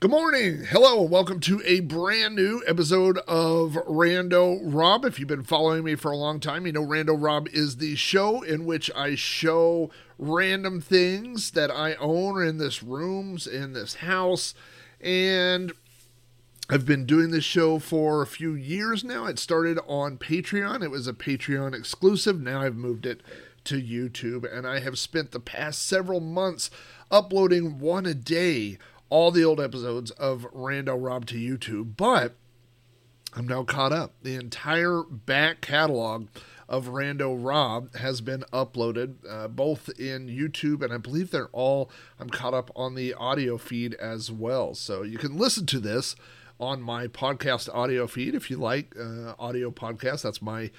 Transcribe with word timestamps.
Good 0.00 0.12
morning. 0.12 0.62
Hello, 0.70 1.02
and 1.02 1.10
welcome 1.10 1.40
to 1.40 1.60
a 1.64 1.80
brand 1.80 2.36
new 2.36 2.62
episode 2.68 3.18
of 3.26 3.72
Rando 3.72 4.60
Rob. 4.62 5.04
If 5.04 5.18
you've 5.18 5.26
been 5.26 5.42
following 5.42 5.82
me 5.82 5.96
for 5.96 6.12
a 6.12 6.16
long 6.16 6.38
time, 6.38 6.66
you 6.66 6.72
know 6.72 6.86
Rando 6.86 7.20
Rob 7.20 7.48
is 7.48 7.78
the 7.78 7.96
show 7.96 8.42
in 8.42 8.64
which 8.64 8.92
I 8.94 9.16
show 9.16 9.90
random 10.16 10.80
things 10.80 11.50
that 11.50 11.72
I 11.72 11.94
own 11.94 12.40
in 12.40 12.58
this 12.58 12.80
rooms, 12.80 13.48
in 13.48 13.72
this 13.72 13.96
house. 13.96 14.54
And 15.00 15.72
I've 16.70 16.86
been 16.86 17.04
doing 17.04 17.32
this 17.32 17.42
show 17.42 17.80
for 17.80 18.22
a 18.22 18.26
few 18.28 18.54
years 18.54 19.02
now. 19.02 19.26
It 19.26 19.40
started 19.40 19.80
on 19.88 20.16
Patreon, 20.16 20.84
it 20.84 20.92
was 20.92 21.08
a 21.08 21.12
Patreon 21.12 21.74
exclusive. 21.74 22.40
Now 22.40 22.62
I've 22.62 22.76
moved 22.76 23.04
it 23.04 23.20
to 23.64 23.82
YouTube, 23.82 24.46
and 24.56 24.64
I 24.64 24.78
have 24.78 24.96
spent 24.96 25.32
the 25.32 25.40
past 25.40 25.84
several 25.84 26.20
months 26.20 26.70
uploading 27.10 27.80
one 27.80 28.06
a 28.06 28.14
day 28.14 28.78
all 29.10 29.30
the 29.30 29.44
old 29.44 29.60
episodes 29.60 30.10
of 30.12 30.46
Rando 30.52 30.96
Rob 30.98 31.26
to 31.26 31.36
YouTube, 31.36 31.96
but 31.96 32.34
I'm 33.34 33.46
now 33.46 33.62
caught 33.62 33.92
up. 33.92 34.14
The 34.22 34.34
entire 34.34 35.02
back 35.02 35.60
catalog 35.60 36.28
of 36.68 36.86
Rando 36.86 37.36
Rob 37.38 37.94
has 37.96 38.20
been 38.20 38.44
uploaded, 38.52 39.16
uh, 39.28 39.48
both 39.48 39.88
in 39.98 40.28
YouTube 40.28 40.82
and 40.82 40.92
I 40.92 40.98
believe 40.98 41.30
they're 41.30 41.48
all, 41.48 41.90
I'm 42.18 42.28
caught 42.28 42.54
up 42.54 42.70
on 42.76 42.94
the 42.94 43.14
audio 43.14 43.56
feed 43.56 43.94
as 43.94 44.30
well. 44.30 44.74
So 44.74 45.02
you 45.02 45.18
can 45.18 45.38
listen 45.38 45.66
to 45.66 45.78
this 45.78 46.14
on 46.60 46.82
my 46.82 47.06
podcast 47.06 47.72
audio 47.74 48.06
feed 48.06 48.34
if 48.34 48.50
you 48.50 48.56
like 48.56 48.94
uh, 48.98 49.34
audio 49.38 49.70
podcasts. 49.70 50.22
That's 50.22 50.42
my 50.42 50.70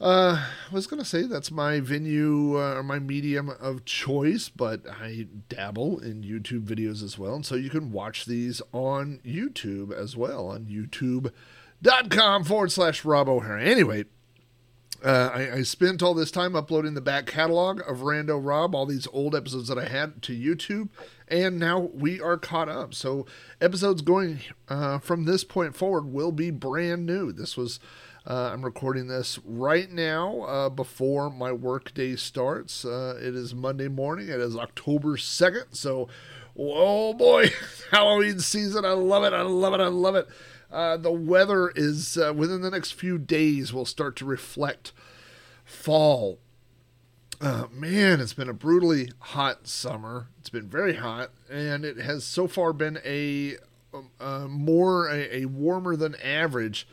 uh, 0.00 0.42
I 0.70 0.74
was 0.74 0.86
to 0.86 1.04
say 1.04 1.22
that's 1.22 1.50
my 1.50 1.80
venue 1.80 2.58
uh, 2.58 2.74
or 2.74 2.82
my 2.82 2.98
medium 2.98 3.48
of 3.48 3.84
choice, 3.86 4.50
but 4.50 4.82
I 4.88 5.26
dabble 5.48 6.00
in 6.00 6.22
YouTube 6.22 6.64
videos 6.64 7.02
as 7.02 7.18
well. 7.18 7.34
And 7.34 7.46
so 7.46 7.54
you 7.54 7.70
can 7.70 7.92
watch 7.92 8.26
these 8.26 8.60
on 8.72 9.20
YouTube 9.24 9.92
as 9.92 10.16
well 10.16 10.48
on 10.48 10.66
youtube.com 10.66 12.44
forward 12.44 12.72
slash 12.72 13.06
Rob 13.06 13.28
O'Hara. 13.28 13.62
Anyway, 13.62 14.04
uh, 15.04 15.30
I, 15.32 15.52
I, 15.52 15.62
spent 15.62 16.02
all 16.02 16.14
this 16.14 16.30
time 16.30 16.56
uploading 16.56 16.94
the 16.94 17.00
back 17.00 17.26
catalog 17.26 17.80
of 17.80 17.98
Rando 17.98 18.40
Rob, 18.42 18.74
all 18.74 18.86
these 18.86 19.06
old 19.12 19.34
episodes 19.34 19.68
that 19.68 19.78
I 19.78 19.88
had 19.88 20.22
to 20.22 20.32
YouTube, 20.32 20.88
and 21.28 21.58
now 21.58 21.78
we 21.78 22.20
are 22.20 22.36
caught 22.36 22.68
up. 22.68 22.94
So 22.94 23.26
episodes 23.60 24.00
going 24.02 24.40
uh, 24.68 24.98
from 24.98 25.24
this 25.24 25.44
point 25.44 25.76
forward 25.76 26.06
will 26.06 26.32
be 26.32 26.50
brand 26.50 27.04
new. 27.04 27.30
This 27.30 27.56
was 27.56 27.78
uh, 28.26 28.50
I'm 28.52 28.64
recording 28.64 29.06
this 29.06 29.38
right 29.44 29.90
now 29.90 30.42
uh, 30.42 30.68
before 30.68 31.30
my 31.30 31.52
workday 31.52 32.16
starts. 32.16 32.84
Uh, 32.84 33.16
it 33.22 33.36
is 33.36 33.54
Monday 33.54 33.86
morning. 33.86 34.28
It 34.28 34.40
is 34.40 34.56
October 34.56 35.16
2nd. 35.16 35.76
So, 35.76 36.08
oh 36.58 37.14
boy, 37.14 37.52
Halloween 37.92 38.40
season. 38.40 38.84
I 38.84 38.92
love 38.92 39.22
it. 39.22 39.32
I 39.32 39.42
love 39.42 39.74
it. 39.74 39.80
I 39.80 39.86
love 39.86 40.16
it. 40.16 40.28
Uh, 40.72 40.96
the 40.96 41.12
weather 41.12 41.70
is 41.76 42.18
uh, 42.18 42.34
within 42.34 42.62
the 42.62 42.70
next 42.70 42.92
few 42.92 43.16
days 43.16 43.72
will 43.72 43.84
start 43.84 44.16
to 44.16 44.24
reflect 44.24 44.90
fall. 45.64 46.40
Uh, 47.40 47.66
man, 47.70 48.20
it's 48.20 48.32
been 48.32 48.48
a 48.48 48.54
brutally 48.54 49.12
hot 49.20 49.68
summer. 49.68 50.26
It's 50.40 50.50
been 50.50 50.68
very 50.68 50.96
hot, 50.96 51.30
and 51.48 51.84
it 51.84 51.98
has 51.98 52.24
so 52.24 52.48
far 52.48 52.72
been 52.72 52.98
a 53.04 53.56
um, 54.18 54.50
more 54.50 55.08
a, 55.08 55.42
a 55.42 55.44
warmer 55.44 55.94
than 55.94 56.16
average 56.16 56.88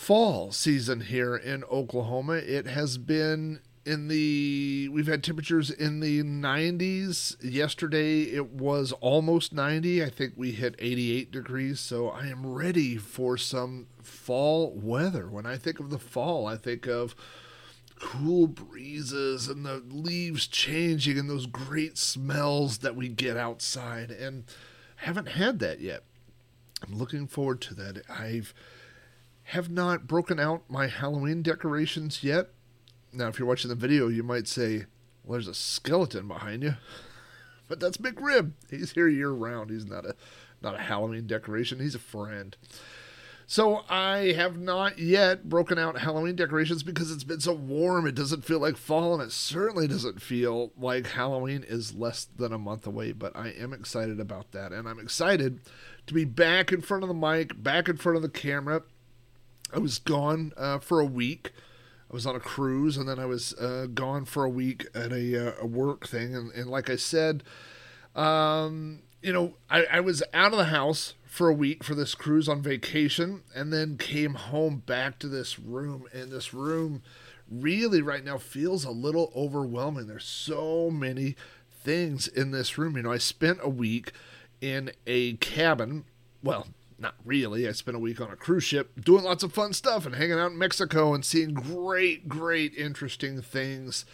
fall 0.00 0.50
season 0.50 1.02
here 1.02 1.36
in 1.36 1.62
Oklahoma. 1.64 2.32
It 2.32 2.66
has 2.66 2.96
been 2.96 3.60
in 3.84 4.08
the 4.08 4.88
we've 4.90 5.06
had 5.06 5.22
temperatures 5.22 5.70
in 5.70 6.00
the 6.00 6.22
90s. 6.22 7.36
Yesterday 7.42 8.22
it 8.22 8.50
was 8.50 8.92
almost 9.02 9.52
90. 9.52 10.02
I 10.02 10.08
think 10.08 10.32
we 10.36 10.52
hit 10.52 10.74
88 10.78 11.30
degrees, 11.30 11.80
so 11.80 12.08
I 12.08 12.28
am 12.28 12.50
ready 12.50 12.96
for 12.96 13.36
some 13.36 13.88
fall 14.02 14.72
weather. 14.74 15.28
When 15.28 15.44
I 15.44 15.58
think 15.58 15.78
of 15.78 15.90
the 15.90 15.98
fall, 15.98 16.46
I 16.46 16.56
think 16.56 16.86
of 16.86 17.14
cool 18.00 18.46
breezes 18.46 19.48
and 19.48 19.66
the 19.66 19.82
leaves 19.86 20.46
changing 20.46 21.18
and 21.18 21.28
those 21.28 21.44
great 21.44 21.98
smells 21.98 22.78
that 22.78 22.96
we 22.96 23.08
get 23.08 23.36
outside 23.36 24.10
and 24.10 24.44
haven't 24.96 25.28
had 25.28 25.58
that 25.58 25.80
yet. 25.80 26.04
I'm 26.82 26.96
looking 26.96 27.26
forward 27.26 27.60
to 27.60 27.74
that. 27.74 28.02
I've 28.08 28.54
have 29.50 29.68
not 29.68 30.06
broken 30.06 30.38
out 30.38 30.62
my 30.68 30.86
Halloween 30.86 31.42
decorations 31.42 32.22
yet. 32.22 32.50
Now, 33.12 33.26
if 33.28 33.38
you're 33.38 33.48
watching 33.48 33.68
the 33.68 33.74
video, 33.74 34.06
you 34.06 34.22
might 34.22 34.46
say, 34.46 34.86
well, 35.24 35.32
there's 35.32 35.48
a 35.48 35.54
skeleton 35.54 36.28
behind 36.28 36.62
you. 36.62 36.74
But 37.68 37.78
that's 37.78 37.98
McRib. 37.98 38.50
He's 38.68 38.90
here 38.90 39.06
year 39.06 39.30
round. 39.30 39.70
He's 39.70 39.86
not 39.86 40.04
a 40.04 40.16
not 40.60 40.74
a 40.74 40.78
Halloween 40.78 41.28
decoration. 41.28 41.78
He's 41.78 41.94
a 41.94 42.00
friend. 42.00 42.56
So 43.46 43.84
I 43.88 44.32
have 44.32 44.58
not 44.58 44.98
yet 44.98 45.48
broken 45.48 45.78
out 45.78 45.98
Halloween 45.98 46.34
decorations 46.34 46.82
because 46.82 47.12
it's 47.12 47.22
been 47.22 47.38
so 47.38 47.52
warm. 47.52 48.08
It 48.08 48.16
doesn't 48.16 48.44
feel 48.44 48.58
like 48.58 48.76
fall, 48.76 49.14
and 49.14 49.22
it 49.22 49.30
certainly 49.30 49.86
doesn't 49.86 50.20
feel 50.20 50.72
like 50.76 51.06
Halloween 51.06 51.64
is 51.66 51.94
less 51.94 52.24
than 52.24 52.52
a 52.52 52.58
month 52.58 52.88
away. 52.88 53.12
But 53.12 53.36
I 53.36 53.50
am 53.50 53.72
excited 53.72 54.18
about 54.18 54.50
that, 54.50 54.72
and 54.72 54.88
I'm 54.88 54.98
excited 54.98 55.60
to 56.08 56.12
be 56.12 56.24
back 56.24 56.72
in 56.72 56.80
front 56.80 57.04
of 57.04 57.08
the 57.08 57.14
mic, 57.14 57.62
back 57.62 57.88
in 57.88 57.98
front 57.98 58.16
of 58.16 58.22
the 58.22 58.28
camera, 58.28 58.82
I 59.72 59.78
was 59.78 59.98
gone 59.98 60.52
uh, 60.56 60.78
for 60.78 61.00
a 61.00 61.04
week. 61.04 61.52
I 62.10 62.14
was 62.14 62.26
on 62.26 62.34
a 62.34 62.40
cruise, 62.40 62.96
and 62.96 63.08
then 63.08 63.18
I 63.18 63.26
was 63.26 63.54
uh, 63.54 63.86
gone 63.92 64.24
for 64.24 64.44
a 64.44 64.50
week 64.50 64.86
at 64.94 65.12
a, 65.12 65.48
uh, 65.48 65.52
a 65.60 65.66
work 65.66 66.08
thing. 66.08 66.34
And, 66.34 66.52
and, 66.52 66.68
like 66.68 66.90
I 66.90 66.96
said, 66.96 67.44
um, 68.16 69.02
you 69.22 69.32
know, 69.32 69.54
I, 69.70 69.84
I 69.84 70.00
was 70.00 70.22
out 70.34 70.52
of 70.52 70.58
the 70.58 70.64
house 70.66 71.14
for 71.24 71.48
a 71.48 71.54
week 71.54 71.84
for 71.84 71.94
this 71.94 72.16
cruise 72.16 72.48
on 72.48 72.62
vacation, 72.62 73.42
and 73.54 73.72
then 73.72 73.96
came 73.96 74.34
home 74.34 74.82
back 74.84 75.20
to 75.20 75.28
this 75.28 75.58
room. 75.58 76.06
And 76.12 76.32
this 76.32 76.52
room 76.52 77.02
really, 77.48 78.02
right 78.02 78.24
now, 78.24 78.38
feels 78.38 78.84
a 78.84 78.90
little 78.90 79.32
overwhelming. 79.36 80.06
There's 80.06 80.24
so 80.24 80.90
many 80.90 81.36
things 81.70 82.28
in 82.28 82.50
this 82.50 82.76
room. 82.78 82.96
You 82.96 83.04
know, 83.04 83.12
I 83.12 83.18
spent 83.18 83.58
a 83.62 83.68
week 83.68 84.12
in 84.60 84.90
a 85.06 85.34
cabin. 85.34 86.04
Well, 86.42 86.66
not 87.00 87.14
really. 87.24 87.66
I 87.66 87.72
spent 87.72 87.96
a 87.96 88.00
week 88.00 88.20
on 88.20 88.30
a 88.30 88.36
cruise 88.36 88.64
ship 88.64 88.92
doing 89.02 89.24
lots 89.24 89.42
of 89.42 89.52
fun 89.52 89.72
stuff 89.72 90.04
and 90.04 90.14
hanging 90.14 90.38
out 90.38 90.52
in 90.52 90.58
Mexico 90.58 91.14
and 91.14 91.24
seeing 91.24 91.54
great, 91.54 92.28
great, 92.28 92.74
interesting 92.74 93.40
things. 93.40 94.04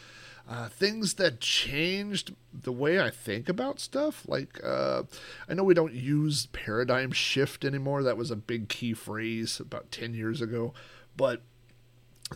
Uh, 0.48 0.68
things 0.68 1.14
that 1.14 1.40
changed 1.40 2.32
the 2.54 2.70
way 2.70 3.00
I 3.00 3.10
think 3.10 3.48
about 3.48 3.80
stuff. 3.80 4.24
Like, 4.28 4.60
uh, 4.62 5.02
I 5.48 5.54
know 5.54 5.64
we 5.64 5.74
don't 5.74 5.92
use 5.92 6.46
paradigm 6.46 7.10
shift 7.10 7.64
anymore. 7.64 8.04
That 8.04 8.16
was 8.16 8.30
a 8.30 8.36
big 8.36 8.68
key 8.68 8.94
phrase 8.94 9.58
about 9.58 9.90
10 9.90 10.14
years 10.14 10.40
ago. 10.40 10.72
But 11.16 11.42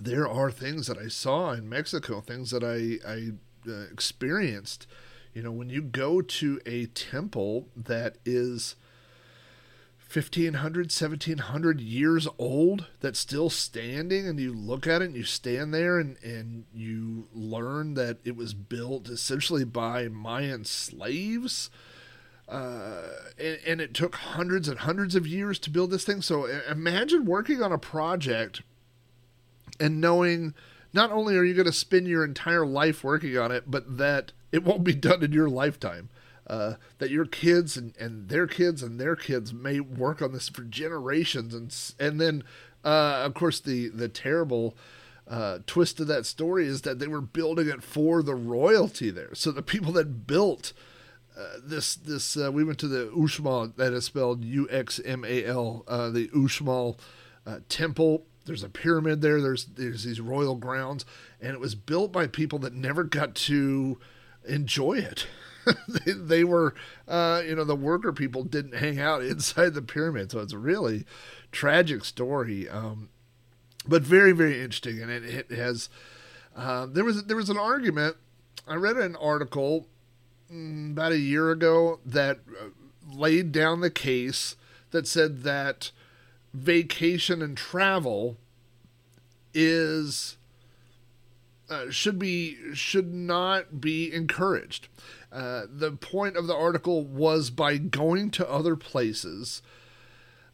there 0.01 0.27
are 0.27 0.51
things 0.51 0.89
that 0.89 0.99
I 0.99 1.07
saw 1.07 1.53
in 1.53 1.69
Mexico, 1.69 2.21
things 2.21 2.51
that 2.51 2.65
I, 2.65 3.09
I 3.09 3.71
uh, 3.71 3.85
experienced. 3.93 4.89
You 5.33 5.43
know, 5.45 5.53
when 5.53 5.69
you 5.69 5.81
go 5.81 6.21
to 6.21 6.61
a 6.67 6.87
temple 6.87 7.69
that 7.77 8.17
is 8.25 8.75
1500 10.13 10.87
1700 10.87 11.81
years 11.81 12.27
old 12.37 12.87
that's 13.01 13.19
still 13.19 13.49
standing 13.49 14.27
and 14.27 14.41
you 14.41 14.53
look 14.53 14.87
at 14.87 15.03
it 15.03 15.07
and 15.07 15.15
you 15.15 15.23
stand 15.23 15.73
there 15.73 16.01
and, 16.01 16.17
and 16.25 16.65
you 16.75 17.29
learn 17.33 17.95
that 17.95 18.19
it 18.25 18.35
was 18.35 18.53
built 18.53 19.09
essentially 19.09 19.65
by 19.65 20.09
mayan 20.09 20.65
slaves 20.65 21.71
uh, 22.49 23.03
and, 23.39 23.59
and 23.65 23.81
it 23.81 23.95
took 23.95 24.17
hundreds 24.17 24.69
and 24.69 24.81
hundreds 24.81 25.15
of 25.15 25.29
years 25.29 25.61
to 25.61 25.71
build 25.71 25.93
this 25.93 26.05
thing. 26.05 26.21
So 26.21 26.47
imagine 26.69 27.25
working 27.25 27.63
on 27.63 27.71
a 27.71 27.79
project 27.79 28.63
and 29.79 30.01
knowing 30.01 30.55
not 30.93 31.13
only 31.13 31.37
are 31.37 31.45
you 31.45 31.55
going 31.55 31.67
to 31.67 31.73
spend 31.73 32.09
your 32.09 32.25
entire 32.25 32.67
life 32.67 33.05
working 33.05 33.39
on 33.39 33.53
it 33.53 33.71
but 33.71 33.99
that 33.99 34.33
it 34.51 34.65
won't 34.65 34.83
be 34.83 34.95
done 34.95 35.23
in 35.23 35.33
your 35.33 35.49
lifetime 35.49 36.09
uh, 36.51 36.75
that 36.99 37.11
your 37.11 37.27
kids 37.27 37.77
and, 37.77 37.97
and 37.97 38.29
their 38.29 38.49
kids 38.49 38.83
and 38.83 38.99
their 38.99 39.17
kids 39.17 39.55
may 39.55 39.79
work 39.79 40.21
on 40.21 40.33
this 40.33 40.49
for 40.49 40.65
generations. 40.65 41.55
And 41.55 41.71
and 41.99 42.21
then 42.21 42.43
uh, 42.85 43.23
of 43.25 43.35
course 43.35 43.61
the 43.61 43.89
the 43.89 44.09
terrible 44.09 44.75
uh, 45.29 45.59
twist 45.67 46.01
of 46.01 46.09
that 46.09 46.27
story 46.27 46.67
is 46.67 46.83
that 46.83 46.99
they 46.99 47.07
were 47.07 47.21
building 47.21 47.69
it 47.69 47.83
for 47.83 48.23
the 48.23 48.35
royalty 48.35 49.11
there. 49.13 49.35
So 49.35 49.53
the 49.53 49.63
people 49.63 49.93
that 49.93 50.27
built 50.27 50.73
uh, 51.39 51.59
this 51.63 51.95
this 51.95 52.37
uh, 52.37 52.51
we 52.51 52.65
went 52.65 52.81
to 52.81 52.89
the 52.89 53.07
Uxmal 53.17 53.77
that 53.77 53.93
is 53.93 54.05
spelled 54.07 54.45
U 54.45 54.67
X 54.71 55.01
M 55.05 55.25
A 55.25 55.45
L 55.45 55.85
uh, 55.87 56.11
the 56.11 56.29
Uxmal 56.35 56.99
temple. 57.69 58.27
There's 58.45 58.65
a 58.65 58.69
pyramid 58.69 59.21
there. 59.21 59.41
There's 59.41 59.67
there's 59.67 60.03
these 60.03 60.21
royal 60.21 60.57
grounds. 60.57 61.05
And 61.41 61.53
it 61.53 61.61
was 61.61 61.77
built 61.77 62.11
by 62.13 62.27
people 62.27 62.59
that 62.61 62.75
never 62.75 63.05
got 63.05 63.35
to 63.47 63.99
enjoy 64.49 64.95
it 64.95 65.27
they, 65.89 66.13
they, 66.13 66.45
were, 66.45 66.75
uh, 67.09 67.43
you 67.47 67.55
know, 67.55 67.65
the 67.65 67.77
worker 67.77 68.13
people 68.13 68.45
didn't 68.45 68.77
hang 68.77 69.01
out 69.01 69.23
inside 69.25 69.75
the 69.75 69.83
pyramid. 69.83 70.31
So 70.31 70.41
it's 70.41 70.53
a 70.53 70.59
really 70.59 71.05
tragic 71.53 72.05
story, 72.05 72.69
um, 72.69 73.11
but 73.87 74.03
very, 74.03 74.33
very 74.33 74.61
interesting. 74.61 75.01
And 75.01 75.11
it, 75.11 75.25
it 75.25 75.51
has, 75.51 75.89
uh, 76.57 76.87
there 76.87 77.05
was 77.05 77.25
there 77.25 77.37
was 77.37 77.51
an 77.51 77.59
argument. 77.59 78.17
I 78.67 78.75
read 78.75 78.97
an 78.97 79.17
article 79.17 79.87
mm, 80.53 80.93
about 80.93 81.13
a 81.13 81.19
year 81.19 81.51
ago 81.51 82.01
that 82.05 82.41
uh, 82.61 82.67
laid 83.13 83.53
down 83.53 83.81
the 83.81 83.91
case 83.91 84.57
that 84.91 85.07
said 85.07 85.43
that 85.43 85.93
vacation 86.53 87.43
and 87.43 87.57
travel 87.57 88.37
is 89.55 90.37
uh, 91.69 91.91
should 91.91 92.19
be 92.19 92.57
should 92.75 93.15
not 93.15 93.81
be 93.81 94.13
encouraged. 94.13 94.89
Uh, 95.33 95.63
the 95.71 95.93
point 95.93 96.37
of 96.37 96.47
the 96.47 96.55
article 96.55 97.05
was 97.05 97.51
by 97.51 97.77
going 97.77 98.31
to 98.33 98.51
other 98.51 98.75
places, 98.75 99.63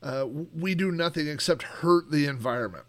uh, 0.03 0.27
we 0.27 0.75
do 0.75 0.93
nothing 0.93 1.29
except 1.29 1.63
hurt 1.63 2.11
the 2.11 2.27
environment. 2.27 2.85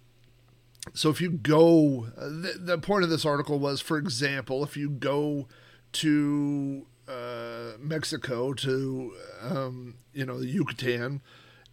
So 0.93 1.09
if 1.09 1.21
you 1.21 1.31
go, 1.31 2.07
uh, 2.17 2.27
the, 2.27 2.55
the 2.59 2.77
point 2.77 3.03
of 3.03 3.09
this 3.09 3.25
article 3.25 3.59
was, 3.59 3.81
for 3.81 3.97
example, 3.97 4.63
if 4.63 4.75
you 4.75 4.89
go 4.89 5.47
to 5.93 6.85
uh, 7.07 7.71
Mexico 7.79 8.53
to 8.53 9.13
um, 9.41 9.95
you 10.13 10.25
know 10.25 10.39
the 10.39 10.47
Yucatan 10.47 11.21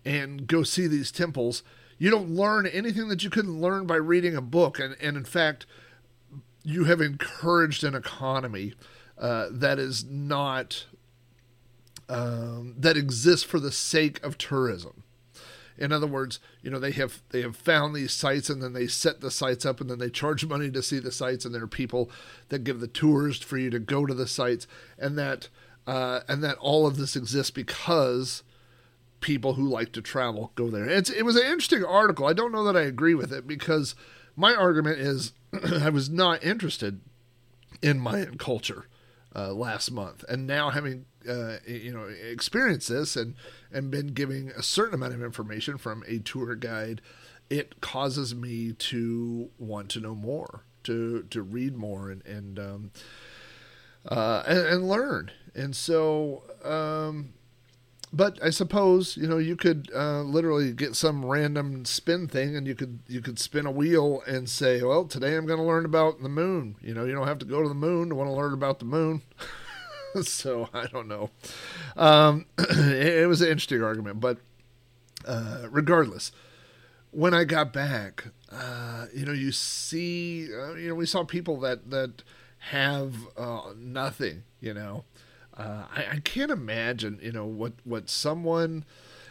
and 0.05 0.47
go 0.47 0.63
see 0.63 0.87
these 0.87 1.11
temples, 1.11 1.63
you 1.99 2.11
don't 2.11 2.31
learn 2.31 2.67
anything 2.67 3.09
that 3.09 3.25
you 3.25 3.31
couldn't 3.31 3.61
learn 3.61 3.87
by 3.87 3.97
reading 3.97 4.37
a 4.37 4.41
book, 4.41 4.79
and 4.79 4.97
and 5.01 5.17
in 5.17 5.25
fact 5.25 5.67
you 6.63 6.85
have 6.85 7.01
encouraged 7.01 7.85
an 7.85 7.95
economy 7.95 8.75
uh, 9.19 9.49
that 9.51 9.79
is 9.79 10.05
not 10.05 10.87
um, 12.09 12.75
that 12.79 12.97
exists 12.97 13.45
for 13.45 13.59
the 13.59 13.73
sake 13.73 14.23
of 14.23 14.37
tourism. 14.37 15.03
In 15.77 15.93
other 15.93 16.07
words, 16.07 16.39
you 16.63 16.71
know 16.71 16.79
they 16.79 16.93
have 16.93 17.23
they 17.31 17.43
have 17.43 17.57
found 17.57 17.95
these 17.95 18.13
sites 18.13 18.49
and 18.49 18.63
then 18.63 18.73
they 18.73 18.87
set 18.87 19.21
the 19.21 19.31
sites 19.31 19.67
up 19.67 19.81
and 19.81 19.91
then 19.91 19.99
they 19.99 20.11
charge 20.11 20.45
money 20.47 20.71
to 20.71 20.83
see 20.83 20.99
the 20.99 21.13
sites 21.13 21.45
and 21.45 21.55
there 21.55 21.63
are 21.63 21.69
people 21.69 22.11
that 22.49 22.65
give 22.65 22.81
the 22.81 22.87
tours 22.87 23.39
for 23.39 23.59
you 23.59 23.71
to 23.71 23.79
go 23.79 24.07
to 24.07 24.15
the 24.15 24.27
sites 24.27 24.67
and 24.99 25.19
that 25.19 25.49
uh, 25.87 26.21
and 26.29 26.43
that 26.43 26.57
all 26.59 26.87
of 26.87 26.97
this 26.97 27.17
exists 27.17 27.51
because 27.51 28.43
people 29.21 29.55
who 29.55 29.67
like 29.67 29.91
to 29.93 30.03
travel 30.03 30.53
go 30.55 30.71
there. 30.71 30.89
It's 30.89 31.11
it 31.11 31.25
was 31.25 31.37
an 31.37 31.47
interesting 31.47 31.85
article. 31.85 32.27
I 32.27 32.35
don't 32.35 32.53
know 32.53 32.65
that 32.65 32.77
I 32.77 32.83
agree 32.83 33.15
with 33.15 33.33
it 33.33 33.47
because 33.47 33.95
my 34.37 34.55
argument 34.55 34.99
is 34.99 35.33
I 35.81 35.89
was 35.89 36.09
not 36.09 36.45
interested 36.45 37.01
in 37.83 37.99
Mayan 37.99 38.39
culture 38.39 38.87
uh, 39.35 39.53
last 39.53 39.91
month, 39.91 40.25
and 40.29 40.47
now 40.47 40.71
having 40.71 41.07
uh, 41.29 41.57
you 41.67 41.93
know 41.93 42.05
experienced 42.05 42.89
this 42.89 43.17
and 43.17 43.35
and 43.73 43.91
been 43.91 44.09
giving 44.09 44.51
a 44.51 44.63
certain 44.63 44.95
amount 44.95 45.15
of 45.15 45.23
information 45.23 45.79
from 45.79 46.05
a 46.07 46.19
tour 46.19 46.55
guide, 46.55 47.01
it 47.51 47.81
causes 47.81 48.35
me 48.35 48.73
to 48.73 49.51
want 49.59 49.89
to 49.91 50.01
know 50.01 50.15
more, 50.15 50.65
to 50.85 51.25
to 51.31 51.43
read 51.43 51.77
more, 51.77 52.11
and 52.11 52.25
and 52.27 52.59
um, 52.59 52.91
uh, 54.09 54.43
and, 54.47 54.67
and 54.67 54.89
learn. 54.89 55.31
And 55.55 55.75
so 55.75 56.43
um, 56.65 57.35
but 58.15 58.39
I 58.43 58.51
suppose 58.51 59.17
you 59.17 59.27
know 59.27 59.39
you 59.39 59.57
could 59.57 59.91
uh, 59.95 60.23
literally 60.23 60.73
get 60.73 60.95
some 60.95 61.25
random 61.25 61.85
spin 61.85 62.29
thing, 62.29 62.57
and 62.57 62.67
you 62.67 62.75
could 62.75 63.01
you 63.09 63.21
could 63.21 63.39
spin 63.39 63.67
a 63.67 63.71
wheel 63.71 64.23
and 64.27 64.49
say, 64.49 64.83
"Well, 64.83 65.05
today 65.05 65.37
I'm 65.37 65.47
going 65.47 65.59
to 65.59 65.65
learn 65.65 65.85
about 65.85 66.23
the 66.23 66.29
moon." 66.29 66.77
You 66.81 66.95
know, 66.95 67.05
you 67.05 67.13
don't 67.13 67.27
have 67.27 67.39
to 67.41 67.45
go 67.45 67.63
to 67.63 67.69
the 67.69 67.75
moon 67.75 68.09
to 68.09 68.15
want 68.15 68.29
to 68.29 68.35
learn 68.35 68.53
about 68.53 68.79
the 68.79 68.85
moon. 68.85 69.23
so 70.23 70.69
I 70.73 70.87
don't 70.87 71.09
know. 71.09 71.31
Um, 71.97 72.47
it, 72.59 73.23
it, 73.23 73.29
was 73.29 73.41
an 73.41 73.49
interesting 73.49 73.83
argument, 73.83 74.21
but 74.21 74.39
uh, 75.27 75.67
regardless, 75.71 76.31
when 77.11 77.35
I 77.35 77.45
got 77.45 77.73
back, 77.73 78.29
uh, 78.53 79.07
you 79.13 79.27
know, 79.27 79.33
you 79.33 79.51
see, 79.51 80.49
uh, 80.55 80.75
you 80.75 80.89
know, 80.89 80.95
we 80.95 81.07
saw 81.07 81.25
people 81.25 81.59
that 81.61 81.91
that 81.91 82.23
have 82.71 83.15
uh, 83.37 83.73
nothing, 83.77 84.45
you 84.61 84.73
know 84.73 85.05
uh, 85.57 85.85
I, 85.95 86.07
I 86.13 86.21
can't 86.21 86.51
imagine, 86.51 87.19
you 87.23 87.33
know, 87.33 87.47
what 87.47 87.75
what 87.85 88.11
someone 88.11 88.85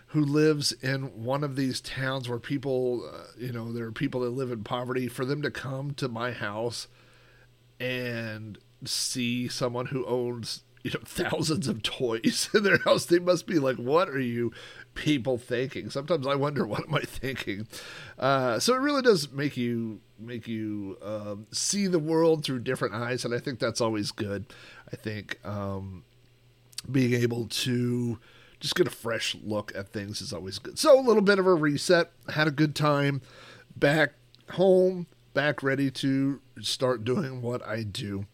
who 0.08 0.24
lives 0.24 0.72
in 0.74 1.24
one 1.24 1.44
of 1.44 1.56
these 1.56 1.82
towns 1.82 2.30
where 2.30 2.40
people, 2.40 3.10
uh, 3.12 3.24
you 3.38 3.52
know, 3.52 3.74
there 3.74 3.86
are 3.86 3.92
people 3.92 4.22
that 4.22 4.30
live 4.30 4.52
in 4.52 4.64
poverty, 4.64 5.08
for 5.08 5.26
them 5.26 5.42
to 5.42 5.50
come 5.50 5.92
to 5.96 6.08
my 6.08 6.32
house 6.32 6.88
and 7.80 8.60
see 8.86 9.48
someone 9.48 9.88
who 9.88 10.06
owns, 10.06 10.64
you 10.84 10.92
know, 10.92 11.00
thousands 11.04 11.68
of 11.68 11.82
toys 11.82 12.48
in 12.54 12.64
their 12.64 12.78
house, 12.78 13.06
they 13.06 13.20
must 13.20 13.48
be 13.48 13.58
like, 13.58 13.78
what 13.78 14.08
are 14.08 14.20
you 14.20 14.52
people 14.94 15.40
thinking? 15.40 15.90
Sometimes 15.90 16.28
I 16.28 16.36
wonder, 16.36 16.66
what 16.68 16.88
am 16.88 16.94
I 16.94 17.02
thinking? 17.02 17.68
Uh, 18.20 18.60
so 18.60 18.76
it 18.76 18.82
really 18.82 19.02
does 19.02 19.32
make 19.32 19.58
you 19.58 20.00
make 20.20 20.48
you 20.48 20.98
um, 21.02 21.48
see 21.52 21.88
the 21.88 22.00
world 22.00 22.46
through 22.46 22.60
different 22.60 22.94
eyes, 22.94 23.26
and 23.26 23.34
I 23.34 23.40
think 23.40 23.60
that's 23.60 23.82
always 23.82 24.12
good. 24.12 24.46
I 24.92 24.96
think 24.96 25.40
um, 25.44 26.04
being 26.92 27.14
able 27.14 27.48
to 27.48 28.20
just 28.60 28.76
get 28.76 28.88
a 28.88 28.92
fresh 28.92 29.36
look 29.44 29.74
at 29.76 29.90
things 29.90 30.22
is 30.22 30.32
always 30.32 30.58
good. 30.58 30.80
So 30.80 30.98
a 30.98 31.02
little 31.02 31.22
bit 31.22 31.40
of 31.40 31.46
a 31.46 31.54
reset. 31.54 32.12
Had 32.30 32.48
a 32.48 32.52
good 32.52 32.76
time. 32.76 33.22
Back 33.76 34.14
home, 34.52 35.08
back 35.34 35.62
ready 35.62 35.92
to 35.92 36.40
start 36.62 37.04
doing 37.04 37.42
what 37.42 37.66
I 37.68 37.84
do. 37.84 38.26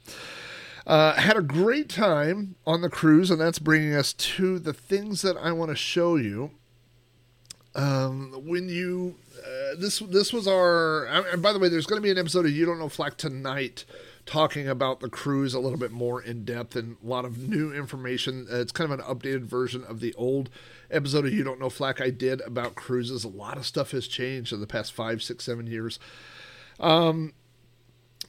Uh, 0.86 1.14
had 1.14 1.38
a 1.38 1.42
great 1.42 1.90
time 1.90 2.56
on 2.66 2.82
the 2.82 2.90
cruise, 2.90 3.32
and 3.32 3.40
that's 3.40 3.60
bringing 3.60 3.94
us 3.94 4.14
to 4.14 4.60
the 4.60 4.74
things 4.74 5.22
that 5.22 5.38
I 5.38 5.52
want 5.52 5.70
to 5.70 5.76
show 5.76 6.16
you. 6.16 6.52
Um, 7.76 8.34
when 8.46 8.70
you 8.70 9.16
uh, 9.38 9.76
this 9.78 10.00
this 10.00 10.34
was 10.34 10.48
our 10.48 11.06
and 11.06 11.42
by 11.42 11.54
the 11.54 11.60
way, 11.60 11.70
there's 11.70 11.86
going 11.86 12.02
to 12.02 12.04
be 12.04 12.12
an 12.12 12.18
episode 12.18 12.46
of 12.46 12.52
You 12.52 12.66
Don't 12.66 12.80
Know 12.80 12.90
Flack 12.90 13.18
tonight 13.18 13.86
talking 14.30 14.68
about 14.68 15.00
the 15.00 15.10
cruise 15.10 15.56
a 15.56 15.60
little 15.60 15.80
bit 15.80 15.90
more 15.90 16.22
in 16.22 16.46
depth 16.46 16.76
and 16.76 16.98
a 17.04 17.08
lot 17.08 17.26
of 17.26 17.50
new 17.50 17.74
information. 17.74 18.46
Uh, 18.52 18.58
it's 18.58 18.72
kind 18.72 18.92
of 18.92 19.00
an 19.00 19.06
updated 19.06 19.42
version 19.42 19.84
of 19.84 20.02
the 20.02 20.14
old 20.14 20.52
episode 20.92 21.26
of 21.26 21.34
You 21.34 21.44
Don't 21.44 21.60
Know 21.60 21.72
Flack 21.72 22.00
I 22.00 22.12
did 22.12 22.40
about 22.42 22.76
cruises. 22.76 23.24
A 23.24 23.28
lot 23.28 23.58
of 23.58 23.66
stuff 23.66 23.90
has 23.90 24.08
changed 24.08 24.54
in 24.54 24.62
the 24.62 24.68
past 24.68 24.94
five, 24.94 25.24
six, 25.24 25.46
seven 25.46 25.66
years. 25.66 25.98
Um, 26.80 27.34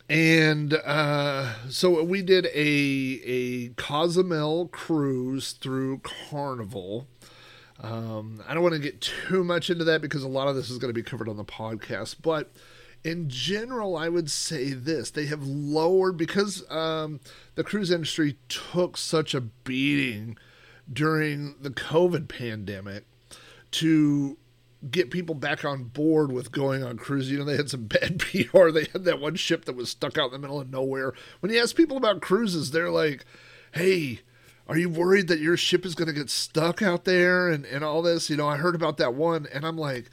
and 0.09 0.73
uh, 0.73 1.69
so 1.69 2.03
we 2.03 2.23
did 2.23 2.47
a 2.47 3.21
a 3.27 3.69
Cozumel 3.77 4.69
cruise 4.69 5.53
through 5.53 5.99
Carnival. 5.99 7.09
Um, 7.79 8.43
I 8.49 8.55
don't 8.55 8.63
want 8.63 8.75
to 8.75 8.81
get 8.81 9.03
too 9.03 9.45
much 9.45 9.69
into 9.69 9.85
that 9.85 10.01
because 10.01 10.23
a 10.23 10.29
lot 10.29 10.49
of 10.49 10.57
this 10.57 10.71
is 10.71 10.79
going 10.79 10.89
to 10.89 10.99
be 10.99 11.03
covered 11.03 11.29
on 11.29 11.37
the 11.37 11.45
podcast, 11.45 12.17
but 12.23 12.51
in 13.03 13.29
general, 13.29 13.97
I 13.97 14.09
would 14.09 14.31
say 14.31 14.73
this: 14.73 15.11
they 15.11 15.27
have 15.27 15.47
lowered 15.47 16.17
because 16.17 16.69
um, 16.71 17.21
the 17.55 17.65
cruise 17.65 17.91
industry 17.91 18.37
took 18.49 18.97
such 18.97 19.35
a 19.35 19.41
beating 19.41 20.37
during 20.93 21.55
the 21.61 21.71
COVID 21.71 22.29
pandemic 22.29 23.07
to 23.73 24.37
get 24.91 25.11
people 25.11 25.35
back 25.35 25.65
on 25.65 25.85
board 25.85 26.33
with 26.33 26.53
going 26.53 26.83
on 26.83 26.97
cruises. 26.97 27.31
You 27.31 27.39
know, 27.39 27.45
they 27.45 27.57
had 27.57 27.71
some 27.71 27.85
bad 27.87 28.19
PR. 28.21 28.71
They 28.71 28.87
had 28.93 29.05
that 29.05 29.21
one 29.21 29.37
ship 29.37 29.65
that 29.65 29.77
was 29.77 29.91
stuck 29.91 30.19
out 30.19 30.27
in 30.27 30.33
the 30.33 30.39
middle 30.39 30.61
of 30.61 30.71
nowhere. 30.71 31.15
When 31.41 31.53
you 31.53 31.61
ask 31.61 31.75
people 31.75 31.97
about 31.97 32.21
cruises, 32.21 32.71
they're 32.71 32.91
like, 32.91 33.25
"Hey." 33.73 34.21
Are 34.69 34.79
you 34.79 34.89
worried 34.89 35.27
that 35.27 35.41
your 35.41 35.57
ship 35.57 35.85
is 35.85 35.97
going 35.97 36.07
to 36.07 36.15
get 36.15 36.31
stuck 36.31 36.81
out 36.81 37.05
there 37.05 37.49
and, 37.49 37.67
and 37.67 37.83
all 37.83 38.03
this? 38.03 38.31
You 38.31 38.37
know, 38.37 38.47
I 38.47 38.57
heard 38.57 38.77
about 38.77 38.99
that 38.99 39.15
one, 39.15 39.49
and 39.53 39.67
I'm 39.67 39.77
like, 39.77 40.11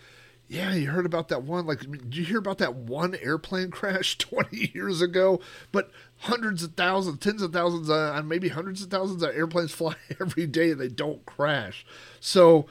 yeah, 0.49 0.73
you 0.73 0.89
heard 0.89 1.05
about 1.05 1.27
that 1.27 1.43
one. 1.43 1.65
Like, 1.65 1.79
did 1.79 2.15
you 2.15 2.23
hear 2.23 2.37
about 2.37 2.57
that 2.59 2.75
one 2.75 3.15
airplane 3.15 3.69
crash 3.71 4.17
20 4.17 4.71
years 4.73 5.01
ago? 5.01 5.39
But 5.71 5.91
hundreds 6.19 6.63
of 6.63 6.73
thousands, 6.73 7.19
tens 7.19 7.41
of 7.41 7.51
thousands, 7.51 7.89
uh, 7.89 8.13
and 8.15 8.29
maybe 8.29 8.49
hundreds 8.49 8.81
of 8.81 8.89
thousands 8.89 9.23
of 9.23 9.35
airplanes 9.35 9.71
fly 9.73 9.95
every 10.19 10.47
day 10.47 10.71
and 10.71 10.79
they 10.79 10.87
don't 10.87 11.25
crash. 11.25 11.85
So 12.19 12.67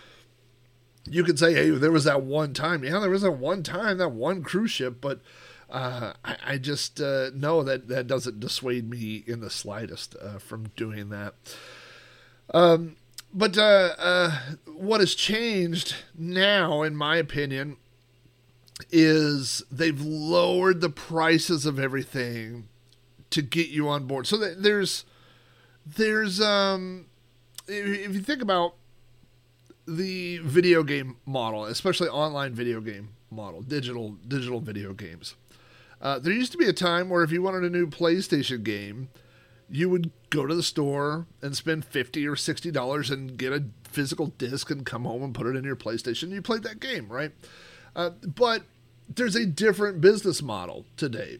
you 1.09 1.23
could 1.23 1.39
say, 1.39 1.55
hey, 1.55 1.71
there 1.71 1.93
was 1.93 2.05
that 2.05 2.23
one 2.23 2.55
time. 2.55 2.83
Yeah, 2.83 2.99
there 2.99 3.11
was 3.11 3.23
that 3.23 3.33
one 3.33 3.63
time, 3.63 3.99
that 3.99 4.13
one 4.13 4.43
cruise 4.43 4.71
ship, 4.71 4.97
but 5.01 5.21
uh, 5.69 6.15
I, 6.25 6.37
I, 6.47 6.59
just 6.59 7.01
uh, 7.01 7.31
know 7.35 7.65
that 7.65 7.89
that 7.89 8.07
doesn't 8.07 8.39
dissuade 8.39 8.89
me 8.89 9.25
in 9.27 9.41
the 9.41 9.51
slightest 9.51 10.15
uh, 10.23 10.39
from 10.39 10.69
doing 10.77 11.09
that. 11.09 11.35
Um, 12.55 12.97
but 13.37 13.59
uh, 13.59 13.95
uh, 13.99 14.41
what 14.67 15.01
has 15.01 15.15
changed 15.15 15.95
now, 16.17 16.83
in 16.83 16.97
my 16.97 17.17
opinion, 17.17 17.77
is 18.91 19.63
they've 19.71 20.01
lowered 20.01 20.81
the 20.81 20.89
prices 20.89 21.67
of 21.67 21.79
everything 21.79 22.69
to 23.31 23.43
get 23.43 23.69
you 23.69 23.89
on 23.89 24.07
board. 24.07 24.27
So 24.27 24.39
there's 24.39 25.05
there's 25.85 26.41
um 26.41 27.07
if 27.69 28.15
you 28.15 28.21
think 28.21 28.41
about 28.41 28.75
the 29.87 30.39
video 30.39 30.83
game 30.83 31.17
model, 31.27 31.67
especially 31.67 32.09
online 32.09 32.55
video 32.55 32.81
game 32.81 33.11
model, 33.31 33.61
digital 33.61 34.17
digital 34.27 34.61
video 34.61 34.95
games. 34.95 35.35
Uh, 36.01 36.19
there 36.19 36.33
used 36.33 36.53
to 36.53 36.59
be 36.59 36.67
a 36.67 36.73
time 36.73 37.11
where 37.11 37.23
if 37.23 37.31
you 37.31 37.43
wanted 37.43 37.65
a 37.65 37.71
new 37.71 37.87
PlayStation 37.87 38.63
game, 38.63 39.09
you 39.71 39.89
would 39.91 40.11
go 40.31 40.47
to 40.47 40.55
the 40.55 40.63
store 40.63 41.27
and 41.43 41.57
spend 41.57 41.85
50 41.85 42.27
or 42.27 42.37
60 42.37 42.71
dollars 42.71 43.11
and 43.11 43.37
get 43.37 43.53
a 43.53 43.65
physical 43.85 44.29
disc 44.39 44.71
and 44.71 44.85
come 44.87 45.05
home 45.05 45.23
and 45.23 45.35
put 45.35 45.47
it 45.47 45.57
in 45.57 45.65
your 45.65 45.77
playstation 45.77 46.31
you 46.31 46.43
played 46.43 46.63
that 46.63 46.81
game 46.81 47.09
right 47.09 47.33
uh, 47.95 48.11
but 48.11 48.63
there's 49.09 49.37
a 49.37 49.47
different 49.47 50.01
business 50.01 50.43
model 50.43 50.85
today 50.97 51.39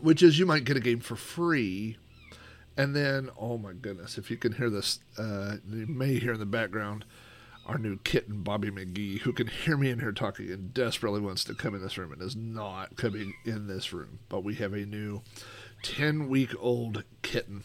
which 0.00 0.22
is 0.22 0.38
you 0.38 0.46
might 0.46 0.64
get 0.64 0.76
a 0.76 0.80
game 0.80 1.00
for 1.00 1.16
free 1.16 1.96
And 2.76 2.94
then, 2.96 3.30
oh 3.38 3.56
my 3.58 3.72
goodness, 3.72 4.18
if 4.18 4.30
you 4.30 4.36
can 4.36 4.52
hear 4.54 4.68
this, 4.70 4.98
uh, 5.18 5.56
you 5.70 5.86
may 5.86 6.18
hear 6.18 6.32
in 6.34 6.40
the 6.40 6.46
background 6.46 7.04
our 7.66 7.78
new 7.78 7.98
kitten, 7.98 8.42
Bobby 8.42 8.70
McGee, 8.70 9.20
who 9.20 9.32
can 9.32 9.46
hear 9.46 9.76
me 9.76 9.90
in 9.90 10.00
here 10.00 10.12
talking 10.12 10.50
and 10.50 10.74
desperately 10.74 11.20
wants 11.20 11.44
to 11.44 11.54
come 11.54 11.74
in 11.74 11.82
this 11.82 11.96
room 11.96 12.12
and 12.12 12.20
is 12.20 12.36
not 12.36 12.96
coming 12.96 13.34
in 13.44 13.66
this 13.68 13.92
room. 13.92 14.18
But 14.28 14.44
we 14.44 14.56
have 14.56 14.74
a 14.74 14.84
new 14.84 15.22
10 15.84 16.28
week 16.28 16.50
old 16.58 17.04
kitten. 17.22 17.62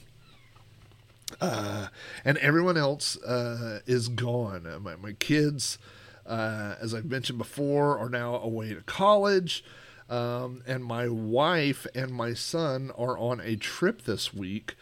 Uh, 1.40 1.88
and 2.26 2.38
everyone 2.40 2.78
else 2.78 3.18
uh, 3.24 3.80
is 3.88 4.10
gone. 4.10 4.68
Uh, 4.68 4.80
my, 4.80 4.96
my 4.98 5.14
kids, 5.14 5.78
uh, 6.26 6.76
as 6.82 6.94
I've 6.94 7.06
mentioned 7.06 7.38
before, 7.38 7.98
are 7.98 8.10
now 8.10 8.36
away 8.36 8.74
to 8.74 8.82
college. 8.82 9.64
Um, 10.10 10.64
and 10.68 10.84
my 10.84 11.08
wife 11.08 11.88
and 11.96 12.12
my 12.12 12.34
son 12.34 12.92
are 12.98 13.18
on 13.18 13.40
a 13.40 13.56
trip 13.56 14.04
this 14.04 14.34
week 14.34 14.76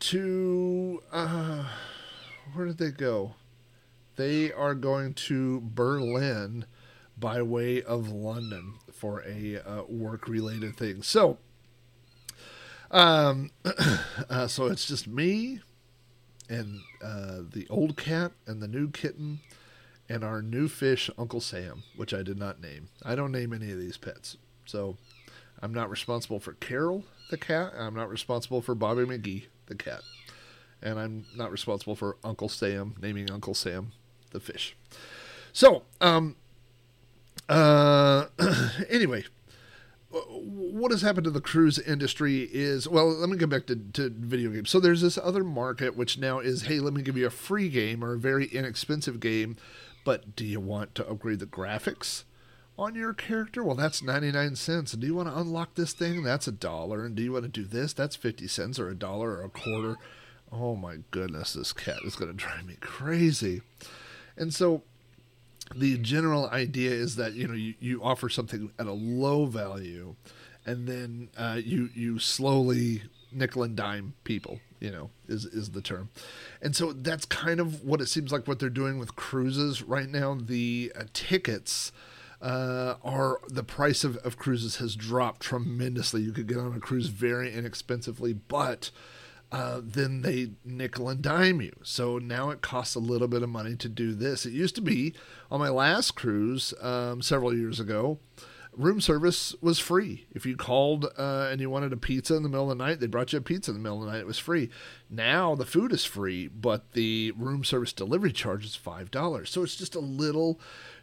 to. 0.00 1.02
Uh, 1.12 1.66
where 2.52 2.66
did 2.66 2.78
they 2.78 2.90
go? 2.90 3.34
They 4.16 4.52
are 4.52 4.74
going 4.74 5.14
to 5.14 5.62
Berlin 5.62 6.64
by 7.16 7.42
way 7.42 7.82
of 7.82 8.10
London 8.10 8.74
for 8.92 9.22
a 9.26 9.58
uh, 9.58 9.84
work 9.88 10.26
related 10.26 10.76
thing. 10.76 11.02
So, 11.02 11.38
um, 12.92 13.50
uh, 14.30 14.46
so 14.46 14.66
it's 14.66 14.86
just 14.86 15.08
me 15.08 15.60
and 16.48 16.80
uh, 17.02 17.38
the 17.50 17.66
old 17.70 17.96
cat 17.96 18.32
and 18.46 18.62
the 18.62 18.68
new 18.68 18.90
kitten 18.90 19.40
and 20.08 20.22
our 20.22 20.42
new 20.42 20.68
fish, 20.68 21.08
Uncle 21.16 21.40
Sam, 21.40 21.84
which 21.96 22.12
I 22.12 22.22
did 22.22 22.38
not 22.38 22.60
name. 22.60 22.88
I 23.02 23.14
don't 23.14 23.32
name 23.32 23.52
any 23.52 23.72
of 23.72 23.78
these 23.78 23.96
pets. 23.96 24.36
So 24.66 24.96
I'm 25.62 25.72
not 25.72 25.88
responsible 25.88 26.40
for 26.40 26.52
Carol, 26.54 27.04
the 27.30 27.38
cat. 27.38 27.72
I'm 27.76 27.94
not 27.94 28.10
responsible 28.10 28.60
for 28.60 28.74
Bobby 28.74 29.04
McGee, 29.04 29.46
the 29.66 29.74
cat. 29.74 30.02
And 30.82 30.98
I'm 30.98 31.24
not 31.36 31.50
responsible 31.50 31.96
for 31.96 32.16
Uncle 32.24 32.48
Sam, 32.48 32.94
naming 33.00 33.30
Uncle 33.30 33.54
Sam, 33.54 33.92
the 34.32 34.40
fish. 34.40 34.76
So, 35.52 35.84
um, 36.00 36.36
uh, 37.48 38.26
anyway, 38.90 39.24
what 40.12 40.90
has 40.90 41.02
happened 41.02 41.24
to 41.24 41.30
the 41.30 41.40
cruise 41.40 41.78
industry 41.78 42.48
is 42.52 42.86
well 42.86 43.08
let 43.08 43.28
me 43.28 43.36
get 43.36 43.48
back 43.48 43.66
to, 43.66 43.76
to 43.76 44.10
video 44.10 44.50
games. 44.50 44.70
So 44.70 44.80
there's 44.80 45.00
this 45.00 45.18
other 45.18 45.44
market 45.44 45.96
which 45.96 46.18
now 46.18 46.38
is 46.38 46.62
hey 46.62 46.80
let 46.80 46.92
me 46.92 47.02
give 47.02 47.16
you 47.16 47.26
a 47.26 47.30
free 47.30 47.68
game 47.68 48.04
or 48.04 48.14
a 48.14 48.18
very 48.18 48.46
inexpensive 48.46 49.20
game 49.20 49.56
but 50.04 50.36
do 50.36 50.44
you 50.44 50.60
want 50.60 50.94
to 50.96 51.08
upgrade 51.08 51.38
the 51.38 51.46
graphics 51.46 52.24
on 52.78 52.94
your 52.94 53.14
character? 53.14 53.62
Well 53.62 53.76
that's 53.76 54.02
99 54.02 54.56
cents. 54.56 54.92
And 54.92 55.00
do 55.00 55.06
you 55.06 55.14
want 55.14 55.28
to 55.28 55.38
unlock 55.38 55.74
this 55.74 55.92
thing? 55.92 56.22
That's 56.22 56.48
a 56.48 56.52
dollar. 56.52 57.04
And 57.04 57.14
do 57.14 57.22
you 57.22 57.32
want 57.32 57.44
to 57.44 57.48
do 57.48 57.64
this? 57.64 57.92
That's 57.92 58.16
50 58.16 58.48
cents 58.48 58.78
or 58.78 58.88
a 58.88 58.94
dollar 58.94 59.30
or 59.30 59.44
a 59.44 59.48
quarter. 59.48 59.96
Oh 60.50 60.76
my 60.76 60.98
goodness 61.10 61.54
this 61.54 61.72
cat 61.72 62.00
is 62.04 62.16
going 62.16 62.30
to 62.30 62.36
drive 62.36 62.66
me 62.66 62.76
crazy. 62.80 63.62
And 64.36 64.52
so 64.52 64.82
the 65.74 65.98
general 65.98 66.48
idea 66.50 66.90
is 66.90 67.16
that 67.16 67.34
you 67.34 67.46
know 67.48 67.54
you, 67.54 67.74
you 67.80 68.02
offer 68.02 68.28
something 68.28 68.70
at 68.78 68.86
a 68.86 68.92
low 68.92 69.46
value 69.46 70.14
and 70.64 70.86
then 70.86 71.28
uh, 71.36 71.60
you 71.62 71.90
you 71.94 72.18
slowly 72.18 73.02
nickel 73.30 73.62
and 73.62 73.76
dime 73.76 74.14
people 74.24 74.60
you 74.80 74.90
know 74.90 75.10
is 75.28 75.44
is 75.46 75.70
the 75.70 75.80
term. 75.80 76.10
And 76.60 76.74
so 76.74 76.92
that's 76.92 77.24
kind 77.24 77.60
of 77.60 77.84
what 77.84 78.00
it 78.00 78.08
seems 78.08 78.32
like 78.32 78.46
what 78.46 78.58
they're 78.58 78.68
doing 78.68 78.98
with 78.98 79.16
cruises 79.16 79.82
right 79.82 80.08
now. 80.08 80.36
The 80.40 80.92
uh, 80.96 81.04
tickets 81.12 81.92
uh, 82.40 82.96
are 83.04 83.40
the 83.48 83.62
price 83.62 84.02
of, 84.02 84.16
of 84.18 84.36
cruises 84.36 84.76
has 84.76 84.96
dropped 84.96 85.42
tremendously. 85.42 86.22
You 86.22 86.32
could 86.32 86.48
get 86.48 86.58
on 86.58 86.74
a 86.74 86.80
cruise 86.80 87.06
very 87.06 87.54
inexpensively 87.54 88.32
but 88.32 88.90
uh, 89.52 89.82
then 89.84 90.22
they 90.22 90.52
nickel 90.64 91.10
and 91.10 91.20
dime 91.20 91.60
you. 91.60 91.72
So 91.82 92.18
now 92.18 92.50
it 92.50 92.62
costs 92.62 92.94
a 92.94 93.00
little 93.00 93.28
bit 93.28 93.42
of 93.42 93.50
money 93.50 93.76
to 93.76 93.88
do 93.88 94.14
this. 94.14 94.46
It 94.46 94.52
used 94.52 94.74
to 94.76 94.80
be 94.80 95.12
on 95.50 95.60
my 95.60 95.68
last 95.68 96.12
cruise 96.12 96.72
um, 96.80 97.20
several 97.20 97.54
years 97.54 97.78
ago, 97.78 98.18
room 98.74 99.00
service 99.00 99.54
was 99.60 99.78
free. 99.78 100.26
If 100.32 100.46
you 100.46 100.56
called 100.56 101.04
uh, 101.18 101.48
and 101.50 101.60
you 101.60 101.68
wanted 101.68 101.92
a 101.92 101.98
pizza 101.98 102.34
in 102.34 102.42
the 102.42 102.48
middle 102.48 102.70
of 102.70 102.78
the 102.78 102.82
night, 102.82 103.00
they 103.00 103.06
brought 103.06 103.32
you 103.34 103.38
a 103.38 103.42
pizza 103.42 103.70
in 103.70 103.76
the 103.76 103.82
middle 103.82 104.00
of 104.00 104.06
the 104.06 104.12
night. 104.12 104.20
It 104.20 104.26
was 104.26 104.38
free. 104.38 104.70
Now 105.10 105.54
the 105.54 105.66
food 105.66 105.92
is 105.92 106.06
free, 106.06 106.48
but 106.48 106.92
the 106.92 107.32
room 107.32 107.62
service 107.62 107.92
delivery 107.92 108.32
charge 108.32 108.64
is 108.64 108.78
$5. 108.82 109.48
So 109.48 109.62
it's 109.62 109.76
just 109.76 109.94
a 109.94 110.00
little 110.00 110.58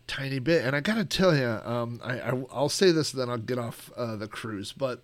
tiny 0.07 0.39
bit. 0.39 0.65
And 0.65 0.75
I 0.75 0.79
got 0.79 0.95
to 0.95 1.05
tell 1.05 1.37
you, 1.37 1.47
um, 1.47 2.01
I, 2.03 2.33
will 2.33 2.69
say 2.69 2.91
this, 2.91 3.11
then 3.11 3.29
I'll 3.29 3.37
get 3.37 3.59
off 3.59 3.91
uh, 3.95 4.15
the 4.15 4.27
cruise. 4.27 4.73
But 4.73 5.03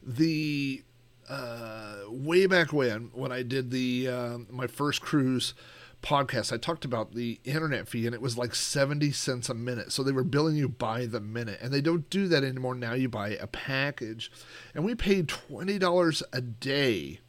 the 0.00 0.84
uh, 1.28 1.96
way 2.08 2.46
back 2.46 2.72
when, 2.72 3.10
when 3.12 3.32
I 3.32 3.42
did 3.42 3.70
the 3.70 4.08
uh, 4.08 4.38
my 4.50 4.66
first 4.66 5.00
cruise 5.00 5.54
podcast, 6.02 6.52
I 6.52 6.56
talked 6.56 6.84
about 6.84 7.14
the 7.14 7.40
internet 7.44 7.88
fee, 7.88 8.06
and 8.06 8.14
it 8.14 8.20
was 8.20 8.38
like 8.38 8.54
seventy 8.54 9.10
cents 9.12 9.48
a 9.48 9.54
minute. 9.54 9.92
So 9.92 10.02
they 10.02 10.12
were 10.12 10.24
billing 10.24 10.56
you 10.56 10.68
by 10.68 11.06
the 11.06 11.20
minute, 11.20 11.58
and 11.60 11.72
they 11.72 11.80
don't 11.80 12.08
do 12.10 12.28
that 12.28 12.44
anymore. 12.44 12.74
Now 12.74 12.94
you 12.94 13.08
buy 13.08 13.30
a 13.30 13.46
package, 13.46 14.30
and 14.74 14.84
we 14.84 14.94
paid 14.94 15.28
twenty 15.28 15.78
dollars 15.78 16.22
a 16.32 16.40
day 16.40 17.20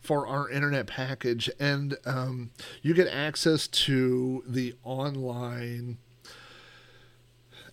for 0.00 0.26
our 0.26 0.48
internet 0.50 0.86
package, 0.86 1.50
and 1.58 1.96
um, 2.04 2.50
you 2.82 2.94
get 2.94 3.08
access 3.08 3.66
to 3.66 4.44
the 4.46 4.74
online 4.84 5.98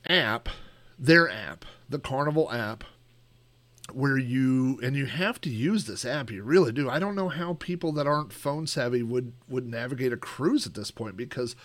app, 0.08 0.50
their 0.98 1.30
app, 1.30 1.66
the 1.90 2.00
Carnival 2.00 2.52
app 2.52 2.84
where 3.92 4.18
you 4.18 4.80
and 4.82 4.96
you 4.96 5.06
have 5.06 5.42
to 5.42 5.50
use 5.50 5.86
this 5.86 6.06
app 6.06 6.32
you 6.32 6.42
really 6.42 6.72
do. 6.72 6.90
I 6.90 7.00
don't 7.00 7.16
know 7.16 7.30
how 7.30 7.56
people 7.56 7.92
that 7.94 8.08
aren't 8.08 8.32
phone 8.32 8.66
savvy 8.66 9.04
would 9.04 9.34
would 9.50 9.68
navigate 9.68 10.14
a 10.14 10.18
cruise 10.18 10.66
at 10.66 10.74
this 10.74 10.92
point 10.92 11.18
because 11.18 11.56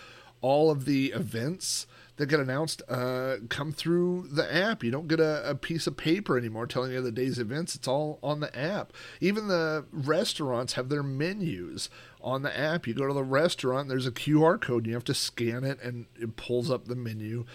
all 0.41 0.69
of 0.69 0.85
the 0.85 1.07
events 1.07 1.85
that 2.19 2.27
get 2.27 2.39
announced 2.41 2.81
uh, 2.89 3.37
come 3.47 3.71
through 3.71 4.27
the 4.29 4.53
app. 4.53 4.83
You 4.83 4.91
don't 4.91 5.07
get 5.07 5.21
a, 5.21 5.49
a, 5.49 5.55
piece 5.55 5.87
of 5.87 5.95
paper 5.95 6.37
anymore 6.37 6.67
telling 6.67 6.91
you 6.91 7.01
the 7.01 7.13
day's 7.13 7.39
events. 7.39 7.75
It's 7.75 7.87
all 7.87 8.19
on 8.21 8.41
the 8.41 8.57
app. 8.57 8.91
Even 9.21 9.47
the 9.47 9.85
restaurants 9.91 10.73
have 10.73 10.89
their 10.89 11.01
menus 11.01 11.89
on 12.21 12.41
the 12.41 12.57
app. 12.57 12.87
You 12.87 12.93
go 12.93 13.07
to 13.07 13.13
the 13.13 13.23
restaurant 13.23 13.87
there's 13.87 14.05
a 14.05 14.11
qr 14.11 14.59
code. 14.59 14.83
And 14.83 14.87
you 14.87 14.93
have 14.95 15.05
to 15.05 15.13
scan 15.13 15.63
it 15.63 15.81
and 15.81 16.07
it 16.19 16.35
pulls 16.35 16.69
up 16.69 16.85
the 16.85 16.95
menu 16.95 17.45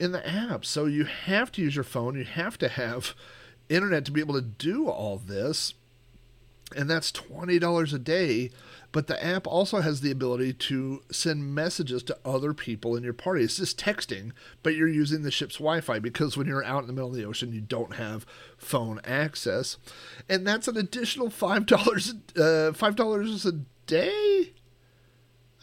in 0.00 0.10
the 0.10 0.28
app. 0.28 0.64
So 0.64 0.86
you 0.86 1.04
have 1.04 1.52
to 1.52 1.62
use 1.62 1.76
your 1.76 1.84
phone. 1.84 2.16
You 2.16 2.24
have 2.24 2.58
to 2.58 2.68
have 2.68 3.14
internet 3.70 4.04
to 4.04 4.12
be 4.12 4.20
able 4.20 4.34
to 4.34 4.42
do 4.42 4.88
all 4.88 5.16
this. 5.18 5.74
And 6.76 6.88
that's 6.88 7.10
$20 7.10 7.94
a 7.94 7.98
day. 7.98 8.50
But 8.92 9.06
the 9.06 9.24
app 9.24 9.46
also 9.46 9.80
has 9.80 10.00
the 10.00 10.10
ability 10.10 10.52
to 10.52 11.02
send 11.12 11.54
messages 11.54 12.02
to 12.04 12.18
other 12.24 12.52
people 12.52 12.96
in 12.96 13.04
your 13.04 13.12
party. 13.12 13.44
It's 13.44 13.56
just 13.56 13.78
texting, 13.78 14.32
but 14.64 14.74
you're 14.74 14.88
using 14.88 15.22
the 15.22 15.30
ship's 15.30 15.56
Wi 15.56 15.80
Fi 15.80 16.00
because 16.00 16.36
when 16.36 16.48
you're 16.48 16.64
out 16.64 16.82
in 16.82 16.86
the 16.88 16.92
middle 16.92 17.10
of 17.10 17.14
the 17.14 17.24
ocean, 17.24 17.52
you 17.52 17.60
don't 17.60 17.94
have 17.94 18.26
phone 18.56 19.00
access. 19.04 19.76
And 20.28 20.44
that's 20.44 20.66
an 20.66 20.76
additional 20.76 21.28
$5, 21.28 21.70
uh, 22.36 22.72
$5 22.72 23.46
a 23.46 23.52
day. 23.86 24.52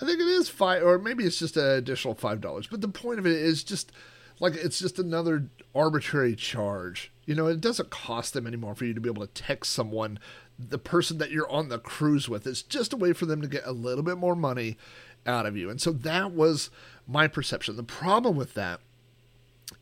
I 0.02 0.06
think 0.06 0.20
it 0.20 0.28
is 0.28 0.48
five, 0.48 0.84
or 0.84 1.00
maybe 1.00 1.24
it's 1.24 1.40
just 1.40 1.58
an 1.58 1.66
additional 1.66 2.14
five 2.14 2.40
dollars. 2.40 2.68
But 2.68 2.82
the 2.82 2.88
point 2.88 3.20
of 3.20 3.26
it 3.26 3.34
is 3.34 3.64
just 3.64 3.92
like 4.39 4.56
it's 4.56 4.79
just 4.79 5.00
another 5.00 5.50
arbitrary 5.74 6.36
charge. 6.36 7.12
You 7.25 7.36
know, 7.36 7.48
it 7.48 7.62
doesn't 7.62 7.89
cost 7.89 8.34
them 8.34 8.48
anymore 8.48 8.75
for 8.75 8.86
you 8.86 8.94
to 8.94 9.01
be 9.01 9.10
able 9.10 9.25
to 9.25 9.34
text 9.34 9.74
someone, 9.74 10.20
the 10.58 10.77
person 10.77 11.17
that 11.17 11.32
you're 11.32 11.50
on 11.50 11.70
the 11.70 11.79
cruise 11.79 12.29
with. 12.29 12.48
It's 12.48 12.62
just 12.62 12.94
a 12.94 12.98
way 12.98 13.13
for 13.13 13.25
them 13.25 13.41
to 13.41 13.48
get 13.48 13.65
a 13.65 13.72
little 13.72 14.03
bit 14.03 14.17
more 14.17 14.36
money 14.36 14.77
out 15.25 15.46
of 15.46 15.58
you. 15.58 15.70
And 15.70 15.82
so 15.82 15.91
that 15.91 16.32
was 16.32 16.70
my 17.08 17.27
perception. 17.27 17.75
The 17.75 17.84
problem 17.84 18.36
with 18.36 18.53
that 18.53 18.79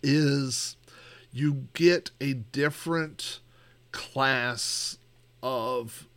is 0.02 0.78
you 1.32 1.68
get 1.74 2.12
a 2.20 2.34
different 2.34 3.40
class 3.92 4.98
of 5.44 6.08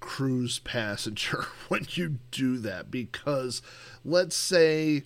cruise 0.00 0.58
passenger 0.60 1.44
when 1.68 1.86
you 1.90 2.18
do 2.30 2.58
that 2.58 2.90
because 2.90 3.62
let's 4.04 4.36
say 4.36 5.04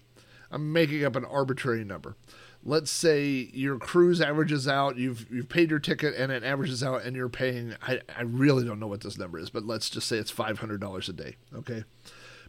I'm 0.51 0.73
making 0.73 1.05
up 1.05 1.17
an 1.17 1.25
arbitrary 1.25 1.85
number 1.85 2.17
let's 2.65 2.91
say 2.91 3.49
your 3.53 3.79
cruise 3.79 4.21
averages 4.21 4.67
out 4.67 4.97
you've 4.97 5.27
you've 5.31 5.49
paid 5.49 5.71
your 5.71 5.79
ticket 5.79 6.15
and 6.15 6.33
it 6.33 6.43
averages 6.43 6.83
out 6.83 7.05
and 7.05 7.15
you're 7.17 7.29
paying 7.29 7.75
I, 7.87 8.01
I 8.17 8.23
really 8.23 8.65
don't 8.65 8.81
know 8.81 8.87
what 8.87 9.03
this 9.03 9.19
number 9.19 9.39
is 9.39 9.51
but 9.51 9.65
let's 9.65 9.89
just 9.89 10.09
say 10.09 10.19
it's 10.19 10.33
$500 10.33 11.09
a 11.09 11.13
day 11.13 11.37
okay? 11.55 11.85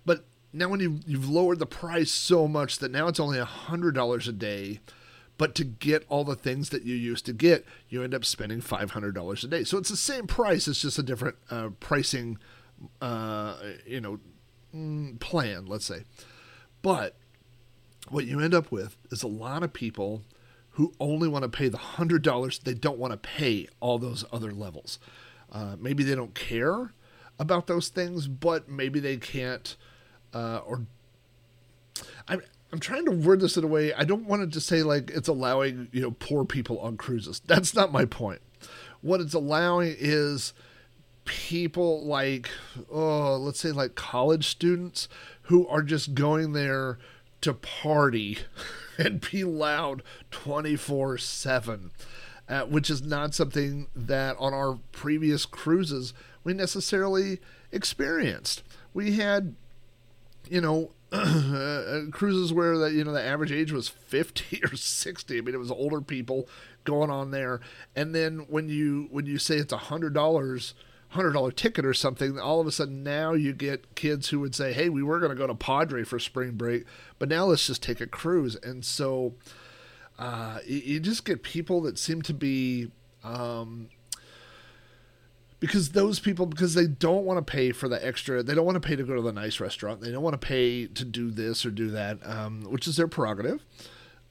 But 0.05 0.25
now 0.51 0.69
when 0.69 0.79
you 0.79 0.99
you've 1.05 1.29
lowered 1.29 1.59
the 1.59 1.65
price 1.65 2.11
so 2.11 2.47
much 2.47 2.79
that 2.79 2.91
now 2.91 3.07
it's 3.07 3.19
only 3.19 3.37
$100 3.37 4.27
a 4.27 4.31
day 4.31 4.79
but 5.37 5.55
to 5.55 5.63
get 5.63 6.05
all 6.09 6.25
the 6.25 6.35
things 6.35 6.69
that 6.69 6.83
you 6.83 6.95
used 6.95 7.25
to 7.27 7.33
get 7.33 7.65
you 7.87 8.03
end 8.03 8.13
up 8.13 8.25
spending 8.25 8.61
$500 8.61 9.43
a 9.43 9.47
day. 9.47 9.63
So 9.63 9.77
it's 9.77 9.89
the 9.89 9.97
same 9.97 10.27
price 10.27 10.67
it's 10.67 10.81
just 10.81 10.99
a 10.99 11.03
different 11.03 11.35
uh, 11.51 11.69
pricing 11.79 12.39
uh, 13.01 13.57
you 13.85 14.01
know 14.01 14.19
mm, 14.75 15.19
plan 15.19 15.67
let's 15.67 15.85
say. 15.85 16.03
But 16.81 17.15
what 18.11 18.25
you 18.25 18.39
end 18.39 18.53
up 18.53 18.71
with 18.71 18.97
is 19.11 19.23
a 19.23 19.27
lot 19.27 19.63
of 19.63 19.73
people 19.73 20.23
who 20.71 20.93
only 20.99 21.27
want 21.27 21.43
to 21.43 21.49
pay 21.49 21.67
the 21.67 21.77
hundred 21.77 22.21
dollars. 22.21 22.59
They 22.59 22.73
don't 22.73 22.97
want 22.97 23.11
to 23.11 23.17
pay 23.17 23.67
all 23.79 23.97
those 23.97 24.23
other 24.31 24.51
levels. 24.51 24.99
Uh, 25.51 25.75
maybe 25.79 26.03
they 26.03 26.15
don't 26.15 26.35
care 26.35 26.93
about 27.39 27.67
those 27.67 27.89
things, 27.89 28.27
but 28.27 28.69
maybe 28.69 28.99
they 28.99 29.17
can't, 29.17 29.75
uh, 30.33 30.61
or 30.65 30.85
I'm 32.27 32.41
I'm 32.71 32.79
trying 32.79 33.05
to 33.05 33.11
word 33.11 33.39
this 33.39 33.57
in 33.57 33.63
a 33.63 33.67
way. 33.67 33.93
I 33.93 34.03
don't 34.03 34.25
want 34.25 34.43
it 34.43 34.53
to 34.53 34.61
say 34.61 34.83
like 34.83 35.09
it's 35.11 35.27
allowing 35.27 35.87
you 35.91 36.01
know 36.01 36.11
poor 36.11 36.45
people 36.45 36.79
on 36.79 36.97
cruises. 36.97 37.41
That's 37.45 37.73
not 37.73 37.91
my 37.91 38.05
point. 38.05 38.41
What 39.01 39.21
it's 39.21 39.33
allowing 39.33 39.95
is 39.97 40.53
people 41.25 42.05
like 42.05 42.49
oh 42.91 43.37
let's 43.37 43.59
say 43.59 43.71
like 43.71 43.93
college 43.93 44.47
students 44.47 45.07
who 45.43 45.67
are 45.67 45.83
just 45.83 46.15
going 46.15 46.53
there 46.53 46.97
to 47.41 47.53
party 47.53 48.39
and 48.97 49.29
be 49.31 49.43
loud 49.43 50.03
24 50.31 51.17
7 51.17 51.91
uh, 52.47 52.61
which 52.61 52.89
is 52.89 53.01
not 53.03 53.35
something 53.35 53.87
that 53.95 54.35
on 54.39 54.53
our 54.53 54.79
previous 54.91 55.45
cruises 55.45 56.13
we 56.43 56.53
necessarily 56.53 57.39
experienced. 57.71 58.63
We 58.93 59.13
had, 59.13 59.55
you 60.49 60.61
know, 60.61 60.91
uh, 61.11 62.01
cruises 62.11 62.53
where 62.53 62.77
the 62.77 62.91
you 62.91 63.03
know 63.03 63.11
the 63.11 63.23
average 63.23 63.51
age 63.51 63.71
was 63.71 63.87
50 63.87 64.61
or 64.63 64.75
60 64.75 65.35
i 65.35 65.41
mean 65.41 65.55
it 65.55 65.57
was 65.57 65.71
older 65.71 66.01
people 66.01 66.47
going 66.83 67.09
on 67.09 67.31
there 67.31 67.61
and 67.95 68.13
then 68.13 68.45
when 68.47 68.69
you 68.69 69.07
when 69.09 69.25
you 69.25 69.39
say 69.39 69.55
it's 69.55 69.73
a 69.73 69.77
hundred 69.77 70.13
dollars 70.13 70.75
hundred 71.09 71.33
dollar 71.33 71.51
ticket 71.51 71.85
or 71.85 71.93
something 71.93 72.39
all 72.39 72.61
of 72.61 72.67
a 72.67 72.71
sudden 72.71 73.03
now 73.03 73.33
you 73.33 73.51
get 73.51 73.95
kids 73.95 74.29
who 74.29 74.39
would 74.39 74.53
say 74.53 74.73
hey 74.73 74.89
we 74.89 75.01
were 75.01 75.19
going 75.19 75.31
to 75.31 75.35
go 75.35 75.47
to 75.47 75.55
padre 75.55 76.03
for 76.03 76.19
spring 76.19 76.51
break 76.51 76.85
but 77.19 77.27
now 77.27 77.45
let's 77.45 77.67
just 77.67 77.83
take 77.83 78.01
a 78.01 78.07
cruise. 78.07 78.55
And 78.55 78.83
so 78.83 79.33
uh, 80.17 80.59
you, 80.65 80.99
just 80.99 81.25
get 81.25 81.43
people 81.43 81.81
that 81.81 81.99
seem 81.99 82.21
to 82.23 82.33
be 82.33 82.89
um, 83.23 83.89
because 85.59 85.89
those 85.89 86.19
people 86.19 86.45
because 86.45 86.73
they 86.73 86.87
don't 86.87 87.25
want 87.25 87.45
to 87.45 87.51
pay 87.51 87.73
for 87.73 87.89
the 87.89 88.05
extra 88.05 88.41
they 88.41 88.55
don't 88.55 88.65
want 88.65 88.81
to 88.81 88.87
pay 88.87 88.95
to 88.95 89.03
go 89.03 89.15
to 89.15 89.21
the 89.21 89.33
nice 89.33 89.59
restaurant 89.59 89.99
they 89.99 90.09
don't 90.09 90.23
want 90.23 90.39
to 90.39 90.47
pay 90.47 90.87
to 90.87 91.03
do 91.03 91.29
this 91.31 91.65
or 91.65 91.71
do 91.71 91.91
that 91.91 92.17
um, 92.23 92.63
which 92.63 92.87
is 92.87 92.95
their 92.95 93.07
prerogative. 93.07 93.63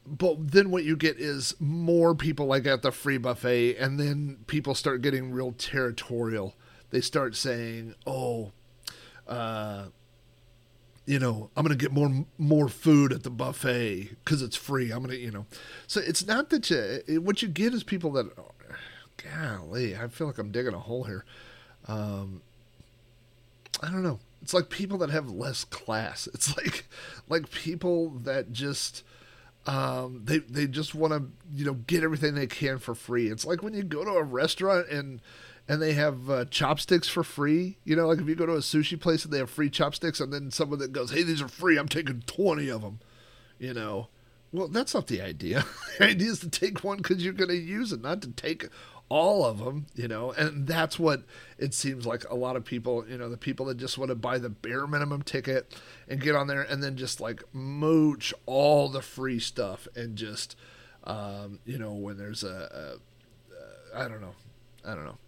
But 0.07 0.53
then 0.53 0.71
what 0.71 0.85
you 0.85 0.97
get 0.97 1.19
is 1.19 1.55
more 1.61 2.15
people 2.15 2.47
like 2.47 2.67
at 2.67 2.81
the 2.81 2.91
free 2.91 3.19
buffet 3.19 3.77
and 3.77 4.01
then 4.01 4.39
people 4.47 4.75
start 4.75 5.03
getting 5.03 5.31
real 5.31 5.53
territorial 5.53 6.55
they 6.91 7.01
start 7.01 7.37
saying 7.37 7.95
oh 8.07 8.53
uh, 9.27 9.87
you 11.09 11.19
know, 11.19 11.49
I'm 11.57 11.65
going 11.65 11.77
to 11.77 11.83
get 11.83 11.91
more 11.91 12.27
more 12.37 12.69
food 12.69 13.15
at 13.15 13.23
the 13.23 13.31
buffet 13.31 14.11
because 14.23 14.43
it's 14.43 14.57
free. 14.57 14.91
I'm 14.91 14.99
going 14.99 15.11
to, 15.11 15.19
you 15.19 15.31
know, 15.31 15.47
so 15.87 16.01
it's 16.01 16.27
not 16.27 16.51
that 16.51 16.69
you. 16.69 17.23
What 17.23 17.41
you 17.41 17.49
get 17.49 17.73
is 17.73 17.83
people 17.83 18.13
that, 18.13 18.27
golly, 19.17 19.97
I 19.97 20.09
feel 20.09 20.27
like 20.27 20.37
I'm 20.37 20.51
digging 20.51 20.75
a 20.75 20.79
hole 20.79 21.05
here. 21.05 21.25
Um, 21.87 22.43
I 23.83 23.91
don't 23.91 24.03
know. 24.03 24.19
It's 24.43 24.53
like 24.53 24.69
people 24.69 24.99
that 24.99 25.09
have 25.09 25.31
less 25.31 25.65
class. 25.65 26.29
It's 26.35 26.55
like 26.59 26.87
like 27.27 27.51
people 27.51 28.11
that 28.25 28.53
just 28.53 29.03
um, 29.67 30.23
they 30.25 30.41
they 30.41 30.67
just 30.67 30.95
want 30.95 31.15
to 31.15 31.25
you 31.55 31.65
know 31.65 31.75
get 31.75 32.03
everything 32.03 32.35
they 32.35 32.47
can 32.47 32.79
for 32.79 32.95
free. 32.95 33.29
It's 33.29 33.47
like 33.47 33.63
when 33.63 33.73
you 33.73 33.83
go 33.83 34.05
to 34.05 34.11
a 34.11 34.23
restaurant 34.23 34.91
and 34.91 35.23
and 35.69 35.83
they 35.83 35.93
have 35.93 36.31
uh, 36.31 36.45
chopsticks 36.47 37.09
for 37.09 37.23
free. 37.23 37.77
You 37.85 37.95
know, 37.95 38.07
like 38.07 38.19
if 38.19 38.27
you 38.27 38.35
go 38.35 38.47
to 38.47 38.55
a 38.55 38.59
sushi 38.59 38.99
place 38.99 39.25
and 39.25 39.33
they 39.33 39.39
have 39.39 39.51
free 39.51 39.69
chopsticks, 39.69 40.19
and 40.19 40.33
then 40.33 40.51
someone 40.51 40.79
that 40.79 40.93
goes, 40.93 41.11
"Hey, 41.11 41.23
these 41.23 41.43
are 41.43 41.49
free. 41.49 41.77
I'm 41.77 41.89
taking 41.89 42.23
twenty 42.27 42.69
of 42.69 42.81
them." 42.81 43.01
You 43.59 43.75
know, 43.75 44.09
well, 44.51 44.69
that's 44.69 44.95
not 44.95 45.09
the 45.09 45.21
idea. 45.21 45.67
the 45.99 46.07
idea 46.07 46.31
is 46.31 46.41
to 46.41 46.49
take 46.49 46.83
one 46.83 46.99
because 46.99 47.23
you're 47.23 47.35
going 47.35 47.51
to 47.51 47.57
use 47.57 47.93
it, 47.93 48.01
not 48.01 48.23
to 48.23 48.31
take 48.31 48.69
all 49.11 49.45
of 49.45 49.59
them. 49.59 49.87
You 49.95 50.09
know, 50.09 50.33
and 50.33 50.67
that's 50.67 50.99
what 50.99 51.25
it 51.59 51.75
seems 51.75 52.07
like 52.07 52.25
a 52.31 52.35
lot 52.35 52.57
of 52.57 52.65
people. 52.65 53.07
You 53.07 53.19
know, 53.19 53.29
the 53.29 53.37
people 53.37 53.67
that 53.67 53.77
just 53.77 53.99
want 53.99 54.09
to 54.09 54.15
buy 54.15 54.39
the 54.39 54.49
bare 54.49 54.87
minimum 54.87 55.21
ticket 55.21 55.77
and 56.09 56.19
get 56.19 56.35
on 56.35 56.47
there, 56.47 56.63
and 56.63 56.83
then 56.83 56.97
just 56.97 57.21
like 57.21 57.43
mooch 57.53 58.33
all 58.47 58.89
the 58.89 59.03
free 59.03 59.39
stuff, 59.39 59.87
and 59.95 60.17
just, 60.17 60.57
um, 61.05 61.59
you 61.67 61.77
know, 61.77 61.93
when 61.93 62.17
there's 62.17 62.43
a, 62.43 62.97
a, 63.93 63.99
a 63.99 64.05
I 64.05 64.09
don't 64.09 64.23
know, 64.23 64.35
I 64.83 64.95
don't 64.95 65.05
know 65.05 65.19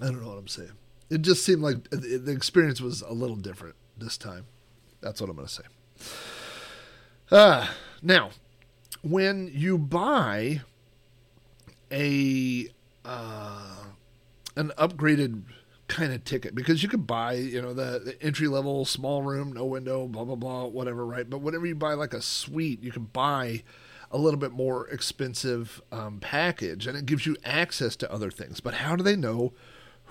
I 0.00 0.06
don't 0.06 0.22
know 0.22 0.28
what 0.28 0.38
I'm 0.38 0.48
saying. 0.48 0.72
It 1.10 1.22
just 1.22 1.44
seemed 1.44 1.62
like 1.62 1.90
the 1.90 2.32
experience 2.32 2.80
was 2.80 3.02
a 3.02 3.12
little 3.12 3.36
different 3.36 3.74
this 3.98 4.16
time. 4.16 4.46
That's 5.00 5.20
what 5.20 5.28
I'm 5.28 5.36
going 5.36 5.48
to 5.48 5.52
say. 5.52 5.62
Uh, 7.30 7.68
now, 8.02 8.30
when 9.02 9.50
you 9.52 9.78
buy 9.78 10.62
a 11.90 12.68
uh, 13.04 13.84
an 14.56 14.72
upgraded 14.78 15.42
kind 15.88 16.12
of 16.12 16.24
ticket, 16.24 16.54
because 16.54 16.82
you 16.82 16.88
could 16.88 17.06
buy, 17.06 17.34
you 17.34 17.60
know, 17.60 17.74
the, 17.74 18.00
the 18.04 18.22
entry 18.22 18.48
level, 18.48 18.84
small 18.84 19.22
room, 19.22 19.52
no 19.52 19.64
window, 19.64 20.06
blah 20.06 20.24
blah 20.24 20.36
blah, 20.36 20.64
whatever, 20.64 21.04
right? 21.04 21.28
But 21.28 21.38
whenever 21.38 21.66
you 21.66 21.74
buy 21.74 21.94
like 21.94 22.14
a 22.14 22.22
suite, 22.22 22.82
you 22.82 22.92
can 22.92 23.04
buy 23.04 23.62
a 24.10 24.18
little 24.18 24.38
bit 24.38 24.52
more 24.52 24.88
expensive 24.88 25.82
um, 25.90 26.20
package, 26.20 26.86
and 26.86 26.96
it 26.96 27.06
gives 27.06 27.26
you 27.26 27.36
access 27.44 27.96
to 27.96 28.12
other 28.12 28.30
things. 28.30 28.60
But 28.60 28.74
how 28.74 28.96
do 28.96 29.02
they 29.02 29.16
know 29.16 29.52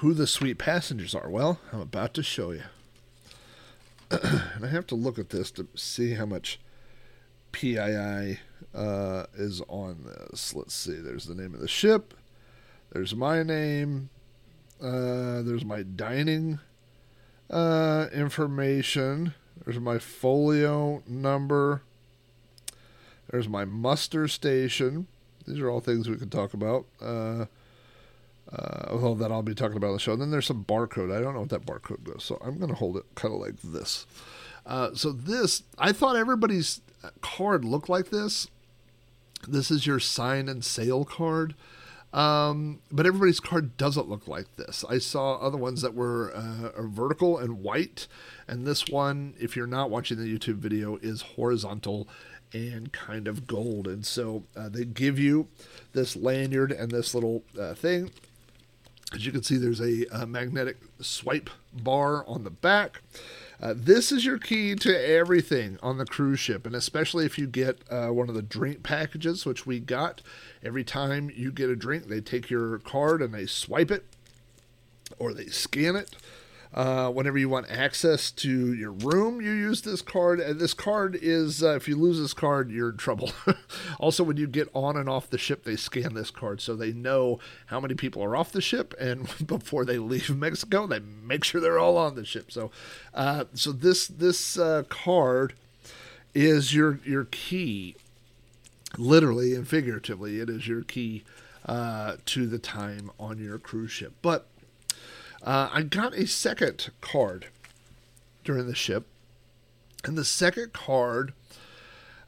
who 0.01 0.15
the 0.15 0.25
suite 0.25 0.57
passengers 0.57 1.13
are. 1.13 1.29
Well, 1.29 1.59
I'm 1.71 1.79
about 1.79 2.15
to 2.15 2.23
show 2.23 2.49
you. 2.49 2.63
and 4.09 4.65
I 4.65 4.67
have 4.67 4.87
to 4.87 4.95
look 4.95 5.19
at 5.19 5.29
this 5.29 5.51
to 5.51 5.67
see 5.75 6.15
how 6.15 6.25
much 6.25 6.59
PII 7.51 8.39
uh, 8.73 9.25
is 9.35 9.61
on 9.67 10.03
this. 10.03 10.55
Let's 10.55 10.73
see. 10.73 10.95
There's 10.95 11.25
the 11.25 11.35
name 11.35 11.53
of 11.53 11.59
the 11.59 11.67
ship. 11.67 12.15
There's 12.91 13.13
my 13.13 13.43
name. 13.43 14.09
Uh, 14.81 15.43
there's 15.43 15.63
my 15.63 15.83
dining 15.83 16.59
uh, 17.51 18.07
information. 18.11 19.35
There's 19.63 19.79
my 19.79 19.99
folio 19.99 21.03
number. 21.05 21.83
There's 23.29 23.47
my 23.47 23.65
muster 23.65 24.27
station. 24.27 25.05
These 25.45 25.59
are 25.59 25.69
all 25.69 25.79
things 25.79 26.09
we 26.09 26.17
could 26.17 26.31
talk 26.31 26.55
about. 26.55 26.87
Uh, 28.51 28.85
although 28.89 29.15
that 29.15 29.31
I'll 29.31 29.41
be 29.41 29.55
talking 29.55 29.77
about 29.77 29.87
on 29.87 29.93
the 29.93 29.99
show. 29.99 30.13
And 30.13 30.21
then 30.21 30.31
there's 30.31 30.47
some 30.47 30.65
barcode. 30.65 31.15
I 31.15 31.21
don't 31.21 31.33
know 31.33 31.41
what 31.41 31.49
that 31.49 31.65
barcode 31.65 32.03
does, 32.03 32.23
so 32.23 32.37
I'm 32.41 32.57
going 32.57 32.69
to 32.69 32.75
hold 32.75 32.97
it 32.97 33.05
kind 33.15 33.33
of 33.33 33.39
like 33.39 33.61
this. 33.61 34.05
Uh, 34.65 34.93
so 34.93 35.11
this, 35.11 35.63
I 35.77 35.91
thought 35.91 36.15
everybody's 36.15 36.81
card 37.21 37.63
looked 37.63 37.89
like 37.89 38.09
this. 38.09 38.47
This 39.47 39.71
is 39.71 39.87
your 39.87 39.99
sign 39.99 40.49
and 40.49 40.63
sail 40.63 41.05
card. 41.05 41.55
Um, 42.13 42.79
but 42.91 43.05
everybody's 43.05 43.39
card 43.39 43.77
doesn't 43.77 44.09
look 44.09 44.27
like 44.27 44.57
this. 44.57 44.83
I 44.89 44.97
saw 44.97 45.35
other 45.35 45.57
ones 45.57 45.81
that 45.81 45.93
were 45.93 46.29
uh, 46.31 46.81
vertical 46.81 47.37
and 47.37 47.61
white, 47.63 48.07
and 48.47 48.67
this 48.67 48.89
one, 48.89 49.33
if 49.39 49.55
you're 49.55 49.65
not 49.65 49.89
watching 49.89 50.17
the 50.17 50.25
YouTube 50.25 50.57
video, 50.57 50.97
is 50.97 51.21
horizontal 51.21 52.09
and 52.53 52.91
kind 52.91 53.29
of 53.29 53.47
gold. 53.47 53.87
And 53.87 54.05
so 54.05 54.43
uh, 54.57 54.67
they 54.67 54.83
give 54.83 55.17
you 55.19 55.47
this 55.93 56.17
lanyard 56.17 56.73
and 56.73 56.91
this 56.91 57.15
little 57.15 57.43
uh, 57.57 57.75
thing. 57.75 58.11
As 59.13 59.25
you 59.25 59.31
can 59.31 59.43
see, 59.43 59.57
there's 59.57 59.81
a, 59.81 60.05
a 60.11 60.25
magnetic 60.25 60.77
swipe 61.01 61.49
bar 61.73 62.25
on 62.27 62.43
the 62.43 62.49
back. 62.49 63.01
Uh, 63.61 63.73
this 63.77 64.11
is 64.11 64.25
your 64.25 64.39
key 64.39 64.73
to 64.73 65.09
everything 65.09 65.77
on 65.83 65.97
the 65.97 66.05
cruise 66.05 66.39
ship, 66.39 66.65
and 66.65 66.75
especially 66.75 67.25
if 67.25 67.37
you 67.37 67.45
get 67.45 67.79
uh, 67.91 68.07
one 68.07 68.27
of 68.27 68.35
the 68.35 68.41
drink 68.41 68.81
packages, 68.81 69.45
which 69.45 69.67
we 69.67 69.79
got. 69.79 70.21
Every 70.63 70.83
time 70.83 71.29
you 71.35 71.51
get 71.51 71.69
a 71.69 71.75
drink, 71.75 72.07
they 72.07 72.21
take 72.21 72.49
your 72.49 72.79
card 72.79 73.21
and 73.21 73.33
they 73.33 73.45
swipe 73.45 73.91
it 73.91 74.05
or 75.19 75.33
they 75.33 75.47
scan 75.47 75.95
it. 75.95 76.15
Uh, 76.73 77.09
whenever 77.09 77.37
you 77.37 77.49
want 77.49 77.69
access 77.69 78.31
to 78.31 78.73
your 78.73 78.91
room, 78.91 79.41
you 79.41 79.51
use 79.51 79.81
this 79.81 80.01
card. 80.01 80.39
And 80.39 80.57
this 80.57 80.73
card 80.73 81.17
is, 81.21 81.61
uh, 81.61 81.75
if 81.75 81.87
you 81.87 81.97
lose 81.97 82.17
this 82.17 82.33
card, 82.33 82.71
you're 82.71 82.91
in 82.91 82.97
trouble. 82.97 83.31
also, 83.99 84.23
when 84.23 84.37
you 84.37 84.47
get 84.47 84.69
on 84.73 84.95
and 84.95 85.09
off 85.09 85.29
the 85.29 85.37
ship, 85.37 85.65
they 85.65 85.75
scan 85.75 86.13
this 86.13 86.31
card 86.31 86.61
so 86.61 86.75
they 86.75 86.93
know 86.93 87.39
how 87.65 87.81
many 87.81 87.93
people 87.93 88.23
are 88.23 88.37
off 88.37 88.53
the 88.53 88.61
ship. 88.61 88.93
And 88.97 89.29
before 89.47 89.83
they 89.83 89.97
leave 89.97 90.35
Mexico, 90.35 90.87
they 90.87 90.99
make 90.99 91.43
sure 91.43 91.59
they're 91.59 91.79
all 91.79 91.97
on 91.97 92.15
the 92.15 92.23
ship. 92.23 92.51
So, 92.51 92.71
uh, 93.13 93.45
so 93.53 93.73
this 93.73 94.07
this 94.07 94.57
uh, 94.57 94.83
card 94.87 95.53
is 96.33 96.73
your 96.73 96.99
your 97.03 97.25
key, 97.25 97.95
literally 98.97 99.53
and 99.55 99.67
figuratively. 99.67 100.39
It 100.39 100.49
is 100.49 100.69
your 100.69 100.83
key 100.83 101.25
uh, 101.65 102.15
to 102.27 102.47
the 102.47 102.59
time 102.59 103.11
on 103.19 103.39
your 103.39 103.57
cruise 103.57 103.91
ship. 103.91 104.13
But 104.21 104.47
uh, 105.43 105.69
I 105.71 105.83
got 105.83 106.13
a 106.13 106.27
second 106.27 106.91
card 107.01 107.47
during 108.43 108.67
the 108.67 108.75
ship, 108.75 109.07
and 110.03 110.17
the 110.17 110.25
second 110.25 110.73
card 110.73 111.33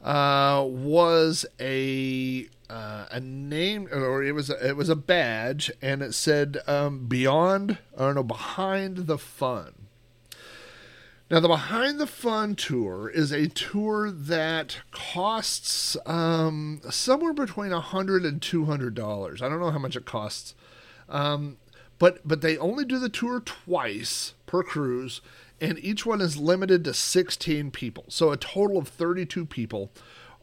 uh, 0.01 0.63
was 0.67 1.45
a 1.59 2.47
uh, 2.69 3.05
a 3.11 3.19
name, 3.19 3.87
or 3.91 4.23
it 4.23 4.33
was 4.33 4.49
a, 4.49 4.67
it 4.67 4.75
was 4.75 4.89
a 4.89 4.95
badge, 4.95 5.71
and 5.81 6.01
it 6.01 6.13
said 6.13 6.59
um, 6.67 7.07
"Beyond," 7.07 7.77
or 7.97 8.13
no, 8.13 8.23
"Behind 8.23 8.97
the 9.07 9.17
Fun." 9.17 9.83
Now, 11.31 11.39
the 11.39 11.47
Behind 11.47 11.99
the 11.99 12.07
Fun 12.07 12.55
tour 12.55 13.09
is 13.09 13.31
a 13.31 13.47
tour 13.47 14.11
that 14.11 14.81
costs 14.91 15.97
um, 16.05 16.81
somewhere 16.89 17.33
between 17.33 17.71
$100 17.71 18.27
and 18.27 18.39
$200. 18.39 19.41
I 19.41 19.49
don't 19.49 19.59
know 19.59 19.71
how 19.71 19.79
much 19.79 19.95
it 19.95 20.05
costs. 20.05 20.53
Um, 21.09 21.57
but 22.03 22.19
but 22.27 22.41
they 22.41 22.57
only 22.57 22.83
do 22.83 22.99
the 22.99 23.07
tour 23.07 23.39
twice 23.39 24.33
per 24.45 24.61
cruise, 24.61 25.21
and 25.61 25.79
each 25.79 26.05
one 26.05 26.19
is 26.19 26.35
limited 26.35 26.83
to 26.83 26.93
16 26.93 27.71
people. 27.71 28.03
So 28.09 28.29
a 28.29 28.35
total 28.35 28.77
of 28.77 28.89
32 28.89 29.45
people 29.45 29.89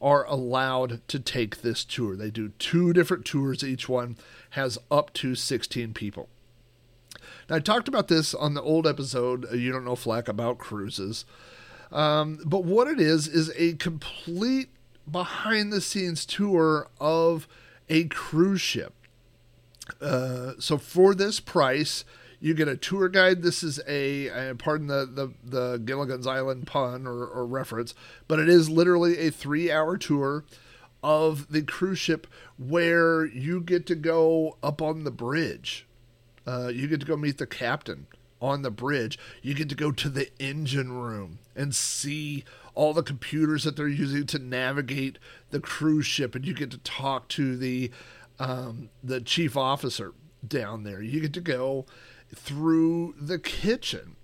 are 0.00 0.24
allowed 0.24 1.06
to 1.08 1.20
take 1.20 1.60
this 1.60 1.84
tour. 1.84 2.16
They 2.16 2.30
do 2.30 2.52
two 2.58 2.94
different 2.94 3.26
tours, 3.26 3.62
each 3.62 3.90
one 3.90 4.16
has 4.50 4.78
up 4.90 5.12
to 5.12 5.34
16 5.34 5.92
people. 5.92 6.30
Now, 7.50 7.56
I 7.56 7.60
talked 7.60 7.88
about 7.88 8.08
this 8.08 8.32
on 8.32 8.54
the 8.54 8.62
old 8.62 8.86
episode, 8.86 9.44
uh, 9.44 9.54
You 9.54 9.70
Don't 9.70 9.84
Know 9.84 9.96
Flack, 9.96 10.28
about 10.28 10.56
cruises. 10.56 11.26
Um, 11.92 12.38
but 12.46 12.64
what 12.64 12.88
it 12.88 12.98
is, 12.98 13.28
is 13.28 13.52
a 13.54 13.74
complete 13.74 14.70
behind 15.10 15.74
the 15.74 15.82
scenes 15.82 16.24
tour 16.24 16.88
of 16.98 17.46
a 17.90 18.04
cruise 18.04 18.62
ship. 18.62 18.94
Uh, 20.00 20.52
so 20.58 20.78
for 20.78 21.14
this 21.14 21.40
price, 21.40 22.04
you 22.40 22.54
get 22.54 22.68
a 22.68 22.76
tour 22.76 23.08
guide. 23.08 23.42
This 23.42 23.62
is 23.62 23.80
a, 23.86 24.30
uh, 24.30 24.54
pardon 24.54 24.86
the, 24.86 25.06
the, 25.06 25.32
the 25.44 25.78
Gilligan's 25.78 26.26
Island 26.26 26.66
pun 26.66 27.06
or, 27.06 27.26
or 27.26 27.46
reference, 27.46 27.94
but 28.28 28.38
it 28.38 28.48
is 28.48 28.70
literally 28.70 29.18
a 29.18 29.30
three 29.30 29.70
hour 29.70 29.96
tour 29.96 30.44
of 31.02 31.50
the 31.50 31.62
cruise 31.62 31.98
ship 31.98 32.26
where 32.58 33.24
you 33.24 33.60
get 33.60 33.86
to 33.86 33.94
go 33.94 34.56
up 34.62 34.82
on 34.82 35.04
the 35.04 35.10
bridge. 35.10 35.86
Uh, 36.46 36.68
you 36.68 36.88
get 36.88 37.00
to 37.00 37.06
go 37.06 37.16
meet 37.16 37.38
the 37.38 37.46
captain 37.46 38.06
on 38.40 38.62
the 38.62 38.70
bridge. 38.70 39.18
You 39.42 39.54
get 39.54 39.68
to 39.68 39.74
go 39.74 39.92
to 39.92 40.08
the 40.08 40.30
engine 40.38 40.92
room 40.92 41.38
and 41.54 41.74
see 41.74 42.44
all 42.74 42.94
the 42.94 43.02
computers 43.02 43.64
that 43.64 43.76
they're 43.76 43.88
using 43.88 44.26
to 44.26 44.38
navigate 44.38 45.18
the 45.50 45.60
cruise 45.60 46.06
ship, 46.06 46.34
and 46.34 46.46
you 46.46 46.54
get 46.54 46.70
to 46.70 46.78
talk 46.78 47.28
to 47.28 47.56
the 47.56 47.90
um, 48.40 48.88
the 49.04 49.20
chief 49.20 49.56
officer 49.56 50.14
down 50.44 50.82
there. 50.82 51.00
You 51.00 51.20
get 51.20 51.34
to 51.34 51.40
go 51.40 51.86
through 52.34 53.14
the 53.20 53.38
kitchen, 53.38 54.16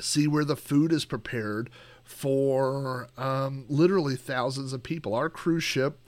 see 0.00 0.26
where 0.26 0.44
the 0.44 0.56
food 0.56 0.92
is 0.92 1.04
prepared 1.04 1.70
for 2.02 3.08
um, 3.16 3.66
literally 3.68 4.16
thousands 4.16 4.72
of 4.72 4.82
people. 4.82 5.14
Our 5.14 5.30
cruise 5.30 5.62
ship. 5.62 6.00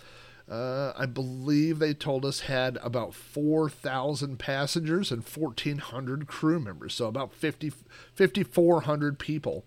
Uh, 0.51 0.93
I 0.99 1.07
believe 1.07 1.79
they 1.79 1.95
told 1.95 2.27
us 2.27 2.41
had 2.41 2.77
about 2.83 3.15
4,000 3.15 4.39
passengers 4.39 5.11
and 5.11 5.23
1,400 5.23 6.27
crew 6.27 6.59
members. 6.59 6.95
So 6.95 7.07
about 7.07 7.33
50, 7.33 7.71
5,400 8.13 9.19
people 9.19 9.65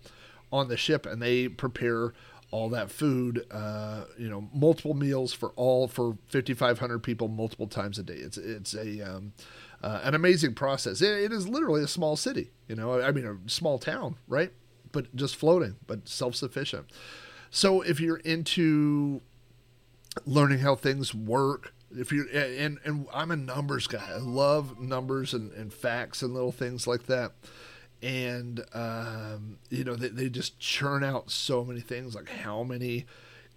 on 0.52 0.68
the 0.68 0.76
ship, 0.76 1.06
and 1.06 1.20
they 1.20 1.48
prepare 1.48 2.12
all 2.56 2.70
that 2.70 2.90
food, 2.90 3.46
uh, 3.50 4.04
you 4.18 4.30
know, 4.30 4.48
multiple 4.54 4.94
meals 4.94 5.34
for 5.34 5.50
all 5.56 5.88
for 5.88 6.16
5,500 6.28 7.00
people 7.00 7.28
multiple 7.28 7.66
times 7.66 7.98
a 7.98 8.02
day. 8.02 8.14
It's 8.14 8.38
it's 8.38 8.74
a 8.74 9.02
um, 9.02 9.34
uh, 9.82 10.00
an 10.02 10.14
amazing 10.14 10.54
process. 10.54 11.02
It, 11.02 11.24
it 11.24 11.32
is 11.32 11.46
literally 11.46 11.82
a 11.82 11.88
small 11.88 12.16
city, 12.16 12.52
you 12.66 12.74
know, 12.74 13.00
I 13.00 13.12
mean 13.12 13.26
a 13.26 13.50
small 13.50 13.78
town, 13.78 14.16
right? 14.26 14.52
But 14.90 15.14
just 15.14 15.36
floating, 15.36 15.76
but 15.86 16.08
self 16.08 16.34
sufficient. 16.34 16.86
So 17.50 17.82
if 17.82 18.00
you're 18.00 18.18
into 18.18 19.20
learning 20.24 20.60
how 20.60 20.76
things 20.76 21.14
work, 21.14 21.74
if 21.90 22.10
you 22.10 22.26
and 22.30 22.78
and 22.86 23.06
I'm 23.12 23.30
a 23.30 23.36
numbers 23.36 23.86
guy. 23.86 24.08
I 24.14 24.18
love 24.18 24.80
numbers 24.80 25.34
and, 25.34 25.52
and 25.52 25.72
facts 25.72 26.22
and 26.22 26.32
little 26.32 26.52
things 26.52 26.86
like 26.86 27.04
that 27.04 27.32
and 28.06 28.64
um, 28.72 29.58
you 29.68 29.82
know 29.82 29.96
they, 29.96 30.08
they 30.08 30.28
just 30.28 30.60
churn 30.60 31.02
out 31.02 31.28
so 31.28 31.64
many 31.64 31.80
things 31.80 32.14
like 32.14 32.28
how 32.28 32.62
many 32.62 33.04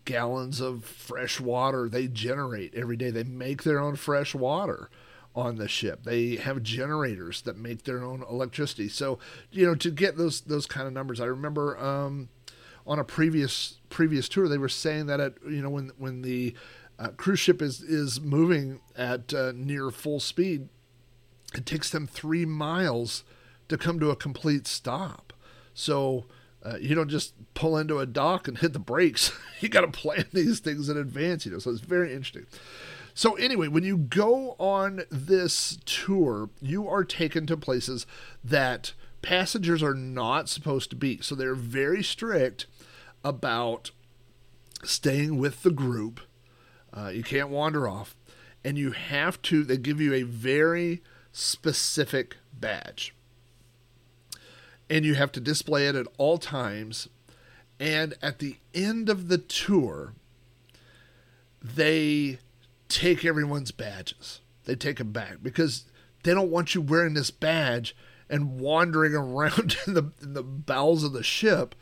gallons 0.05 0.59
of 0.59 0.83
fresh 0.83 1.39
water 1.39 1.87
they 1.87 2.07
generate 2.07 2.73
every 2.73 2.97
day. 2.97 3.11
They 3.11 3.23
make 3.23 3.61
their 3.61 3.79
own 3.79 3.95
fresh 3.95 4.33
water 4.33 4.89
on 5.35 5.57
the 5.57 5.67
ship. 5.67 6.03
They 6.03 6.37
have 6.37 6.63
generators 6.63 7.43
that 7.43 7.57
make 7.57 7.83
their 7.83 8.03
own 8.03 8.25
electricity. 8.27 8.89
So 8.89 9.19
you 9.51 9.67
know 9.67 9.75
to 9.75 9.91
get 9.91 10.17
those 10.17 10.41
those 10.41 10.65
kind 10.65 10.87
of 10.87 10.93
numbers 10.93 11.21
i 11.21 11.25
remember 11.25 11.77
um, 11.77 12.29
on 12.87 12.97
a 12.97 13.03
previous 13.03 13.77
previous 13.89 14.27
tour 14.27 14.47
they 14.47 14.57
were 14.57 14.67
saying 14.67 15.05
that 15.05 15.19
at 15.19 15.33
you 15.47 15.61
know 15.61 15.69
when 15.69 15.91
when 15.99 16.23
the 16.23 16.55
uh, 16.97 17.09
cruise 17.09 17.39
ship 17.39 17.61
is 17.61 17.81
is 17.81 18.19
moving 18.19 18.81
at 18.95 19.31
uh, 19.31 19.51
near 19.53 19.91
full 19.91 20.19
speed 20.19 20.69
it 21.53 21.67
takes 21.67 21.91
them 21.91 22.07
three 22.07 22.45
miles 22.45 23.23
to 23.69 23.77
come 23.77 23.99
to 23.99 24.09
a 24.09 24.15
complete 24.15 24.67
stop. 24.67 25.33
So 25.73 26.25
uh, 26.63 26.77
you 26.81 26.93
don't 26.93 27.09
just 27.09 27.33
pull 27.53 27.77
into 27.77 27.99
a 27.99 28.05
dock 28.05 28.47
and 28.47 28.57
hit 28.59 28.73
the 28.73 28.79
brakes. 28.79 29.31
you 29.61 29.69
got 29.69 29.81
to 29.81 29.87
plan 29.87 30.25
these 30.33 30.59
things 30.59 30.89
in 30.89 30.97
advance, 30.97 31.45
you 31.45 31.51
know. 31.51 31.59
So 31.59 31.71
it's 31.71 31.79
very 31.79 32.11
interesting. 32.13 32.45
So 33.13 33.35
anyway, 33.35 33.67
when 33.67 33.83
you 33.83 33.97
go 33.97 34.55
on 34.59 35.03
this 35.09 35.77
tour, 35.85 36.49
you 36.61 36.87
are 36.87 37.03
taken 37.03 37.45
to 37.47 37.57
places 37.57 38.05
that 38.43 38.93
passengers 39.21 39.83
are 39.83 39.93
not 39.93 40.47
supposed 40.47 40.89
to 40.91 40.95
be. 40.95 41.19
So 41.21 41.35
they're 41.35 41.55
very 41.55 42.03
strict 42.03 42.65
about 43.23 43.91
staying 44.83 45.37
with 45.37 45.63
the 45.63 45.71
group. 45.71 46.21
Uh, 46.93 47.09
you 47.09 47.23
can't 47.23 47.49
wander 47.49 47.87
off, 47.87 48.15
and 48.63 48.77
you 48.77 48.91
have 48.91 49.41
to. 49.43 49.63
They 49.63 49.77
give 49.77 49.99
you 49.99 50.13
a 50.13 50.23
very 50.23 51.03
specific 51.33 52.37
badge 52.53 53.13
and 54.89 55.05
you 55.05 55.15
have 55.15 55.31
to 55.33 55.39
display 55.39 55.87
it 55.87 55.95
at 55.95 56.07
all 56.17 56.37
times. 56.37 57.07
And 57.79 58.15
at 58.21 58.39
the 58.39 58.57
end 58.73 59.09
of 59.09 59.27
the 59.27 59.37
tour, 59.37 60.13
they 61.61 62.39
take 62.87 63.23
everyone's 63.23 63.71
badges. 63.71 64.41
They 64.65 64.75
take 64.75 64.97
them 64.97 65.11
back 65.11 65.37
because 65.41 65.85
they 66.23 66.33
don't 66.33 66.51
want 66.51 66.75
you 66.75 66.81
wearing 66.81 67.13
this 67.13 67.31
badge 67.31 67.95
and 68.29 68.59
wandering 68.59 69.15
around 69.15 69.77
in 69.87 69.93
the 69.93 70.11
in 70.21 70.33
the 70.33 70.43
bowels 70.43 71.03
of 71.03 71.13
the 71.13 71.23
ship 71.23 71.75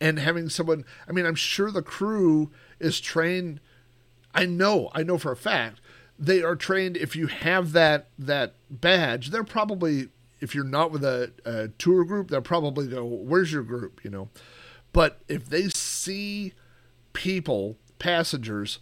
and 0.00 0.18
having 0.18 0.48
someone 0.48 0.84
I 1.08 1.12
mean 1.12 1.26
I'm 1.26 1.34
sure 1.34 1.70
the 1.70 1.82
crew 1.82 2.50
is 2.78 3.00
trained 3.00 3.60
I 4.34 4.46
know 4.46 4.90
I 4.94 5.02
know 5.02 5.18
for 5.18 5.32
a 5.32 5.36
fact 5.36 5.80
they 6.18 6.42
are 6.42 6.56
trained 6.56 6.96
if 6.96 7.16
you 7.16 7.26
have 7.28 7.72
that 7.72 8.08
that 8.18 8.54
badge 8.70 9.30
they're 9.30 9.44
probably 9.44 10.08
if 10.40 10.54
you're 10.54 10.64
not 10.64 10.90
with 10.90 11.04
a, 11.04 11.32
a 11.44 11.68
tour 11.68 12.04
group, 12.04 12.30
they'll 12.30 12.42
probably 12.42 12.86
go, 12.86 13.04
"Where's 13.04 13.52
your 13.52 13.62
group?" 13.62 14.04
You 14.04 14.10
know. 14.10 14.28
But 14.92 15.20
if 15.28 15.48
they 15.48 15.68
see 15.68 16.54
people, 17.12 17.76
passengers, 17.98 18.78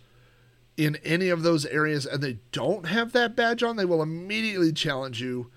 in 0.77 0.97
any 1.05 1.29
of 1.29 1.43
those 1.43 1.67
areas 1.67 2.07
and 2.07 2.23
they 2.23 2.39
don't 2.53 2.87
have 2.87 3.13
that 3.13 3.37
badge 3.37 3.63
on, 3.63 3.77
they 3.77 3.85
will 3.85 4.03
immediately 4.03 4.73
challenge 4.73 5.21
you. 5.21 5.51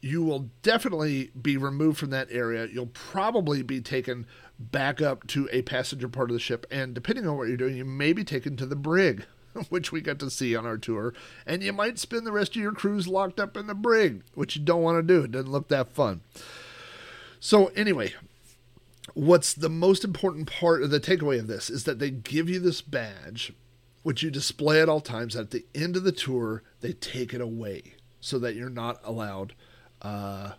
You 0.00 0.22
will 0.22 0.50
definitely 0.62 1.30
be 1.40 1.56
removed 1.56 1.98
from 1.98 2.10
that 2.10 2.28
area. 2.30 2.66
You'll 2.66 2.86
probably 2.86 3.62
be 3.62 3.80
taken 3.80 4.26
back 4.58 5.00
up 5.00 5.26
to 5.28 5.48
a 5.52 5.62
passenger 5.62 6.08
part 6.08 6.30
of 6.30 6.34
the 6.34 6.40
ship. 6.40 6.66
And 6.70 6.94
depending 6.94 7.26
on 7.26 7.36
what 7.36 7.48
you're 7.48 7.56
doing, 7.56 7.76
you 7.76 7.84
may 7.84 8.12
be 8.12 8.24
taken 8.24 8.56
to 8.56 8.66
the 8.66 8.76
brig 8.76 9.24
which 9.68 9.92
we 9.92 10.00
got 10.00 10.18
to 10.20 10.30
see 10.30 10.54
on 10.54 10.66
our 10.66 10.78
tour, 10.78 11.14
and 11.46 11.62
you 11.62 11.72
might 11.72 11.98
spend 11.98 12.26
the 12.26 12.32
rest 12.32 12.56
of 12.56 12.62
your 12.62 12.72
cruise 12.72 13.08
locked 13.08 13.40
up 13.40 13.56
in 13.56 13.66
the 13.66 13.74
brig, 13.74 14.22
which 14.34 14.56
you 14.56 14.62
don't 14.62 14.82
want 14.82 14.98
to 14.98 15.02
do. 15.02 15.24
It 15.24 15.32
doesn't 15.32 15.50
look 15.50 15.68
that 15.68 15.94
fun. 15.94 16.20
So, 17.40 17.66
anyway, 17.68 18.14
what's 19.14 19.54
the 19.54 19.68
most 19.68 20.04
important 20.04 20.50
part 20.50 20.82
of 20.82 20.90
the 20.90 21.00
takeaway 21.00 21.38
of 21.38 21.46
this 21.46 21.70
is 21.70 21.84
that 21.84 21.98
they 21.98 22.10
give 22.10 22.48
you 22.48 22.58
this 22.58 22.80
badge, 22.80 23.52
which 24.02 24.22
you 24.22 24.30
display 24.30 24.80
at 24.80 24.88
all 24.88 25.00
times. 25.00 25.36
At 25.36 25.50
the 25.50 25.64
end 25.74 25.96
of 25.96 26.04
the 26.04 26.12
tour, 26.12 26.62
they 26.80 26.92
take 26.92 27.32
it 27.32 27.40
away 27.40 27.94
so 28.20 28.38
that 28.38 28.54
you're 28.54 28.68
not 28.68 29.00
allowed 29.04 29.54
uh, 30.02 30.52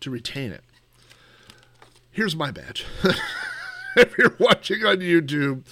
to 0.00 0.10
retain 0.10 0.52
it. 0.52 0.64
Here's 2.10 2.36
my 2.36 2.50
badge. 2.50 2.84
if 3.96 4.16
you're 4.18 4.36
watching 4.38 4.84
on 4.84 4.98
YouTube, 4.98 5.64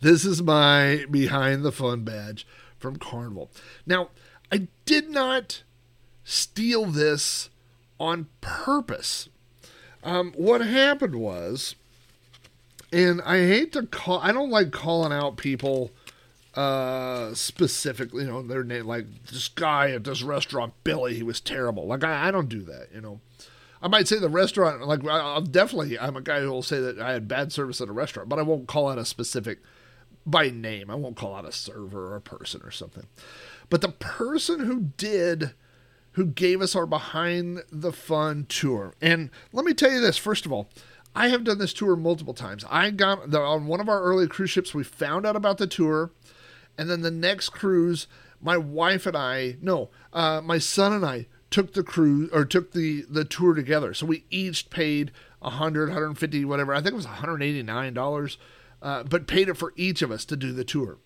this 0.00 0.24
is 0.24 0.42
my 0.42 1.04
behind 1.10 1.64
the 1.64 1.72
fun 1.72 2.04
badge 2.04 2.46
from 2.78 2.96
Carnival. 2.96 3.50
Now, 3.86 4.10
I 4.52 4.68
did 4.84 5.10
not 5.10 5.62
steal 6.24 6.86
this 6.86 7.50
on 7.98 8.28
purpose. 8.40 9.28
Um, 10.04 10.32
what 10.36 10.60
happened 10.60 11.16
was, 11.16 11.74
and 12.92 13.20
I 13.22 13.38
hate 13.38 13.72
to 13.72 13.86
call, 13.86 14.20
I 14.20 14.32
don't 14.32 14.50
like 14.50 14.70
calling 14.70 15.12
out 15.12 15.36
people 15.36 15.90
uh 16.54 17.34
specifically 17.34 18.24
you 18.24 18.30
know 18.30 18.40
their 18.40 18.64
name 18.64 18.86
like 18.86 19.04
this 19.26 19.46
guy 19.46 19.90
at 19.90 20.04
this 20.04 20.22
restaurant 20.22 20.72
billy 20.84 21.14
he 21.14 21.22
was 21.22 21.38
terrible 21.38 21.86
like 21.86 22.02
I, 22.02 22.28
I 22.28 22.30
don't 22.30 22.48
do 22.48 22.62
that 22.62 22.88
you 22.94 23.02
know 23.02 23.20
I 23.82 23.88
might 23.88 24.08
say 24.08 24.18
the 24.18 24.28
restaurant, 24.28 24.86
like 24.86 25.06
I'll 25.06 25.42
definitely, 25.42 25.98
I'm 25.98 26.16
a 26.16 26.22
guy 26.22 26.40
who 26.40 26.50
will 26.50 26.62
say 26.62 26.80
that 26.80 26.98
I 26.98 27.12
had 27.12 27.28
bad 27.28 27.52
service 27.52 27.80
at 27.80 27.88
a 27.88 27.92
restaurant, 27.92 28.28
but 28.28 28.38
I 28.38 28.42
won't 28.42 28.66
call 28.66 28.88
out 28.88 28.98
a 28.98 29.04
specific 29.04 29.58
by 30.26 30.50
name. 30.50 30.90
I 30.90 30.96
won't 30.96 31.16
call 31.16 31.34
out 31.34 31.46
a 31.46 31.52
server 31.52 32.12
or 32.12 32.16
a 32.16 32.20
person 32.20 32.60
or 32.62 32.70
something. 32.70 33.06
But 33.70 33.80
the 33.80 33.88
person 33.88 34.60
who 34.60 34.92
did, 34.96 35.52
who 36.12 36.26
gave 36.26 36.60
us 36.60 36.74
our 36.74 36.86
behind 36.86 37.62
the 37.70 37.92
fun 37.92 38.46
tour, 38.48 38.94
and 39.00 39.30
let 39.52 39.64
me 39.64 39.72
tell 39.72 39.90
you 39.90 40.00
this 40.00 40.18
first 40.18 40.44
of 40.44 40.52
all, 40.52 40.68
I 41.14 41.28
have 41.28 41.44
done 41.44 41.58
this 41.58 41.72
tour 41.72 41.96
multiple 41.96 42.34
times. 42.34 42.64
I 42.68 42.90
got 42.90 43.34
on 43.34 43.66
one 43.66 43.80
of 43.80 43.88
our 43.88 44.02
early 44.02 44.28
cruise 44.28 44.50
ships, 44.50 44.74
we 44.74 44.84
found 44.84 45.24
out 45.24 45.36
about 45.36 45.56
the 45.56 45.66
tour, 45.66 46.10
and 46.76 46.90
then 46.90 47.00
the 47.00 47.10
next 47.10 47.50
cruise, 47.50 48.06
my 48.40 48.58
wife 48.58 49.06
and 49.06 49.16
I, 49.16 49.56
no, 49.62 49.88
uh, 50.12 50.42
my 50.44 50.58
son 50.58 50.92
and 50.92 51.06
I 51.06 51.26
took 51.50 51.72
the 51.72 51.82
cruise 51.82 52.28
or 52.32 52.44
took 52.44 52.72
the 52.72 53.02
the 53.08 53.24
tour 53.24 53.54
together. 53.54 53.94
So 53.94 54.04
we 54.06 54.24
each 54.30 54.68
paid 54.68 55.10
100, 55.38 55.88
150, 55.88 56.44
whatever. 56.44 56.74
I 56.74 56.78
think 56.78 56.92
it 56.92 56.96
was 56.96 57.06
189 57.06 57.94
dollars, 57.94 58.36
uh, 58.82 59.02
but 59.04 59.26
paid 59.26 59.48
it 59.48 59.56
for 59.56 59.72
each 59.76 60.02
of 60.02 60.10
us 60.10 60.24
to 60.26 60.36
do 60.36 60.52
the 60.52 60.64
tour. 60.64 60.98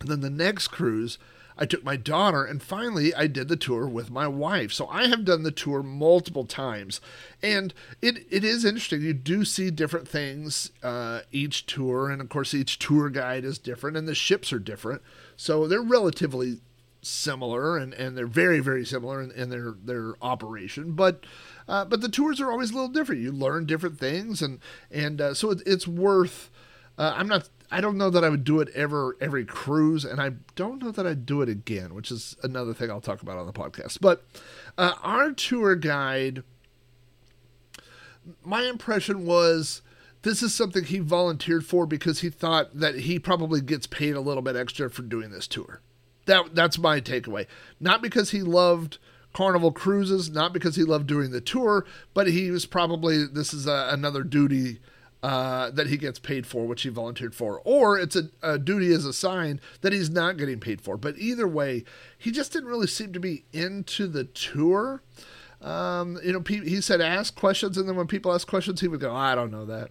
And 0.00 0.08
then 0.08 0.20
the 0.20 0.30
next 0.30 0.68
cruise, 0.68 1.18
I 1.56 1.66
took 1.66 1.84
my 1.84 1.96
daughter, 1.96 2.44
and 2.44 2.62
finally 2.62 3.14
I 3.14 3.26
did 3.28 3.48
the 3.48 3.56
tour 3.56 3.86
with 3.86 4.10
my 4.10 4.26
wife. 4.26 4.72
So 4.72 4.88
I 4.88 5.06
have 5.06 5.24
done 5.24 5.44
the 5.44 5.52
tour 5.52 5.82
multiple 5.82 6.44
times, 6.44 7.00
and 7.42 7.72
it 8.02 8.26
it 8.28 8.42
is 8.42 8.64
interesting. 8.64 9.02
You 9.02 9.14
do 9.14 9.44
see 9.44 9.70
different 9.70 10.08
things 10.08 10.72
uh, 10.82 11.20
each 11.30 11.66
tour, 11.66 12.10
and 12.10 12.20
of 12.20 12.28
course 12.28 12.54
each 12.54 12.78
tour 12.78 13.08
guide 13.08 13.44
is 13.44 13.58
different, 13.58 13.96
and 13.96 14.08
the 14.08 14.14
ships 14.16 14.52
are 14.52 14.58
different. 14.58 15.02
So 15.36 15.68
they're 15.68 15.80
relatively 15.80 16.60
similar, 17.02 17.76
and, 17.76 17.94
and 17.94 18.16
they're 18.18 18.26
very 18.26 18.58
very 18.58 18.84
similar 18.84 19.22
in, 19.22 19.30
in 19.30 19.50
their 19.50 19.74
their 19.82 20.14
operation, 20.20 20.92
but. 20.92 21.24
Uh, 21.66 21.82
but 21.82 22.02
the 22.02 22.10
tours 22.10 22.42
are 22.42 22.52
always 22.52 22.72
a 22.72 22.74
little 22.74 22.90
different. 22.90 23.22
You 23.22 23.32
learn 23.32 23.64
different 23.64 23.98
things, 23.98 24.42
and 24.42 24.58
and 24.90 25.18
uh, 25.18 25.32
so 25.32 25.50
it, 25.50 25.62
it's 25.64 25.88
worth. 25.88 26.50
Uh, 26.96 27.12
I'm 27.16 27.28
not 27.28 27.48
I 27.70 27.80
don't 27.80 27.98
know 27.98 28.10
that 28.10 28.22
I 28.24 28.28
would 28.28 28.44
do 28.44 28.60
it 28.60 28.68
ever 28.74 29.16
every 29.20 29.44
cruise, 29.44 30.04
and 30.04 30.20
I 30.20 30.32
don't 30.54 30.80
know 30.80 30.92
that 30.92 31.06
I'd 31.06 31.26
do 31.26 31.42
it 31.42 31.48
again, 31.48 31.94
which 31.94 32.10
is 32.10 32.36
another 32.42 32.72
thing 32.72 32.90
I'll 32.90 33.00
talk 33.00 33.22
about 33.22 33.38
on 33.38 33.46
the 33.46 33.52
podcast. 33.52 33.98
But 34.00 34.24
uh, 34.78 34.92
our 35.02 35.32
tour 35.32 35.74
guide, 35.74 36.44
my 38.44 38.62
impression 38.62 39.26
was 39.26 39.82
this 40.22 40.42
is 40.42 40.54
something 40.54 40.84
he 40.84 41.00
volunteered 41.00 41.66
for 41.66 41.86
because 41.86 42.20
he 42.20 42.30
thought 42.30 42.78
that 42.78 43.00
he 43.00 43.18
probably 43.18 43.60
gets 43.60 43.86
paid 43.86 44.14
a 44.14 44.20
little 44.20 44.42
bit 44.42 44.56
extra 44.56 44.88
for 44.88 45.02
doing 45.02 45.30
this 45.30 45.48
tour. 45.48 45.80
That 46.26 46.54
that's 46.54 46.78
my 46.78 47.00
takeaway. 47.00 47.46
Not 47.80 48.02
because 48.02 48.30
he 48.30 48.42
loved 48.42 48.98
Carnival 49.32 49.72
cruises, 49.72 50.30
not 50.30 50.52
because 50.52 50.76
he 50.76 50.84
loved 50.84 51.08
doing 51.08 51.32
the 51.32 51.40
tour, 51.40 51.84
but 52.14 52.28
he 52.28 52.52
was 52.52 52.66
probably 52.66 53.26
this 53.26 53.52
is 53.52 53.66
a, 53.66 53.88
another 53.90 54.22
duty 54.22 54.78
uh, 55.24 55.70
that 55.70 55.86
he 55.86 55.96
gets 55.96 56.18
paid 56.18 56.46
for, 56.46 56.66
which 56.66 56.82
he 56.82 56.90
volunteered 56.90 57.34
for, 57.34 57.62
or 57.64 57.98
it's 57.98 58.14
a, 58.14 58.24
a 58.42 58.58
duty 58.58 58.92
as 58.92 59.06
assigned 59.06 59.58
that 59.80 59.90
he's 59.90 60.10
not 60.10 60.36
getting 60.36 60.60
paid 60.60 60.82
for. 60.82 60.98
But 60.98 61.16
either 61.16 61.48
way, 61.48 61.84
he 62.18 62.30
just 62.30 62.52
didn't 62.52 62.68
really 62.68 62.86
seem 62.86 63.14
to 63.14 63.18
be 63.18 63.46
into 63.50 64.06
the 64.06 64.24
tour. 64.24 65.02
Um, 65.62 66.18
you 66.22 66.34
know, 66.34 66.42
he 66.46 66.78
said 66.82 67.00
ask 67.00 67.34
questions, 67.34 67.78
and 67.78 67.88
then 67.88 67.96
when 67.96 68.06
people 68.06 68.34
ask 68.34 68.46
questions, 68.46 68.82
he 68.82 68.88
would 68.88 69.00
go, 69.00 69.16
"I 69.16 69.34
don't 69.34 69.50
know 69.50 69.64
that." 69.64 69.88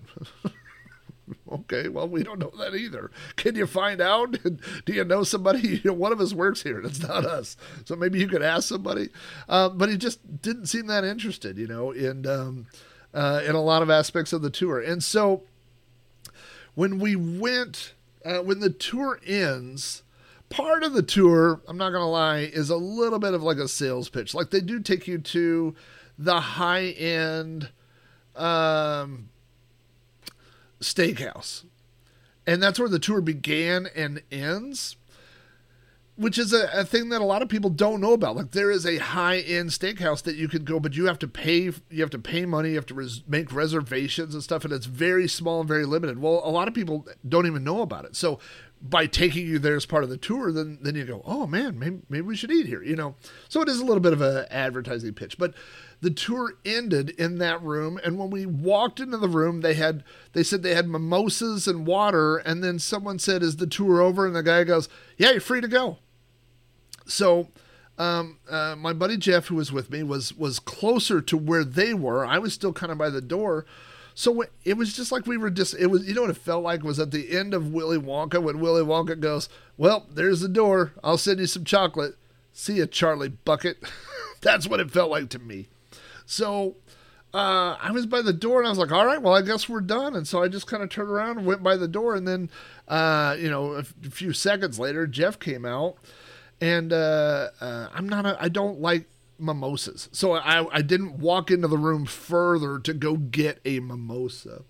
okay, 1.52 1.88
well, 1.88 2.08
we 2.08 2.22
don't 2.22 2.38
know 2.38 2.52
that 2.60 2.76
either. 2.76 3.10
Can 3.36 3.56
you 3.56 3.66
find 3.66 4.02
out? 4.02 4.38
Do 4.86 4.94
you 4.94 5.04
know 5.04 5.24
somebody? 5.24 5.68
You 5.68 5.82
know, 5.86 5.94
one 5.94 6.12
of 6.12 6.22
us 6.22 6.36
works 6.36 6.62
here, 6.62 6.80
it's 6.82 7.02
not 7.02 7.26
us. 7.26 7.58
So 7.86 7.96
maybe 7.96 8.20
you 8.20 8.28
could 8.28 8.44
ask 8.44 8.70
somebody. 8.70 9.10
Uh, 9.50 9.70
but 9.70 9.90
he 9.90 9.98
just 9.98 10.44
didn't 10.44 10.68
seem 10.68 10.86
that 10.88 11.04
interested, 11.04 11.58
you 11.58 11.66
know, 11.66 11.92
and. 11.92 12.28
Um, 12.28 12.68
uh, 13.14 13.42
in 13.46 13.56
a 13.56 13.62
lot 13.62 13.82
of 13.82 13.90
aspects 13.90 14.34
of 14.34 14.42
the 14.42 14.50
tour. 14.50 14.80
And 14.80 15.04
so 15.04 15.44
when 16.76 17.00
we 17.00 17.16
went, 17.16 17.94
uh, 18.26 18.40
when 18.40 18.60
the 18.60 18.70
tour 18.70 19.20
ends, 19.26 20.04
part 20.50 20.84
of 20.84 20.94
the 20.94 21.04
tour, 21.04 21.62
I'm 21.68 21.78
not 21.78 21.92
going 21.92 22.02
to 22.02 22.08
lie, 22.08 22.40
is 22.40 22.70
a 22.70 22.78
little 22.78 23.20
bit 23.20 23.34
of 23.34 23.44
like 23.44 23.58
a 23.58 23.68
sales 23.68 24.10
pitch. 24.10 24.34
Like 24.34 24.50
they 24.50 24.62
do 24.62 24.80
take 24.80 25.08
you 25.08 25.18
to 25.20 25.76
the 26.18 26.40
high 26.40 26.86
end 26.88 27.70
um, 28.36 29.30
steakhouse. 30.80 31.66
And 32.46 32.62
that's 32.62 32.80
where 32.80 32.90
the 32.90 33.00
tour 33.00 33.22
began 33.22 33.88
and 33.96 34.22
ends 34.32 34.98
which 36.16 36.38
is 36.38 36.54
a, 36.54 36.70
a, 36.74 36.86
thing 36.86 37.10
that 37.10 37.22
a 37.22 37.26
lot 37.26 37.42
of 37.42 37.50
people 37.50 37.70
don't 37.70 38.00
know 38.00 38.14
about. 38.14 38.36
Like 38.36 38.52
there 38.52 38.70
is 38.70 38.86
a 38.86 38.98
high 38.98 39.40
end 39.40 39.70
steakhouse 39.70 40.22
that 40.24 40.36
you 40.36 40.48
could 40.48 40.66
go, 40.66 40.80
but 40.80 40.96
you 40.96 41.06
have 41.08 41.20
to 41.20 41.28
pay. 41.28 41.72
You 41.90 42.02
have 42.02 42.12
to 42.12 42.20
pay 42.20 42.46
money. 42.46 42.70
You 42.70 42.76
have 42.76 42.86
to 42.88 42.94
res- 42.94 43.24
make 43.28 43.52
reservations 43.52 44.34
and 44.34 44.44
stuff, 44.44 44.64
and 44.64 44.74
it's 44.74 44.86
very 44.86 45.28
small 45.28 45.62
and 45.62 45.68
very 45.68 45.86
limited. 45.86 46.22
Well, 46.22 46.42
a 46.44 46.52
lot 46.52 46.68
of 46.68 46.74
people 46.74 47.08
don't 47.28 47.48
even 47.48 47.64
know 47.64 47.82
about 47.82 48.06
it. 48.06 48.16
So 48.16 48.40
by 48.82 49.08
taking 49.08 49.48
you 49.48 49.60
there 49.60 49.76
as 49.76 49.86
part 49.86 50.04
of 50.04 50.10
the 50.10 50.18
tour, 50.18 50.52
then 50.52 50.78
then 50.82 50.96
you 50.96 51.06
go, 51.06 51.24
oh 51.26 51.48
man, 51.48 51.80
maybe 51.80 52.02
maybe 52.10 52.28
we 52.28 52.36
should 52.36 52.52
eat 52.52 52.68
here. 52.68 52.84
You 52.84 52.96
know. 52.96 53.16
So 53.50 53.62
it 53.62 53.70
is 53.70 53.80
a 53.80 53.86
little 53.86 54.02
bit 54.02 54.14
of 54.14 54.22
an 54.22 54.46
advertising 54.52 55.14
pitch, 55.14 55.38
but 55.38 55.56
the 56.04 56.12
tour 56.12 56.56
ended 56.66 57.12
in 57.12 57.38
that 57.38 57.64
room 57.64 57.98
and 58.04 58.20
when 58.20 58.30
we 58.30 58.46
walked 58.46 59.00
into 59.00 59.16
the 59.16 59.30
room 59.30 59.62
they 59.62 59.74
had 59.74 60.04
they 60.34 60.44
said 60.44 60.62
they 60.62 60.76
had 60.76 60.86
mimosas 60.86 61.66
and 61.66 61.88
water 61.88 62.38
and 62.40 62.62
then 62.62 62.78
someone 62.78 63.18
said 63.18 63.42
is 63.42 63.56
the 63.56 63.66
tour 63.66 64.02
over 64.02 64.28
and 64.28 64.36
the 64.36 64.44
guy 64.44 64.66
goes 64.66 64.90
yeah 65.18 65.32
you're 65.32 65.40
free 65.40 65.62
to 65.62 65.68
go 65.68 66.00
so 67.06 67.50
um, 67.98 68.40
uh, 68.50 68.76
my 68.78 68.94
buddy 68.94 69.18
Jeff, 69.18 69.48
who 69.48 69.56
was 69.56 69.72
with 69.72 69.92
me, 69.92 70.04
was 70.04 70.34
was 70.34 70.60
closer 70.60 71.22
to 71.22 71.38
where 71.38 71.64
they 71.64 71.94
were. 71.94 72.26
I 72.26 72.40
was 72.40 72.54
still 72.54 72.74
kind 72.74 72.92
of 72.92 72.98
by 72.98 73.10
the 73.10 73.22
door. 73.22 73.66
So 74.16 74.44
it 74.64 74.78
was 74.78 74.96
just 74.96 75.12
like 75.12 75.26
we 75.26 75.38
were 75.38 75.50
just, 75.50 75.74
it 75.74 75.88
was, 75.88 76.08
you 76.08 76.14
know 76.14 76.22
what 76.22 76.30
it 76.30 76.38
felt 76.38 76.64
like 76.64 76.84
was 76.84 77.00
at 77.00 77.10
the 77.12 77.36
end 77.36 77.54
of 77.54 77.74
Willy 77.74 77.98
Wonka 77.98 78.42
when 78.42 78.60
Willy 78.60 78.84
Wonka 78.84 79.20
goes, 79.20 79.50
Well, 79.78 80.06
there's 80.10 80.42
the 80.42 80.48
door. 80.48 80.94
I'll 81.04 81.18
send 81.18 81.40
you 81.40 81.48
some 81.48 81.64
chocolate. 81.64 82.16
See 82.52 82.76
you, 82.76 82.86
Charlie 82.86 83.30
Bucket. 83.30 83.78
That's 84.42 84.68
what 84.68 84.80
it 84.80 84.92
felt 84.92 85.10
like 85.10 85.30
to 85.30 85.40
me. 85.40 85.68
So 86.28 86.76
uh, 87.34 87.76
I 87.82 87.90
was 87.92 88.06
by 88.06 88.22
the 88.22 88.34
door 88.34 88.60
and 88.60 88.68
I 88.68 88.70
was 88.70 88.78
like, 88.78 88.92
All 88.92 89.06
right, 89.06 89.22
well, 89.22 89.34
I 89.34 89.42
guess 89.42 89.68
we're 89.68 89.82
done. 89.82 90.16
And 90.16 90.28
so 90.28 90.44
I 90.44 90.48
just 90.48 90.68
kind 90.68 90.84
of 90.84 90.90
turned 90.90 91.10
around 91.10 91.40
and 91.40 91.48
went 91.48 91.64
by 91.64 91.76
the 91.76 91.88
door. 91.88 92.14
And 92.14 92.28
then, 92.28 92.52
uh, 92.88 93.36
you 93.40 93.50
know, 93.50 93.74
a, 93.74 93.80
f- 93.80 93.96
a 94.06 94.12
few 94.12 94.32
seconds 94.32 94.78
later, 94.78 95.08
Jeff 95.08 95.40
came 95.40 95.66
out 95.66 95.98
and 96.64 96.94
uh, 96.94 97.50
uh, 97.60 97.90
I'm 97.94 98.08
not 98.08 98.26
a, 98.26 98.42
I 98.42 98.48
don't 98.48 98.80
like 98.80 99.10
mimosas, 99.38 100.08
so 100.14 100.32
I 100.32 100.66
I 100.74 100.82
didn't 100.82 101.20
walk 101.20 101.52
into 101.52 101.68
the 101.68 101.78
room 101.78 102.06
further 102.06 102.80
to 102.80 102.94
go 102.94 103.18
get 103.18 103.60
a 103.66 103.82
mimosa, 103.82 104.64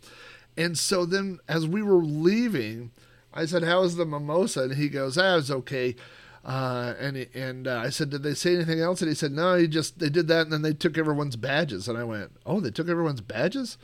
and 0.57 0.75
so 0.75 1.05
then 1.05 1.37
as 1.47 1.67
we 1.67 1.83
were 1.83 2.03
leaving, 2.03 2.89
I 3.31 3.45
said, 3.45 3.61
"How's 3.61 3.95
the 3.95 4.07
mimosa?" 4.07 4.63
And 4.63 4.73
he 4.73 4.89
goes, 4.89 5.19
"Ah, 5.19 5.37
it's 5.37 5.51
okay." 5.51 5.95
Uh, 6.43 6.95
and 6.99 7.27
and 7.35 7.67
uh, 7.67 7.83
I 7.85 7.89
said, 7.89 8.09
"Did 8.09 8.23
they 8.23 8.33
say 8.33 8.55
anything 8.55 8.79
else?" 8.79 9.03
And 9.03 9.09
he 9.09 9.15
said, 9.15 9.31
"No, 9.31 9.55
he 9.55 9.67
just 9.67 9.99
they 9.99 10.09
did 10.09 10.27
that, 10.29 10.41
and 10.41 10.51
then 10.51 10.63
they 10.63 10.73
took 10.73 10.97
everyone's 10.97 11.35
badges." 11.35 11.87
And 11.87 11.95
I 11.95 12.05
went, 12.05 12.31
"Oh, 12.43 12.59
they 12.59 12.71
took 12.71 12.89
everyone's 12.89 13.21
badges." 13.21 13.77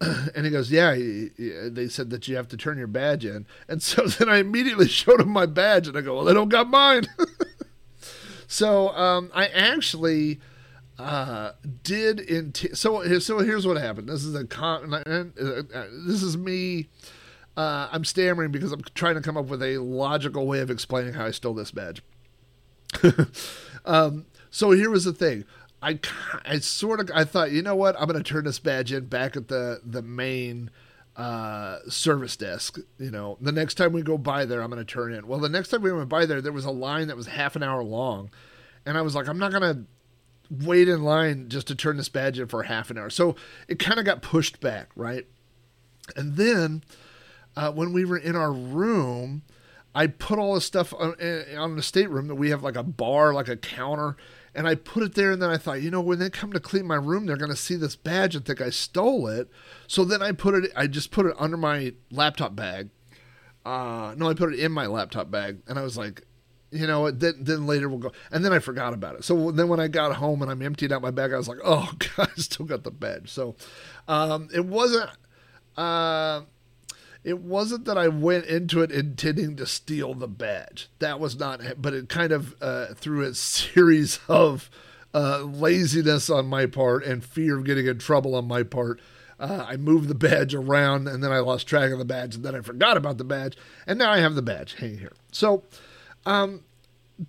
and 0.34 0.44
he 0.44 0.50
goes, 0.50 0.70
"Yeah." 0.70 0.94
He, 0.94 1.30
he, 1.36 1.68
they 1.68 1.88
said 1.88 2.10
that 2.10 2.28
you 2.28 2.36
have 2.36 2.48
to 2.48 2.56
turn 2.56 2.78
your 2.78 2.86
badge 2.86 3.24
in, 3.24 3.46
and 3.68 3.82
so 3.82 4.06
then 4.06 4.28
I 4.28 4.38
immediately 4.38 4.88
showed 4.88 5.20
him 5.20 5.30
my 5.30 5.46
badge, 5.46 5.88
and 5.88 5.96
I 5.96 6.00
go, 6.00 6.16
"Well, 6.16 6.24
they 6.24 6.34
don't 6.34 6.48
got 6.48 6.68
mine." 6.68 7.06
so 8.46 8.90
um, 8.90 9.30
I 9.34 9.48
actually 9.48 10.40
uh, 10.98 11.52
did 11.82 12.20
in 12.20 12.52
t- 12.52 12.74
so 12.74 13.18
so 13.18 13.38
here's 13.40 13.66
what 13.66 13.76
happened. 13.76 14.08
This 14.08 14.24
is 14.24 14.34
a 14.34 14.46
con- 14.46 14.94
uh, 14.94 15.00
uh, 15.04 15.84
this 16.06 16.22
is 16.22 16.36
me. 16.36 16.88
Uh, 17.56 17.88
I'm 17.90 18.04
stammering 18.04 18.52
because 18.52 18.70
I'm 18.70 18.82
trying 18.94 19.16
to 19.16 19.20
come 19.20 19.36
up 19.36 19.46
with 19.46 19.64
a 19.64 19.78
logical 19.78 20.46
way 20.46 20.60
of 20.60 20.70
explaining 20.70 21.14
how 21.14 21.26
I 21.26 21.32
stole 21.32 21.54
this 21.54 21.72
badge. 21.72 22.02
um, 23.84 24.26
so 24.50 24.70
here 24.70 24.90
was 24.90 25.04
the 25.04 25.12
thing. 25.12 25.44
I, 25.82 26.00
I 26.44 26.58
sort 26.58 27.00
of 27.00 27.10
I 27.14 27.24
thought 27.24 27.50
you 27.50 27.62
know 27.62 27.76
what 27.76 27.94
I'm 28.00 28.08
to 28.08 28.22
turn 28.22 28.44
this 28.44 28.58
badge 28.58 28.92
in 28.92 29.06
back 29.06 29.36
at 29.36 29.48
the 29.48 29.80
the 29.84 30.02
main 30.02 30.70
uh, 31.16 31.78
service 31.88 32.36
desk. 32.36 32.78
You 32.98 33.10
know, 33.10 33.38
the 33.40 33.52
next 33.52 33.74
time 33.74 33.92
we 33.92 34.02
go 34.02 34.18
by 34.18 34.44
there, 34.44 34.62
I'm 34.62 34.70
going 34.70 34.84
to 34.84 34.92
turn 34.92 35.12
in. 35.12 35.26
Well, 35.26 35.40
the 35.40 35.48
next 35.48 35.68
time 35.68 35.82
we 35.82 35.92
went 35.92 36.08
by 36.08 36.26
there, 36.26 36.40
there 36.40 36.52
was 36.52 36.64
a 36.64 36.70
line 36.70 37.08
that 37.08 37.16
was 37.16 37.26
half 37.26 37.56
an 37.56 37.62
hour 37.62 37.82
long, 37.82 38.30
and 38.86 38.96
I 38.96 39.02
was 39.02 39.14
like, 39.14 39.28
I'm 39.28 39.38
not 39.38 39.52
going 39.52 39.62
to 39.62 39.84
wait 40.64 40.88
in 40.88 41.02
line 41.02 41.48
just 41.48 41.66
to 41.68 41.74
turn 41.74 41.96
this 41.96 42.08
badge 42.08 42.38
in 42.38 42.46
for 42.46 42.62
half 42.62 42.90
an 42.90 42.98
hour. 42.98 43.10
So 43.10 43.36
it 43.66 43.78
kind 43.78 43.98
of 43.98 44.06
got 44.06 44.22
pushed 44.22 44.60
back, 44.60 44.90
right? 44.96 45.26
And 46.16 46.36
then 46.36 46.82
uh, 47.56 47.72
when 47.72 47.92
we 47.92 48.04
were 48.04 48.16
in 48.16 48.34
our 48.34 48.52
room, 48.52 49.42
I 49.94 50.06
put 50.06 50.38
all 50.38 50.54
the 50.54 50.60
stuff 50.60 50.94
on, 50.94 51.16
eh, 51.20 51.56
on 51.56 51.76
the 51.76 51.82
stateroom 51.82 52.28
that 52.28 52.36
we 52.36 52.50
have 52.50 52.62
like 52.62 52.76
a 52.76 52.82
bar, 52.82 53.34
like 53.34 53.48
a 53.48 53.56
counter 53.56 54.16
and 54.58 54.66
I 54.66 54.74
put 54.74 55.04
it 55.04 55.14
there, 55.14 55.30
and 55.30 55.40
then 55.40 55.50
I 55.50 55.56
thought, 55.56 55.82
you 55.82 55.90
know, 55.92 56.00
when 56.00 56.18
they 56.18 56.28
come 56.28 56.52
to 56.52 56.58
clean 56.58 56.84
my 56.84 56.96
room, 56.96 57.26
they're 57.26 57.36
going 57.36 57.48
to 57.52 57.56
see 57.56 57.76
this 57.76 57.94
badge 57.94 58.34
and 58.34 58.44
think 58.44 58.60
I 58.60 58.70
stole 58.70 59.28
it. 59.28 59.48
So 59.86 60.04
then 60.04 60.20
I 60.20 60.32
put 60.32 60.56
it, 60.56 60.72
I 60.74 60.88
just 60.88 61.12
put 61.12 61.26
it 61.26 61.36
under 61.38 61.56
my 61.56 61.94
laptop 62.10 62.56
bag. 62.56 62.90
Uh, 63.64 64.16
no, 64.16 64.28
I 64.28 64.34
put 64.34 64.52
it 64.52 64.58
in 64.58 64.72
my 64.72 64.86
laptop 64.86 65.30
bag, 65.30 65.58
and 65.68 65.78
I 65.78 65.82
was 65.82 65.96
like, 65.96 66.26
you 66.72 66.88
know, 66.88 67.08
then, 67.08 67.34
then 67.38 67.68
later 67.68 67.88
we'll 67.88 68.00
go. 68.00 68.10
And 68.32 68.44
then 68.44 68.52
I 68.52 68.58
forgot 68.58 68.94
about 68.94 69.14
it. 69.14 69.22
So 69.22 69.52
then 69.52 69.68
when 69.68 69.78
I 69.78 69.86
got 69.86 70.16
home 70.16 70.42
and 70.42 70.50
I'm 70.50 70.60
emptied 70.60 70.90
out 70.90 71.02
my 71.02 71.12
bag, 71.12 71.32
I 71.32 71.36
was 71.36 71.46
like, 71.46 71.60
oh, 71.64 71.92
God, 72.16 72.28
I 72.36 72.40
still 72.40 72.66
got 72.66 72.82
the 72.82 72.90
badge. 72.90 73.30
So 73.30 73.54
um, 74.08 74.48
it 74.52 74.64
wasn't. 74.64 75.08
Uh, 75.76 76.40
it 77.24 77.38
wasn't 77.38 77.84
that 77.84 77.98
I 77.98 78.08
went 78.08 78.46
into 78.46 78.80
it 78.80 78.90
intending 78.90 79.56
to 79.56 79.66
steal 79.66 80.14
the 80.14 80.28
badge. 80.28 80.88
That 80.98 81.20
was 81.20 81.38
not, 81.38 81.60
but 81.76 81.92
it 81.94 82.08
kind 82.08 82.32
of 82.32 82.54
uh, 82.60 82.94
through 82.94 83.22
a 83.22 83.34
series 83.34 84.20
of 84.28 84.70
uh, 85.14 85.40
laziness 85.40 86.30
on 86.30 86.46
my 86.46 86.66
part 86.66 87.04
and 87.04 87.24
fear 87.24 87.58
of 87.58 87.64
getting 87.64 87.86
in 87.86 87.98
trouble 87.98 88.34
on 88.34 88.46
my 88.46 88.62
part. 88.62 89.00
Uh, 89.40 89.64
I 89.68 89.76
moved 89.76 90.08
the 90.08 90.14
badge 90.14 90.54
around 90.54 91.06
and 91.06 91.22
then 91.22 91.30
I 91.30 91.38
lost 91.38 91.68
track 91.68 91.92
of 91.92 91.98
the 91.98 92.04
badge 92.04 92.34
and 92.34 92.44
then 92.44 92.56
I 92.56 92.60
forgot 92.60 92.96
about 92.96 93.18
the 93.18 93.24
badge 93.24 93.56
and 93.86 93.98
now 93.98 94.10
I 94.10 94.18
have 94.18 94.34
the 94.34 94.42
badge 94.42 94.74
hanging 94.74 94.98
here. 94.98 95.12
So, 95.30 95.62
um, 96.26 96.62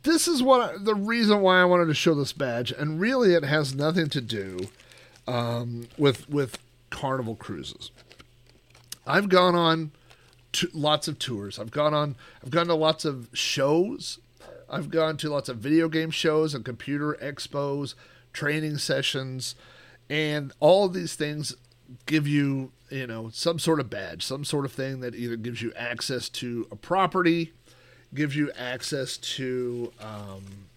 this 0.04 0.28
is 0.28 0.44
what 0.44 0.62
I, 0.62 0.78
the 0.78 0.96
reason 0.96 1.42
why 1.42 1.62
I 1.62 1.66
wanted 1.66 1.88
to 1.88 1.94
show 1.94 2.14
this 2.14 2.34
badge, 2.34 2.72
and 2.72 3.00
really 3.00 3.34
it 3.34 3.44
has 3.44 3.74
nothing 3.74 4.08
to 4.10 4.22
do 4.22 4.70
um, 5.28 5.88
with 5.98 6.30
with 6.30 6.60
Carnival 6.90 7.36
cruises. 7.36 7.92
I've 9.10 9.28
gone 9.28 9.56
on 9.56 9.92
to 10.54 10.70
lots 10.72 11.08
of 11.08 11.18
tours. 11.18 11.58
I've 11.58 11.72
gone 11.72 11.96
on. 11.96 12.16
I've 12.44 12.52
gone 12.52 12.68
to 12.68 12.76
lots 12.76 13.06
of 13.06 13.28
shows. 13.34 14.20
I've 14.70 14.92
gone 14.92 15.18
to 15.18 15.30
lots 15.32 15.50
of 15.50 15.58
video 15.58 15.90
game 15.90 16.12
shows 16.12 16.54
and 16.54 16.64
computer 16.64 17.18
expos, 17.20 17.96
training 18.34 18.78
sessions, 18.78 19.56
and 20.12 20.54
all 20.60 20.86
of 20.86 20.94
these 20.94 21.16
things 21.16 21.56
give 22.06 22.28
you, 22.28 22.72
you 22.92 23.08
know, 23.08 23.30
some 23.34 23.58
sort 23.58 23.80
of 23.80 23.90
badge, 23.90 24.24
some 24.24 24.46
sort 24.46 24.64
of 24.64 24.72
thing 24.72 25.00
that 25.00 25.16
either 25.16 25.36
gives 25.36 25.64
you 25.64 25.74
access 25.76 26.30
to 26.30 26.68
a 26.72 26.76
property, 26.76 27.52
gives 28.14 28.36
you 28.36 28.52
access 28.52 29.18
to 29.18 29.92
um, 30.00 30.68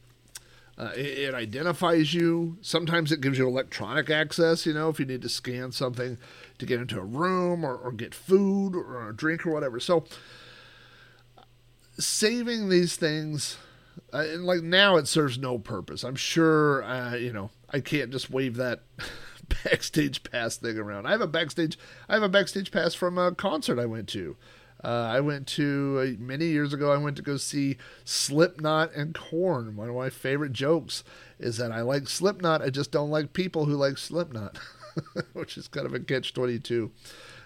uh, 0.79 0.91
it, 0.97 1.19
it, 1.19 1.35
identifies 1.35 2.15
you. 2.15 2.57
Sometimes 2.63 3.13
it 3.13 3.21
gives 3.21 3.39
you 3.39 3.47
electronic 3.47 4.09
access, 4.09 4.65
you 4.65 4.73
know, 4.73 4.89
if 4.89 4.99
you 4.99 5.05
need 5.05 5.23
to 5.23 5.29
scan 5.29 5.71
something 5.71 6.17
to 6.59 6.67
get 6.67 6.81
into 6.81 6.99
a 6.99 7.05
room 7.05 7.65
or, 7.65 7.77
or 7.77 7.93
get 7.93 8.15
food 8.15 8.75
or 8.75 9.09
a 9.09 9.15
drink 9.15 9.47
or 9.47 9.51
whatever. 9.51 9.79
So, 9.79 10.05
saving 11.99 12.71
these 12.71 12.97
things, 12.97 13.59
uh, 14.15 14.25
and 14.29 14.45
like 14.45 14.63
now 14.63 14.97
it 14.97 15.09
serves 15.09 15.39
no 15.39 15.59
purpose. 15.59 16.05
I'm 16.05 16.17
sure, 16.17 16.83
uh, 16.85 17.17
you 17.17 17.33
know, 17.33 17.51
I 17.71 17.81
can't 17.81 18.11
just 18.11 18.31
wave 18.31 18.57
that. 18.57 18.81
backstage 19.65 20.23
pass 20.23 20.57
thing 20.57 20.79
around. 20.79 21.05
I 21.05 21.11
have 21.11 21.21
a 21.21 21.27
backstage 21.27 21.79
I 22.09 22.15
have 22.15 22.23
a 22.23 22.29
backstage 22.29 22.71
pass 22.71 22.95
from 22.95 23.19
a 23.19 23.35
concert 23.35 23.79
I 23.79 23.85
went 23.85 24.09
to. 24.11 24.37
Uh, 24.85 25.09
I 25.11 25.21
went 25.21 25.47
to 25.49 26.17
uh, 26.19 26.23
many 26.23 26.47
years 26.47 26.73
ago. 26.73 26.93
I 26.93 26.97
went 26.97 27.17
to 27.17 27.23
go 27.23 27.37
see 27.37 27.77
Slipknot 28.05 28.95
and 28.95 29.15
Korn. 29.15 29.77
One 29.77 29.89
of 29.89 29.95
my 29.95 30.11
favorite 30.11 30.53
jokes 30.53 31.05
is 31.39 31.57
that 31.59 31.73
I 31.73 31.83
like 31.83 32.09
Slipknot. 32.09 32.63
I 32.63 32.71
just 32.71 32.91
don't 32.91 33.11
like 33.11 33.33
people 33.33 33.67
who 33.67 33.75
like 33.75 33.99
Slipknot, 33.99 34.59
which 35.33 35.57
is 35.57 35.69
kind 35.69 35.87
of 35.87 35.95
a 35.95 36.01
catch 36.01 36.35
twenty 36.35 36.59
two. 36.59 36.91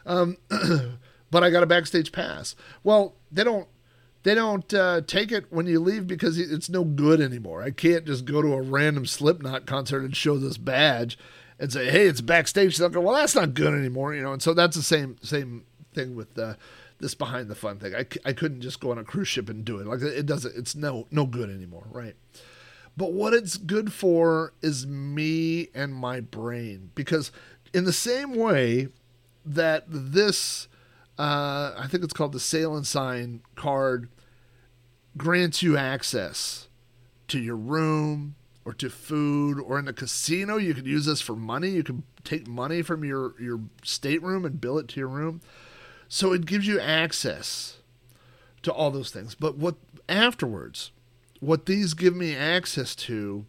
Um, 0.07 0.37
but 1.31 1.45
I 1.45 1.51
got 1.51 1.63
a 1.63 1.67
backstage 1.67 2.13
pass. 2.13 2.55
Well, 2.83 3.15
they 3.31 3.45
don't 3.45 3.69
they 4.23 4.35
don't 4.35 4.75
uh, 4.75 5.03
take 5.07 5.31
it 5.31 5.47
when 5.51 5.67
you 5.67 5.79
leave 5.79 6.07
because 6.07 6.39
it's 6.39 6.69
no 6.69 6.83
good 6.85 7.21
anymore. 7.21 7.63
I 7.63 7.71
can't 7.71 8.05
just 8.05 8.25
go 8.25 8.43
to 8.43 8.55
a 8.55 8.61
random 8.61 9.07
Slipknot 9.07 9.67
concert 9.67 10.03
and 10.03 10.17
show 10.17 10.37
this 10.37 10.59
badge 10.59 11.17
and 11.61 11.73
say, 11.73 11.91
"Hey, 11.91 12.07
it's 12.07 12.21
backstage." 12.21 12.77
They'll 12.77 12.89
go, 12.89 13.03
"Well, 13.03 13.15
that's 13.15 13.35
not 13.35 13.55
good 13.55 13.73
anymore," 13.73 14.15
you 14.15 14.23
know. 14.23 14.33
And 14.33 14.43
so 14.43 14.53
that's 14.53 14.77
the 14.77 14.83
same 14.83 15.17
same 15.23 15.65
thing 15.95 16.17
with 16.17 16.35
the 16.35 16.57
this 16.99 17.15
behind 17.15 17.49
the 17.49 17.55
fun 17.55 17.79
thing. 17.79 17.95
I, 17.95 18.07
I 18.25 18.33
couldn't 18.33 18.63
just 18.63 18.81
go 18.81 18.91
on 18.91 18.99
a 18.99 19.05
cruise 19.05 19.29
ship 19.29 19.49
and 19.49 19.65
do 19.65 19.79
it. 19.79 19.87
Like 19.87 20.03
it 20.03 20.27
doesn't. 20.27 20.57
It's 20.57 20.75
no 20.75 21.07
no 21.11 21.27
good 21.27 21.51
anymore, 21.51 21.87
right? 21.91 22.17
But 22.97 23.13
what 23.13 23.35
it's 23.35 23.59
good 23.59 23.93
for 23.93 24.55
is 24.63 24.87
me 24.87 25.69
and 25.75 25.95
my 25.95 26.21
brain 26.21 26.91
because 26.95 27.31
in 27.75 27.85
the 27.85 27.93
same 27.93 28.35
way 28.35 28.89
that 29.45 29.85
this, 29.87 30.67
uh, 31.19 31.75
I 31.77 31.87
think 31.89 32.03
it's 32.03 32.15
called 32.15 32.33
the 32.33 32.41
Sail 32.41 32.75
and 32.75 32.87
Sign 32.87 33.43
card, 33.55 34.09
grants 35.17 35.63
you 35.63 35.77
access 35.77 36.69
to 37.29 37.39
your 37.39 37.57
room 37.57 38.35
or 38.65 38.73
to 38.75 38.89
food 38.89 39.61
or 39.61 39.79
in 39.79 39.85
the 39.85 39.93
casino. 39.93 40.57
You 40.57 40.75
can 40.75 40.87
use 40.87 41.05
this 41.07 41.21
for 41.21 41.37
money. 41.37 41.71
You 41.71 41.83
can 41.83 42.03
take 42.25 42.47
money 42.47 42.83
from 42.83 43.05
your 43.05 43.35
your 43.41 43.61
stateroom 43.83 44.45
and 44.45 44.61
bill 44.61 44.79
it 44.79 44.89
to 44.89 45.01
your 45.01 45.09
room. 45.09 45.41
So 46.09 46.33
it 46.33 46.47
gives 46.47 46.67
you 46.67 46.81
access 46.81 47.79
to 48.63 48.73
all 48.73 48.91
those 48.91 49.11
things. 49.11 49.35
But 49.35 49.57
what 49.57 49.77
afterwards, 50.09 50.91
what 51.41 51.67
these 51.67 51.95
give 51.95 52.15
me 52.15 52.35
access 52.35 52.95
to 52.97 53.47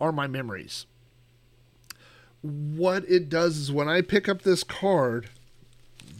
are 0.00 0.12
my 0.12 0.26
memories. 0.26 0.86
What 2.42 3.04
it 3.08 3.28
does 3.28 3.56
is 3.58 3.72
when 3.72 3.88
I 3.88 4.00
pick 4.00 4.28
up 4.28 4.42
this 4.42 4.64
card, 4.64 5.28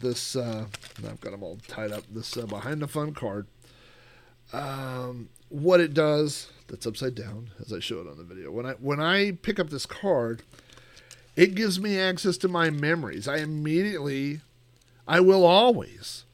this 0.01 0.35
uh, 0.35 0.65
I've 0.97 1.19
got 1.21 1.31
them 1.31 1.43
all 1.43 1.57
tied 1.67 1.91
up. 1.91 2.03
This 2.11 2.37
uh, 2.37 2.45
behind 2.45 2.81
the 2.81 2.87
fun 2.87 3.13
card. 3.13 3.47
Um, 4.53 5.29
what 5.49 5.79
it 5.79 5.93
does, 5.93 6.51
that's 6.67 6.85
upside 6.85 7.15
down, 7.15 7.51
as 7.59 7.71
I 7.71 7.79
showed 7.79 8.07
on 8.07 8.17
the 8.17 8.23
video. 8.23 8.51
When 8.51 8.65
I 8.65 8.73
when 8.73 8.99
I 8.99 9.31
pick 9.31 9.59
up 9.59 9.69
this 9.69 9.85
card, 9.85 10.43
it 11.35 11.55
gives 11.55 11.79
me 11.79 11.97
access 11.97 12.37
to 12.37 12.47
my 12.47 12.69
memories. 12.69 13.27
I 13.27 13.37
immediately 13.37 14.41
I 15.07 15.19
will 15.19 15.45
always 15.45 16.25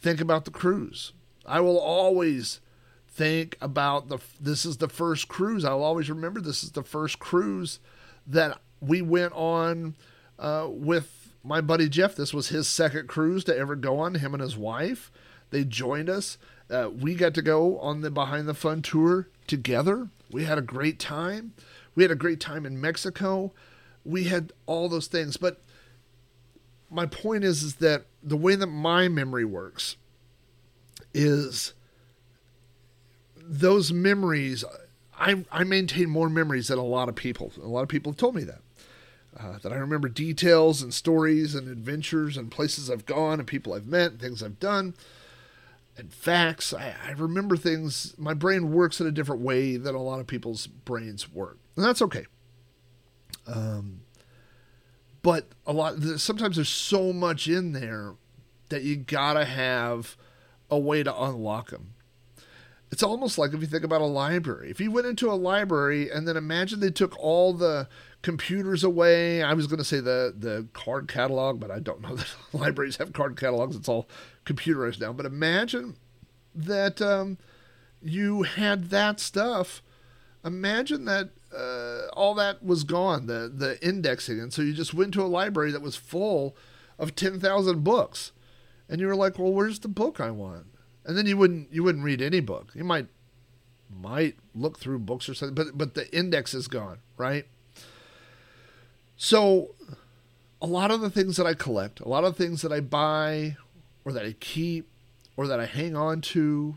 think 0.00 0.20
about 0.20 0.44
the 0.44 0.50
cruise. 0.50 1.12
I 1.46 1.60
will 1.60 1.78
always 1.78 2.60
think 3.08 3.56
about 3.60 4.08
the 4.08 4.18
this 4.40 4.64
is 4.64 4.78
the 4.78 4.88
first 4.88 5.28
cruise. 5.28 5.64
I'll 5.64 5.82
always 5.82 6.08
remember 6.08 6.40
this 6.40 6.64
is 6.64 6.72
the 6.72 6.82
first 6.82 7.18
cruise 7.18 7.78
that 8.26 8.60
we 8.80 9.02
went 9.02 9.32
on 9.34 9.94
uh, 10.38 10.68
with 10.70 11.32
my 11.44 11.60
buddy 11.60 11.88
Jeff. 11.88 12.14
This 12.14 12.32
was 12.32 12.48
his 12.48 12.68
second 12.68 13.08
cruise 13.08 13.44
to 13.44 13.56
ever 13.56 13.76
go 13.76 13.98
on. 13.98 14.14
Him 14.14 14.34
and 14.34 14.42
his 14.42 14.56
wife 14.56 15.10
they 15.52 15.64
joined 15.64 16.10
us. 16.10 16.38
Uh, 16.68 16.90
we 16.90 17.14
got 17.14 17.34
to 17.34 17.42
go 17.42 17.78
on 17.78 18.00
the 18.00 18.10
Behind 18.10 18.48
the 18.48 18.54
Fun 18.54 18.82
tour 18.82 19.28
together. 19.46 20.08
We 20.30 20.44
had 20.44 20.58
a 20.58 20.62
great 20.62 20.98
time. 20.98 21.52
We 21.94 22.02
had 22.02 22.10
a 22.10 22.16
great 22.16 22.40
time 22.40 22.64
in 22.66 22.80
Mexico. 22.80 23.52
We 24.04 24.24
had 24.24 24.52
all 24.66 24.88
those 24.88 25.06
things, 25.06 25.36
but 25.36 25.60
my 26.92 27.06
point 27.06 27.44
is 27.44 27.62
is 27.62 27.76
that 27.76 28.04
the 28.22 28.36
way 28.36 28.54
that 28.54 28.66
my 28.66 29.08
memory 29.08 29.44
works 29.44 29.96
is 31.14 31.74
those 33.36 33.92
memories 33.92 34.64
I, 35.18 35.44
I 35.52 35.62
maintain 35.62 36.08
more 36.08 36.28
memories 36.28 36.68
than 36.68 36.78
a 36.78 36.84
lot 36.84 37.08
of 37.08 37.14
people. 37.14 37.52
A 37.62 37.68
lot 37.68 37.82
of 37.82 37.88
people 37.88 38.10
have 38.10 38.18
told 38.18 38.34
me 38.34 38.42
that. 38.44 38.60
Uh, 39.38 39.58
that 39.62 39.72
I 39.72 39.76
remember 39.76 40.08
details 40.08 40.82
and 40.82 40.92
stories 40.92 41.54
and 41.54 41.68
adventures 41.68 42.36
and 42.36 42.50
places 42.50 42.90
I've 42.90 43.06
gone 43.06 43.38
and 43.38 43.46
people 43.46 43.72
I've 43.72 43.86
met 43.86 44.12
and 44.12 44.20
things 44.20 44.42
I've 44.42 44.58
done 44.58 44.94
and 45.96 46.12
facts. 46.12 46.74
I, 46.74 46.94
I 47.06 47.10
remember 47.12 47.56
things. 47.56 48.14
My 48.18 48.34
brain 48.34 48.72
works 48.72 49.00
in 49.00 49.06
a 49.06 49.12
different 49.12 49.42
way 49.42 49.76
than 49.76 49.94
a 49.94 50.02
lot 50.02 50.20
of 50.20 50.26
people's 50.26 50.66
brains 50.66 51.32
work. 51.32 51.58
And 51.76 51.84
that's 51.84 52.02
okay. 52.02 52.26
Um, 53.46 54.00
but 55.22 55.48
a 55.66 55.72
lot 55.72 56.00
sometimes 56.18 56.56
there's 56.56 56.68
so 56.68 57.12
much 57.12 57.48
in 57.48 57.72
there 57.72 58.14
that 58.68 58.82
you 58.82 58.96
gotta 58.96 59.44
have 59.44 60.16
a 60.70 60.78
way 60.78 61.02
to 61.02 61.22
unlock 61.22 61.70
them 61.70 61.94
it's 62.92 63.02
almost 63.02 63.38
like 63.38 63.54
if 63.54 63.60
you 63.62 63.66
think 63.66 63.84
about 63.84 64.02
a 64.02 64.06
library. 64.06 64.70
If 64.70 64.78
you 64.78 64.90
went 64.90 65.06
into 65.06 65.30
a 65.30 65.34
library 65.34 66.10
and 66.10 66.28
then 66.28 66.36
imagine 66.36 66.80
they 66.80 66.90
took 66.90 67.18
all 67.18 67.54
the 67.54 67.88
computers 68.20 68.84
away 68.84 69.42
i 69.42 69.52
was 69.52 69.66
going 69.66 69.78
to 69.78 69.84
say 69.84 69.98
the 69.98 70.32
the 70.38 70.64
card 70.72 71.08
catalog 71.08 71.58
but 71.58 71.72
i 71.72 71.80
don't 71.80 72.00
know 72.00 72.14
that 72.14 72.32
libraries 72.52 72.96
have 72.96 73.12
card 73.12 73.36
catalogs. 73.36 73.74
It's 73.74 73.88
all 73.88 74.08
computerized 74.44 75.00
now. 75.00 75.12
But 75.12 75.26
imagine 75.26 75.96
that 76.54 77.00
um, 77.00 77.38
you 78.02 78.42
had 78.42 78.90
that 78.90 79.20
stuff. 79.20 79.82
Imagine 80.44 81.04
that 81.06 81.30
uh, 81.56 82.08
all 82.12 82.34
that 82.34 82.64
was 82.64 82.84
gone, 82.84 83.26
the 83.26 83.50
the 83.54 83.82
indexing, 83.86 84.40
and 84.40 84.52
so 84.52 84.62
you 84.62 84.72
just 84.72 84.94
went 84.94 85.12
to 85.14 85.22
a 85.22 85.24
library 85.24 85.70
that 85.72 85.82
was 85.82 85.96
full 85.96 86.56
of 86.98 87.14
ten 87.14 87.38
thousand 87.38 87.84
books, 87.84 88.32
and 88.88 89.00
you 89.00 89.06
were 89.06 89.16
like, 89.16 89.38
"Well, 89.38 89.52
where's 89.52 89.80
the 89.80 89.88
book 89.88 90.20
I 90.20 90.30
want?" 90.30 90.66
And 91.04 91.16
then 91.16 91.26
you 91.26 91.36
wouldn't 91.36 91.72
you 91.72 91.82
wouldn't 91.82 92.04
read 92.04 92.22
any 92.22 92.40
book. 92.40 92.72
You 92.74 92.84
might 92.84 93.08
might 93.90 94.36
look 94.54 94.78
through 94.78 95.00
books 95.00 95.28
or 95.28 95.34
something, 95.34 95.54
but 95.54 95.76
but 95.76 95.94
the 95.94 96.14
index 96.16 96.54
is 96.54 96.68
gone, 96.68 96.98
right? 97.16 97.46
So, 99.16 99.74
a 100.60 100.66
lot 100.66 100.90
of 100.90 101.00
the 101.00 101.10
things 101.10 101.36
that 101.36 101.46
I 101.46 101.54
collect, 101.54 102.00
a 102.00 102.08
lot 102.08 102.24
of 102.24 102.36
things 102.36 102.62
that 102.62 102.72
I 102.72 102.80
buy, 102.80 103.56
or 104.04 104.12
that 104.12 104.24
I 104.24 104.32
keep, 104.32 104.88
or 105.36 105.46
that 105.46 105.60
I 105.60 105.66
hang 105.66 105.94
on 105.94 106.22
to, 106.22 106.76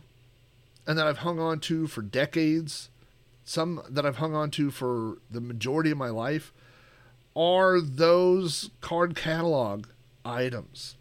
and 0.85 0.97
that 0.97 1.07
I've 1.07 1.19
hung 1.19 1.39
on 1.39 1.59
to 1.61 1.87
for 1.87 2.01
decades 2.01 2.89
some 3.45 3.81
that 3.89 4.05
I've 4.05 4.17
hung 4.17 4.35
on 4.35 4.51
to 4.51 4.71
for 4.71 5.19
the 5.31 5.39
majority 5.39 5.91
of 5.91 5.97
my 5.97 6.09
life, 6.09 6.51
are 7.35 7.79
those 7.79 8.71
card 8.81 9.15
catalog 9.15 9.85
items. 10.25 10.97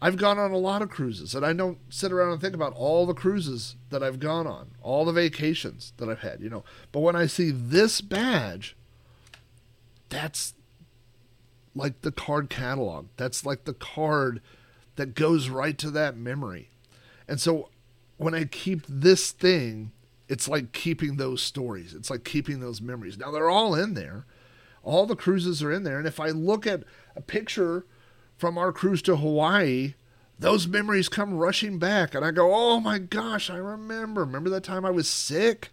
I've 0.00 0.16
gone 0.16 0.38
on 0.38 0.52
a 0.52 0.58
lot 0.58 0.82
of 0.82 0.90
cruises, 0.90 1.34
and 1.34 1.44
I 1.44 1.52
don't 1.52 1.78
sit 1.88 2.12
around 2.12 2.32
and 2.32 2.40
think 2.40 2.54
about 2.54 2.74
all 2.74 3.06
the 3.06 3.14
cruises 3.14 3.76
that 3.90 4.02
I've 4.02 4.20
gone 4.20 4.46
on, 4.46 4.72
all 4.82 5.04
the 5.04 5.12
vacations 5.12 5.92
that 5.96 6.08
I've 6.08 6.20
had, 6.20 6.40
you 6.40 6.50
know. 6.50 6.64
But 6.92 7.00
when 7.00 7.16
I 7.16 7.26
see 7.26 7.50
this 7.50 8.00
badge, 8.00 8.76
that's 10.08 10.54
like 11.74 12.02
the 12.02 12.12
card 12.12 12.50
catalog. 12.50 13.06
That's 13.16 13.44
like 13.44 13.64
the 13.64 13.74
card 13.74 14.40
that 14.96 15.14
goes 15.14 15.48
right 15.48 15.76
to 15.78 15.90
that 15.90 16.16
memory. 16.16 16.70
And 17.26 17.40
so 17.40 17.70
when 18.18 18.34
I 18.34 18.44
keep 18.44 18.82
this 18.86 19.32
thing, 19.32 19.92
it's 20.28 20.48
like 20.48 20.72
keeping 20.72 21.16
those 21.16 21.42
stories. 21.42 21.94
It's 21.94 22.10
like 22.10 22.24
keeping 22.24 22.60
those 22.60 22.80
memories. 22.80 23.18
Now 23.18 23.30
they're 23.30 23.50
all 23.50 23.74
in 23.74 23.94
there. 23.94 24.26
All 24.82 25.06
the 25.06 25.16
cruises 25.16 25.62
are 25.62 25.72
in 25.72 25.82
there. 25.82 25.98
And 25.98 26.06
if 26.06 26.20
I 26.20 26.28
look 26.28 26.66
at 26.66 26.84
a 27.16 27.20
picture 27.20 27.86
from 28.36 28.58
our 28.58 28.72
cruise 28.72 29.02
to 29.02 29.16
Hawaii 29.16 29.94
those 30.38 30.68
memories 30.68 31.08
come 31.08 31.32
rushing 31.32 31.78
back. 31.78 32.14
And 32.14 32.22
I 32.22 32.30
go, 32.30 32.54
oh 32.54 32.78
my 32.78 32.98
gosh, 32.98 33.48
I 33.48 33.56
remember. 33.56 34.20
Remember 34.20 34.50
that 34.50 34.64
time 34.64 34.84
I 34.84 34.90
was 34.90 35.08
sick 35.08 35.70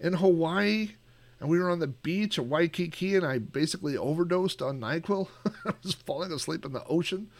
in 0.00 0.14
Hawaii? 0.14 0.94
and 1.40 1.48
we 1.48 1.58
were 1.58 1.70
on 1.70 1.78
the 1.78 1.86
beach 1.86 2.38
at 2.38 2.46
Waikiki, 2.46 3.16
and 3.16 3.24
I 3.24 3.38
basically 3.38 3.96
overdosed 3.96 4.60
on 4.60 4.78
Nyquil. 4.78 5.28
I 5.64 5.72
was 5.82 5.94
falling 5.94 6.32
asleep 6.32 6.66
in 6.66 6.72
the 6.72 6.84
ocean. 6.84 7.30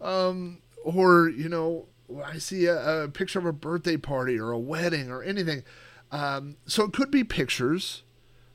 Um, 0.00 0.58
or 0.84 1.28
you 1.28 1.48
know, 1.48 1.88
I 2.24 2.38
see 2.38 2.66
a, 2.66 3.04
a, 3.04 3.08
picture 3.08 3.40
of 3.40 3.46
a 3.46 3.52
birthday 3.52 3.96
party 3.96 4.38
or 4.38 4.52
a 4.52 4.58
wedding 4.58 5.10
or 5.10 5.22
anything. 5.22 5.64
Um, 6.12 6.56
so 6.66 6.84
it 6.84 6.92
could 6.92 7.10
be 7.10 7.24
pictures. 7.24 8.02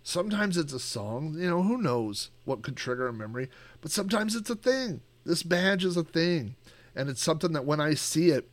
Sometimes 0.04 0.58
it's 0.58 0.74
a 0.74 0.80
song. 0.80 1.36
You 1.38 1.50
know, 1.50 1.64
who 1.64 1.78
knows 1.78 2.30
what 2.44 2.62
could 2.62 2.76
trigger 2.76 3.08
a 3.08 3.14
memory? 3.14 3.50
But 3.82 3.92
sometimes 3.92 4.36
it's 4.36 4.50
a 4.50 4.56
thing. 4.56 5.02
This 5.26 5.42
badge 5.42 5.84
is 5.84 5.98
a 5.98 6.04
thing, 6.04 6.56
and 6.96 7.10
it's 7.10 7.24
something 7.24 7.54
that 7.54 7.66
when 7.66 7.80
I 7.80 7.96
see 7.96 8.30
it, 8.30 8.48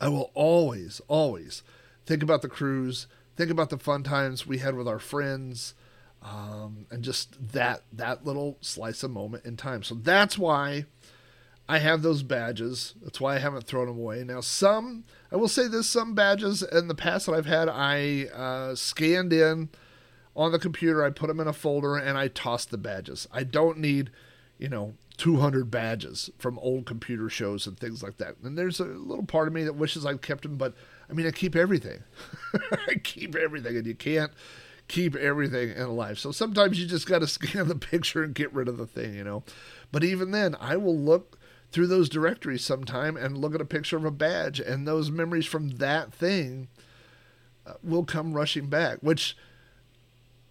I 0.00 0.08
will 0.08 0.30
always, 0.34 1.00
always 1.08 1.62
think 2.06 2.22
about 2.22 2.40
the 2.42 2.48
cruise 2.48 3.06
think 3.36 3.50
about 3.50 3.70
the 3.70 3.78
fun 3.78 4.02
times 4.02 4.46
we 4.46 4.58
had 4.58 4.74
with 4.74 4.88
our 4.88 4.98
friends, 4.98 5.74
um, 6.22 6.86
and 6.90 7.02
just 7.02 7.52
that 7.52 7.82
that 7.92 8.24
little 8.24 8.56
slice 8.60 9.02
of 9.02 9.10
moment 9.10 9.44
in 9.44 9.56
time. 9.56 9.82
So 9.82 9.94
that's 9.94 10.38
why 10.38 10.86
I 11.68 11.78
have 11.78 12.02
those 12.02 12.22
badges. 12.22 12.94
That's 13.02 13.20
why 13.20 13.36
I 13.36 13.38
haven't 13.38 13.66
thrown 13.66 13.86
them 13.86 13.98
away. 13.98 14.22
Now, 14.22 14.40
some 14.40 15.04
I 15.32 15.36
will 15.36 15.48
say 15.48 15.66
this: 15.66 15.88
some 15.88 16.14
badges 16.14 16.62
in 16.62 16.88
the 16.88 16.94
past 16.94 17.26
that 17.26 17.32
I've 17.32 17.46
had, 17.46 17.68
I 17.68 18.26
uh, 18.34 18.74
scanned 18.74 19.32
in 19.32 19.70
on 20.36 20.52
the 20.52 20.58
computer. 20.58 21.04
I 21.04 21.10
put 21.10 21.28
them 21.28 21.40
in 21.40 21.48
a 21.48 21.52
folder 21.52 21.96
and 21.96 22.18
I 22.18 22.28
tossed 22.28 22.70
the 22.70 22.78
badges. 22.78 23.26
I 23.32 23.44
don't 23.44 23.78
need, 23.78 24.10
you 24.58 24.68
know, 24.68 24.94
200 25.16 25.70
badges 25.70 26.30
from 26.38 26.58
old 26.58 26.86
computer 26.86 27.28
shows 27.28 27.66
and 27.66 27.78
things 27.78 28.02
like 28.02 28.16
that. 28.18 28.36
And 28.42 28.58
there's 28.58 28.80
a 28.80 28.84
little 28.84 29.24
part 29.24 29.48
of 29.48 29.54
me 29.54 29.64
that 29.64 29.76
wishes 29.76 30.04
I'd 30.04 30.22
kept 30.22 30.42
them, 30.42 30.56
but 30.56 30.74
I 31.08 31.12
mean, 31.12 31.26
I 31.26 31.30
keep 31.30 31.54
everything. 31.54 32.02
I 32.88 32.94
keep 32.96 33.34
everything, 33.36 33.76
and 33.76 33.86
you 33.86 33.94
can't 33.94 34.32
keep 34.88 35.14
everything 35.14 35.70
in 35.70 35.96
life. 35.96 36.18
So 36.18 36.32
sometimes 36.32 36.80
you 36.80 36.86
just 36.86 37.06
got 37.06 37.20
to 37.20 37.26
scan 37.28 37.68
the 37.68 37.76
picture 37.76 38.22
and 38.22 38.34
get 38.34 38.52
rid 38.52 38.68
of 38.68 38.76
the 38.76 38.86
thing, 38.86 39.14
you 39.14 39.24
know. 39.24 39.44
But 39.92 40.04
even 40.04 40.32
then, 40.32 40.56
I 40.60 40.76
will 40.76 40.98
look 40.98 41.38
through 41.74 41.88
those 41.88 42.08
directories 42.08 42.64
sometime 42.64 43.16
and 43.16 43.36
look 43.36 43.52
at 43.52 43.60
a 43.60 43.64
picture 43.64 43.96
of 43.96 44.04
a 44.04 44.10
badge, 44.12 44.60
and 44.60 44.86
those 44.86 45.10
memories 45.10 45.44
from 45.44 45.70
that 45.70 46.14
thing 46.14 46.68
uh, 47.66 47.72
will 47.82 48.04
come 48.04 48.32
rushing 48.32 48.68
back, 48.68 48.98
which 49.00 49.36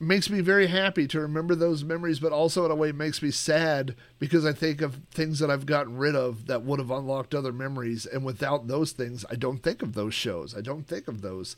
makes 0.01 0.30
me 0.30 0.41
very 0.41 0.67
happy 0.67 1.07
to 1.07 1.21
remember 1.21 1.55
those 1.55 1.86
memories, 1.86 2.19
but 2.19 2.34
also 2.34 2.65
in 2.65 2.71
a 2.71 2.76
way 2.76 2.91
makes 2.91 3.21
me 3.21 3.32
sad 3.32 3.95
because 4.19 4.45
I 4.45 4.51
think 4.51 4.82
of 4.82 4.99
things 5.11 5.39
that 5.39 5.49
I've 5.49 5.65
gotten 5.65 5.95
rid 5.95 6.13
of 6.13 6.47
that 6.47 6.63
would 6.63 6.80
have 6.80 6.91
unlocked 6.91 7.34
other 7.34 7.53
memories. 7.53 8.05
And 8.05 8.26
without 8.26 8.67
those 8.67 8.91
things, 8.91 9.24
I 9.30 9.36
don't 9.36 9.63
think 9.63 9.82
of 9.82 9.93
those 9.93 10.13
shows. 10.13 10.53
I 10.53 10.59
don't 10.59 10.86
think 10.86 11.07
of 11.07 11.21
those 11.21 11.55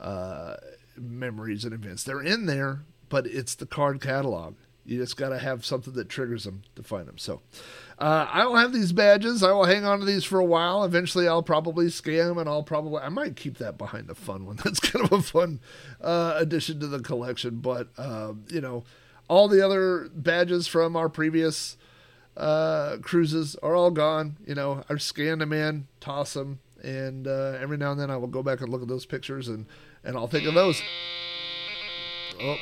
uh, 0.00 0.56
memories 0.96 1.64
and 1.64 1.72
events. 1.72 2.02
They're 2.02 2.20
in 2.20 2.46
there, 2.46 2.80
but 3.08 3.28
it's 3.28 3.54
the 3.54 3.66
card 3.66 4.00
catalog. 4.00 4.56
You 4.88 4.96
just 4.96 5.18
got 5.18 5.28
to 5.28 5.38
have 5.38 5.66
something 5.66 5.92
that 5.94 6.08
triggers 6.08 6.44
them 6.44 6.62
to 6.76 6.82
find 6.82 7.06
them. 7.06 7.18
So 7.18 7.42
uh, 7.98 8.26
I 8.32 8.46
will 8.46 8.56
have 8.56 8.72
these 8.72 8.92
badges. 8.92 9.42
I 9.42 9.52
will 9.52 9.66
hang 9.66 9.84
on 9.84 9.98
to 9.98 10.06
these 10.06 10.24
for 10.24 10.38
a 10.38 10.44
while. 10.44 10.82
Eventually, 10.82 11.28
I'll 11.28 11.42
probably 11.42 11.90
scan 11.90 12.28
them, 12.28 12.38
and 12.38 12.48
I'll 12.48 12.62
probably 12.62 13.02
I 13.02 13.10
might 13.10 13.36
keep 13.36 13.58
that 13.58 13.76
behind 13.76 14.06
the 14.06 14.14
fun 14.14 14.46
one. 14.46 14.56
That's 14.64 14.80
kind 14.80 15.04
of 15.04 15.12
a 15.12 15.20
fun 15.20 15.60
uh, 16.00 16.36
addition 16.36 16.80
to 16.80 16.86
the 16.86 17.00
collection. 17.00 17.56
But 17.56 17.88
uh, 17.98 18.32
you 18.48 18.62
know, 18.62 18.84
all 19.28 19.46
the 19.46 19.62
other 19.62 20.08
badges 20.14 20.66
from 20.66 20.96
our 20.96 21.10
previous 21.10 21.76
uh, 22.34 22.96
cruises 23.02 23.56
are 23.56 23.74
all 23.74 23.90
gone. 23.90 24.38
You 24.46 24.54
know, 24.54 24.84
I 24.88 24.96
scan 24.96 25.40
them 25.40 25.52
in, 25.52 25.86
toss 26.00 26.32
them, 26.32 26.60
and 26.82 27.28
uh, 27.28 27.58
every 27.60 27.76
now 27.76 27.90
and 27.90 28.00
then 28.00 28.10
I 28.10 28.16
will 28.16 28.26
go 28.26 28.42
back 28.42 28.62
and 28.62 28.70
look 28.70 28.80
at 28.80 28.88
those 28.88 29.04
pictures, 29.04 29.48
and 29.48 29.66
and 30.02 30.16
I'll 30.16 30.28
think 30.28 30.48
of 30.48 30.54
those. 30.54 30.80
Oh. 32.40 32.56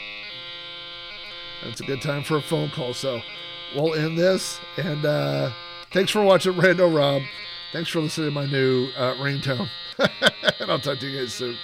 It's 1.62 1.80
a 1.80 1.84
good 1.84 2.02
time 2.02 2.22
for 2.22 2.36
a 2.36 2.42
phone 2.42 2.70
call. 2.70 2.94
So 2.94 3.20
we'll 3.74 3.94
end 3.94 4.18
this. 4.18 4.60
And 4.76 5.04
uh, 5.04 5.52
thanks 5.90 6.10
for 6.10 6.22
watching 6.22 6.52
Rando 6.54 6.94
Rob. 6.94 7.22
Thanks 7.72 7.90
for 7.90 8.00
listening 8.00 8.28
to 8.28 8.34
my 8.34 8.46
new 8.46 8.88
uh, 8.96 9.14
ringtone. 9.14 9.68
and 9.98 10.70
I'll 10.70 10.78
talk 10.78 10.98
to 11.00 11.06
you 11.06 11.20
guys 11.20 11.34
soon. 11.34 11.56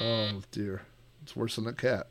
Oh, 0.00 0.40
dear. 0.50 0.82
It's 1.22 1.36
worse 1.36 1.56
than 1.56 1.66
a 1.66 1.72
cat. 1.72 2.06